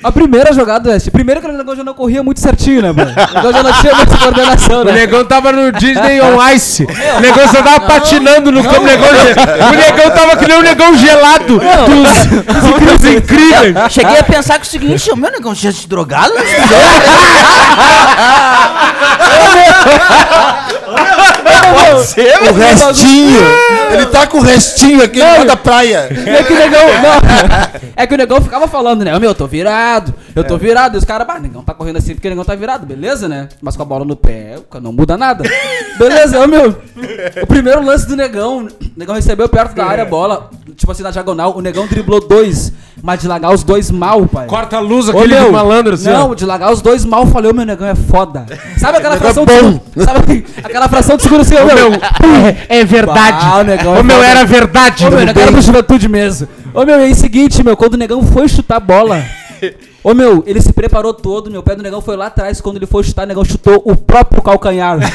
[0.04, 2.91] A primeira jogada do Restinho, primeiro que o negócio já não corria muito certinho, né,
[2.91, 3.12] mano?
[3.12, 4.91] O negócio já não tinha muita coordenação, O né?
[4.93, 6.84] negão tava no Disney on Ice.
[7.18, 8.82] O negão só tava patinando no campo.
[8.82, 9.34] O negão, ge-
[9.66, 12.26] o negão tava que nem um negão gelado dos,
[13.02, 13.76] dos incríveis.
[13.91, 16.34] Cheguei a pensar que o seguinte, o meu negão tinha se drogado?
[21.72, 23.40] Pode ser, O restinho.
[23.92, 26.10] Ele tá com o restinho aqui lá da praia.
[26.26, 26.82] É que o negão.
[26.82, 27.20] Não,
[27.96, 29.16] é que o negão ficava falando, né?
[29.16, 30.96] Ô, Meu, eu tô virado, eu tô virado.
[30.96, 33.28] E os caras, bah, o negão tá correndo assim porque o negão tá virado, beleza,
[33.28, 33.50] né?
[33.62, 35.44] Mas com a bola no pé, não muda nada.
[35.98, 36.76] Beleza, ô meu.
[37.42, 41.04] O primeiro lance do negão, o negão recebeu perto da área a bola, tipo assim,
[41.04, 41.58] na diagonal.
[41.58, 42.72] O negão driblou dois,
[43.04, 44.48] mas de largar os dois mal, pai.
[44.48, 46.10] Corta a luz, Ô, aquele meu, de malandro assim.
[46.10, 48.46] Não, de largar os dois mal, falei, ô meu negão é foda.
[48.78, 50.04] Sabe aquela Negão é fração de?
[50.04, 51.94] Sabe aquela fração de segundo assim, ô meu?
[52.70, 53.38] É, é verdade.
[53.42, 55.06] Ah, o negão é o meu era verdade.
[55.06, 56.48] Ô, meu, negão era pro juventude mesmo.
[56.74, 59.24] Ô, meu, e aí, seguinte, meu, quando o negão foi chutar a bola.
[60.04, 62.62] Ô, meu, ele se preparou todo, meu pé do negão foi lá atrás.
[62.62, 64.97] Quando ele foi chutar, o negão chutou o próprio calcanhar.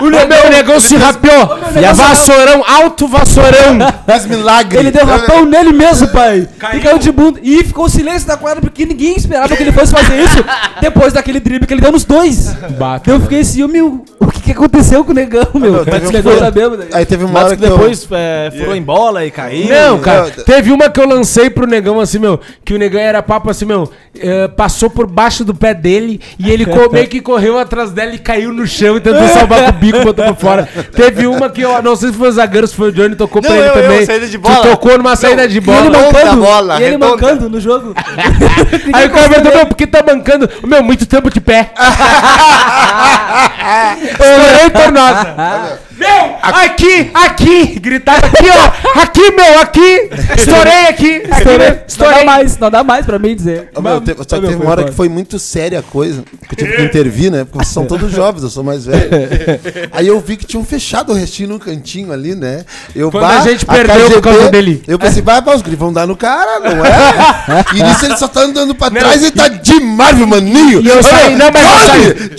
[0.00, 1.58] O negão, o negão se rapeou.
[1.80, 3.78] E a vassourão, alto vassourão.
[4.06, 4.78] Faz milagre.
[4.78, 6.48] ele deu rapão nele mesmo, pai.
[6.74, 7.40] E caiu de bunda.
[7.42, 10.44] E ficou silêncio na quadra porque ninguém esperava que ele fosse fazer isso
[10.80, 12.52] depois daquele drible que ele deu nos dois.
[12.78, 13.10] Bata.
[13.10, 15.82] Eu fiquei assim, ô, meu, o que, que aconteceu com o negão, meu?
[15.82, 16.84] um negão que- tá bêbado.
[16.92, 19.68] Aí teve uma Mas hora que que eu- depois é, furou em bola e caiu.
[19.68, 23.22] Não, cara, teve uma que eu lancei pro negão assim, meu, que o negão era
[23.22, 27.58] papo assim, meu, eh, passou por baixo do pé dele e ele meio que correu
[27.58, 30.68] atrás dela e caiu no chão e tentou salvar com o bico, botou pra fora.
[30.94, 33.40] Teve uma que eu não sei se foi o zagueiro, se foi o Johnny, tocou
[33.42, 34.06] pra Não, ele eu- eu, também.
[34.06, 34.56] saída de bola.
[34.62, 35.90] tocou numa saída de E ele bola.
[35.90, 37.94] Mancando, bola, e ele mancando no jogo.
[38.92, 40.48] Aí o cara perguntou, meu, por que tá bancando?
[40.66, 41.70] Meu, muito tempo de pé.
[44.40, 45.78] Estourei tornosa.
[46.00, 52.24] Meu, aqui, aqui, gritava aqui, ó, aqui, meu, aqui, estourei aqui, estourei, Não dá estourei.
[52.24, 53.68] mais, não dá mais pra mim dizer.
[53.74, 56.54] Ô, meu, te- só que teve uma hora que foi muito séria a coisa, que
[56.54, 57.44] eu tive que intervir, né?
[57.44, 59.10] Porque vocês são todos jovens, eu sou mais velho.
[59.92, 62.64] Aí eu vi que tinham fechado o restinho num cantinho ali, né?
[62.96, 64.82] Eu, Quando a gente perdeu por causa dele.
[64.88, 67.64] Eu pensei, vai, vai, os guris vão dar no cara, não é?
[67.76, 70.80] E nisso ele só tá andando pra trás e tá demais, meu maninho.
[70.80, 72.36] E eu saí- não, mas eu Johnny,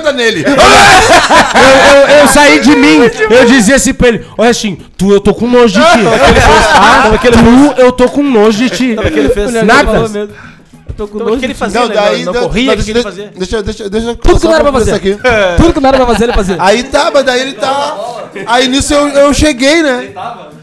[0.00, 0.44] Dar nele.
[1.54, 2.98] Eu, eu, eu saí de mim,
[3.30, 5.98] eu dizia assim pra ele, ô Restinho, tu eu tô com nojo de ti.
[6.74, 7.10] Ah,
[7.74, 8.96] tu eu tô com nojo de ti.
[9.64, 9.92] Nada.
[9.92, 10.28] Eu
[10.96, 11.94] tô com Então, nojo que ele fazia, Não, né?
[11.94, 12.24] daí...
[12.24, 13.32] não, da- corria, da- o que ele deixa- fazia?
[13.36, 14.90] Deixa, deixa, deixa, Tudo que não era pra fazer.
[14.90, 15.18] isso aqui.
[15.56, 16.56] Tudo que não era pra fazer, ele fazia.
[16.58, 17.96] Aí tá, mas daí ele tá.
[18.46, 20.10] Aí nisso eu, eu cheguei, né?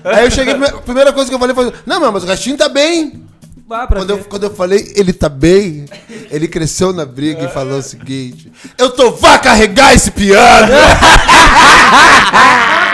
[0.03, 2.69] Aí eu cheguei, a primeira coisa que eu falei foi: Não, mas o restinho tá
[2.69, 3.23] bem.
[3.71, 5.85] Ah, pra Quando eu, quando eu falei, ele tá bem,
[6.31, 10.73] ele cresceu na briga e falou o seguinte: Eu tô vá carregar esse piano!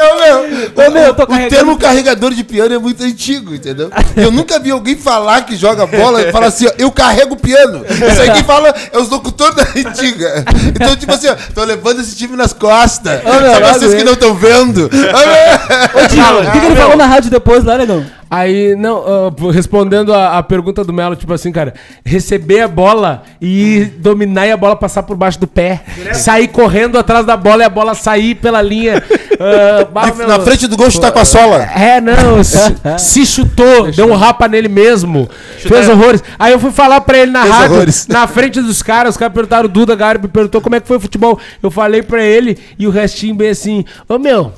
[0.00, 3.90] Eu, meu, Ô, meu, eu tô o termo carregador de piano é muito antigo, entendeu?
[4.16, 7.36] Eu nunca vi alguém falar que joga bola e fala assim, ó, eu carrego o
[7.36, 7.84] piano.
[7.86, 10.42] Isso aí quem fala é os locutores da antiga.
[10.74, 13.22] Então, tipo assim, ó, tô levando esse time nas costas.
[13.22, 14.90] meu, Só vocês que não estão vendo.
[14.90, 15.98] Ô.
[15.98, 18.06] Ô, Tio, o que, que ele falou na rádio depois lá, negão?
[18.30, 21.74] Aí, não, ah, respondendo a, a pergunta do Melo, tipo assim, cara,
[22.04, 25.80] receber a bola e dominar e a bola passar por baixo do pé.
[26.14, 29.02] Sair correndo atrás da bola e a bola sair pela linha.
[29.40, 31.64] ah, bah, meu, Na frente do gol chutar com a sola.
[31.74, 32.56] É, não, se,
[32.98, 35.28] se chutou, deu um rapa nele mesmo,
[35.58, 36.22] fez horrores.
[36.38, 38.06] Aí eu fui falar pra ele na Fez rádio, horrores.
[38.06, 40.98] na frente dos caras, os caras perguntaram, o Duda Garbi perguntou como é que foi
[40.98, 41.36] o futebol.
[41.60, 44.52] Eu falei pra ele e o restinho bem assim, ô meu,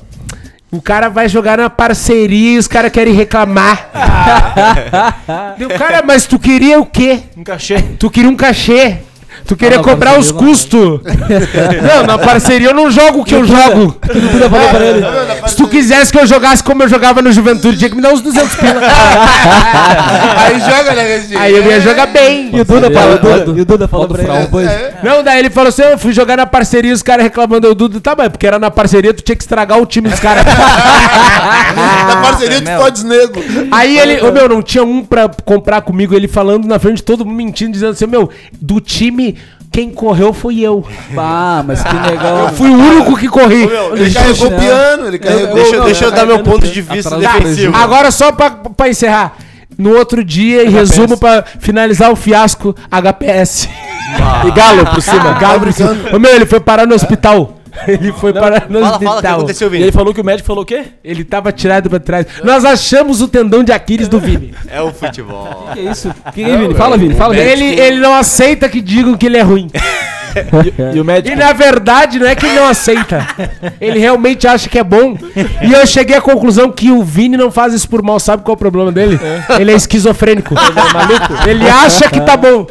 [0.73, 3.91] o cara vai jogar na parceria e os caras querem reclamar.
[5.55, 7.19] Deu, cara, mas tu queria o quê?
[7.37, 7.79] Um cachê.
[7.99, 8.97] Tu queria um cachê.
[9.45, 10.37] Tu queria na cobrar os não.
[10.37, 11.01] custos.
[11.03, 13.95] não, na parceria eu não jogo o que eu jogo.
[14.03, 15.05] O Duda falou pra ele.
[15.47, 18.13] Se tu quisesse que eu jogasse como eu jogava no Juventude, tinha que me dar
[18.13, 18.81] uns 200 pila.
[20.37, 21.39] Aí joga, né, Restinho?
[21.39, 22.49] Aí eu ia jogar bem.
[22.53, 24.69] E o Duda falou, Duda, e o Duda falou pra ele depois.
[25.03, 27.99] Não, daí ele falou assim: eu fui jogar na parceria, os caras reclamando, eu Duda,
[27.99, 30.43] tá, mas porque era na parceria, tu tinha que estragar o time dos caras.
[31.73, 32.79] Na parceria de Mel.
[32.79, 33.43] Todes Negro.
[33.71, 37.03] Aí ele, ô meu, não tinha um pra comprar comigo, ele falando na frente de
[37.03, 38.29] todo mundo mentindo, dizendo assim, meu,
[38.61, 39.22] do time,
[39.71, 40.85] quem correu foi eu.
[41.17, 42.37] Ah, mas que legal.
[42.39, 43.63] Eu fui o único que corri.
[43.93, 45.53] Ele carregou o piano, ele carregou.
[45.55, 47.75] Deixa, não, deixa eu não, dar meu ponto de vista defensivo.
[47.75, 49.37] Agora só pra, pra encerrar.
[49.77, 53.69] No outro dia, em resumo, pra finalizar o fiasco, HPS.
[54.45, 55.33] E galo por cima.
[55.33, 55.95] Galo por cima.
[56.13, 57.62] Ô meu, ele foi parar no hospital.
[57.87, 59.37] Ele foi parar no Fala, fala, que hospital.
[59.37, 60.83] aconteceu, E ele falou que o médico falou o quê?
[61.03, 62.25] Ele tava tirado pra trás.
[62.43, 64.53] Nós achamos o tendão de Aquiles do Vini.
[64.69, 65.69] É o futebol.
[65.73, 66.13] Que isso?
[66.33, 66.75] Que é, Vini?
[66.75, 67.45] Fala, Vini, fala, Vini.
[67.45, 69.69] Ele, ele não aceita que digam que ele é ruim.
[70.93, 71.35] E o médico.
[71.35, 73.25] E na verdade, não é que ele não aceita.
[73.79, 75.17] Ele realmente acha que é bom.
[75.61, 78.19] E eu cheguei à conclusão que o Vini não faz isso por mal.
[78.19, 79.19] Sabe qual é o problema dele?
[79.59, 80.53] Ele é esquizofrênico.
[81.47, 82.67] Ele acha que tá bom.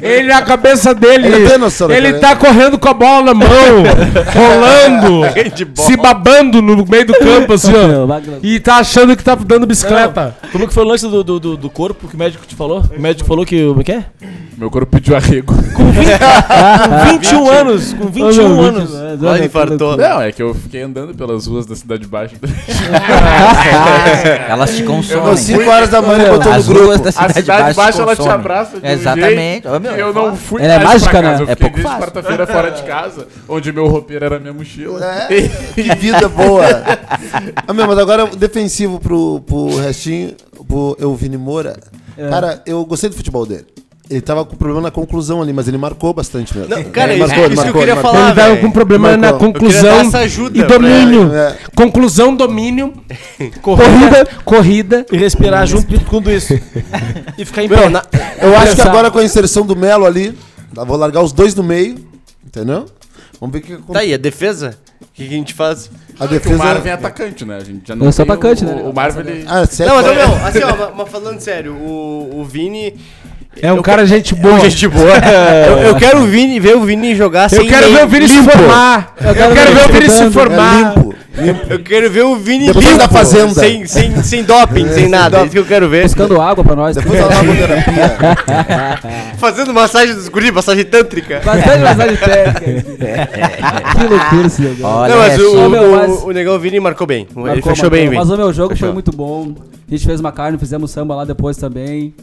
[0.00, 3.48] Ele, na cabeça dele, Ele tem noção ele tá correndo com a bola na mão,
[4.34, 5.22] rolando,
[5.74, 8.38] se babando no meio do campo, assim, ó.
[8.42, 10.36] E tá achando que tá dando bicicleta.
[10.52, 12.82] Como que foi o lance do, do, do, corpo que o médico te falou?
[12.96, 13.66] O médico falou que.
[13.66, 14.04] Como é que é?
[14.56, 15.54] Meu corpo pediu arrego.
[15.72, 15.84] Com
[17.12, 17.92] 21 anos.
[17.94, 18.90] Com 21 anos.
[19.20, 19.96] Quase infartou.
[19.96, 22.36] Não, é que eu fiquei andando pelas ruas da Cidade Baixa.
[24.48, 25.32] Elas te consomem.
[25.32, 27.02] Às 5 horas da manhã botou no As ruas grupo.
[27.04, 28.34] da A Cidade, Cidade Baixa, ela te consomem.
[28.40, 29.34] abraça de um Exatamente.
[29.36, 31.30] jeito Ô, meu, que eu não fui Ela é mais mágica, pra né?
[31.30, 31.42] casa.
[31.42, 32.06] Eu É fiquei pouco desde fácil.
[32.06, 35.04] quarta-feira fora de casa, onde meu roupeiro era minha mochila.
[35.04, 35.26] É,
[35.74, 36.64] que vida boa.
[37.66, 40.34] ah, meu, mas agora defensivo pro, pro restinho,
[40.66, 41.76] pro Elvini Moura.
[42.30, 43.64] Cara, eu gostei do futebol dele.
[44.10, 46.74] Ele tava com problema na conclusão ali, mas ele marcou bastante mesmo.
[46.74, 48.12] Não, cara, Ele isso, marcou, ele isso que eu marcou, queria ele marcou.
[48.12, 49.32] falar, Ele tava com problema Marcou.
[49.32, 51.34] na conclusão dar essa ajuda e domínio.
[51.34, 51.56] É.
[51.76, 52.94] Conclusão, domínio,
[53.60, 55.06] corrida, corrida.
[55.12, 56.54] E respirar junto com tudo isso.
[57.36, 57.88] E ficar em pé.
[57.90, 58.02] na-
[58.40, 60.36] Eu acho que agora com a inserção do Melo ali,
[60.72, 61.96] vou largar os dois no meio,
[62.46, 62.86] entendeu?
[63.40, 63.92] Vamos ver o que acontece.
[63.92, 64.76] Tá aí, a defesa?
[65.02, 65.90] O que, que a gente faz?
[66.18, 66.56] A O defesa.
[66.56, 67.56] Marvin é atacante, né?
[67.56, 68.82] A gente já não sou tem atacante, o, né?
[68.84, 69.44] O Marvin, ele...
[69.46, 69.94] Ah, sério?
[69.94, 72.94] Não, mas, meu, assim, ó, mas- mas falando sério, o, o Vini...
[73.60, 74.60] É um cara gente boa.
[74.60, 75.10] Gente boa.
[75.68, 78.28] eu, eu quero o Vini, ver o Vini jogar Eu sem quero ver o Vini
[78.28, 79.14] se formar.
[79.20, 80.94] Eu quero ver o Vini se É formar.
[80.94, 81.14] limpo.
[81.36, 81.60] limpo.
[81.72, 83.54] Eu quero ver o Vini Depois limpo, da Fazenda.
[83.54, 85.38] Sem, sem, sem doping, sem nada.
[85.38, 86.04] É isso que eu quero ver.
[86.04, 86.94] Buscando água pra nós.
[86.94, 88.18] Depois da lagoterapia.
[89.38, 91.40] Fazendo massagem dos guris, massagem tântrica.
[91.44, 93.28] Bastante massagem técnica.
[93.96, 94.86] que loucura esse negócio.
[94.86, 97.26] Olha, Não, mas é o, o, mas- o negão Vini marcou bem.
[97.34, 98.10] Ele Marcou, fechou bem, marcou.
[98.10, 98.16] Vini.
[98.16, 98.86] Mas o meu jogo Fechou.
[98.88, 99.52] foi muito bom.
[99.88, 102.14] A gente fez uma carne, fizemos samba lá depois também.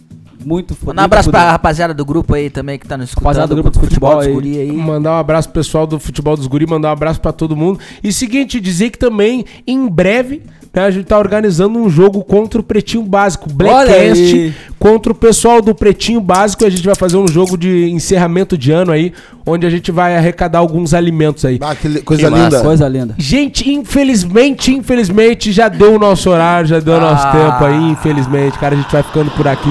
[0.43, 3.25] Muito Mandar um abraço pra rapaziada do grupo aí também que tá nos escutando.
[3.27, 4.33] Rapaziada do grupo do futebol dos aí.
[4.33, 4.71] guri aí.
[4.71, 7.79] Mandar um abraço pro pessoal do futebol dos guri, mandar um abraço pra todo mundo.
[8.03, 10.41] E seguinte, dizer que também, em breve,
[10.73, 13.49] né, a gente tá organizando um jogo contra o Pretinho Básico.
[13.51, 16.65] Blackcast contra o pessoal do Pretinho Básico.
[16.65, 19.13] A gente vai fazer um jogo de encerramento de ano aí,
[19.45, 21.57] onde a gente vai arrecadar alguns alimentos aí.
[21.61, 22.43] Ah, que coisa Que massa.
[22.43, 22.61] linda.
[22.61, 23.15] Coisa linda.
[23.17, 27.31] Gente, infelizmente, infelizmente, já deu o nosso horário, já deu o nosso Ah.
[27.31, 28.59] tempo aí, infelizmente.
[28.59, 29.69] Cara, a gente vai ficando por aqui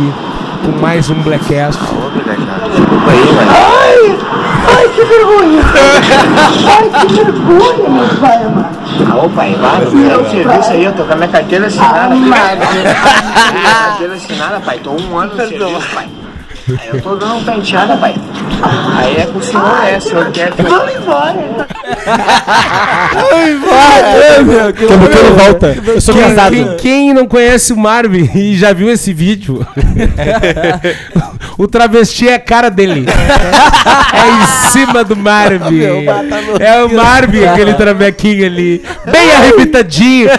[0.64, 1.80] com mais um Blackcast.
[9.14, 12.14] Ô pai, vai, eu o serviço aí, eu tô com a minha carteira assinada.
[12.14, 12.36] Minha
[13.62, 14.78] carteira assinada, pai.
[14.78, 16.08] Tô um ano no serviço, pai.
[16.66, 18.14] Aí eu tô dando um penteada, pai.
[18.96, 20.66] Aí é com o senhor, é, o senhor quer que eu...
[20.66, 21.66] Vamos embora.
[24.88, 25.76] Como que ele volta?
[25.86, 26.53] Eu sou quem, casado.
[26.53, 29.66] Quem, quem não conhece o Marvin e já viu esse vídeo,
[31.58, 33.04] o travesti é a cara dele.
[33.12, 35.82] é em cima do Marvin.
[36.61, 38.82] É o Marvin, aquele travequinho ali.
[39.04, 40.30] Bem arrebitadinho.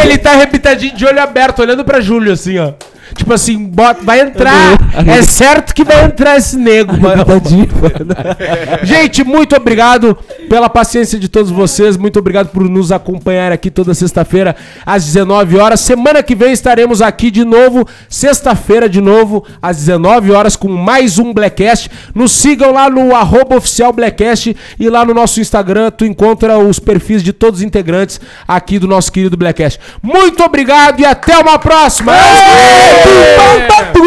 [0.00, 2.72] Ele tá arrebitadinho de olho aberto, olhando pra Júlio, assim, ó.
[3.14, 4.78] Tipo assim, bota, vai entrar.
[5.06, 6.92] É certo que vai entrar esse nego.
[7.00, 7.24] mano.
[8.82, 10.16] Gente, muito obrigado
[10.48, 11.96] pela paciência de todos vocês.
[11.96, 15.80] Muito obrigado por nos acompanhar aqui toda sexta-feira às 19 horas.
[15.80, 21.18] Semana que vem estaremos aqui de novo, sexta-feira de novo, às 19 horas, com mais
[21.18, 21.90] um Blackcast.
[22.14, 26.78] Nos sigam lá no arroba oficial Blackcast e lá no nosso Instagram tu encontra os
[26.78, 29.78] perfis de todos os integrantes aqui do nosso querido Blackcast.
[30.02, 32.12] Muito obrigado e até uma próxima!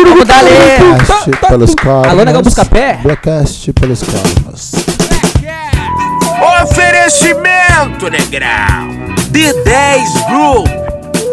[0.05, 2.07] Vamos dar Blackcast pelos cornos.
[2.09, 2.99] Alô, Negão Buscapé?
[3.03, 4.71] Blackcast pelos cornos.
[6.63, 8.89] Oferecimento, Negrão.
[9.31, 10.67] D10 Group.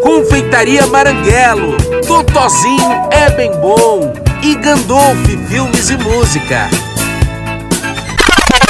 [0.02, 1.76] Confeitaria Maranguelo.
[2.06, 4.12] Totozinho é bem bom.
[4.43, 6.68] E Gandolf Filmes e Música.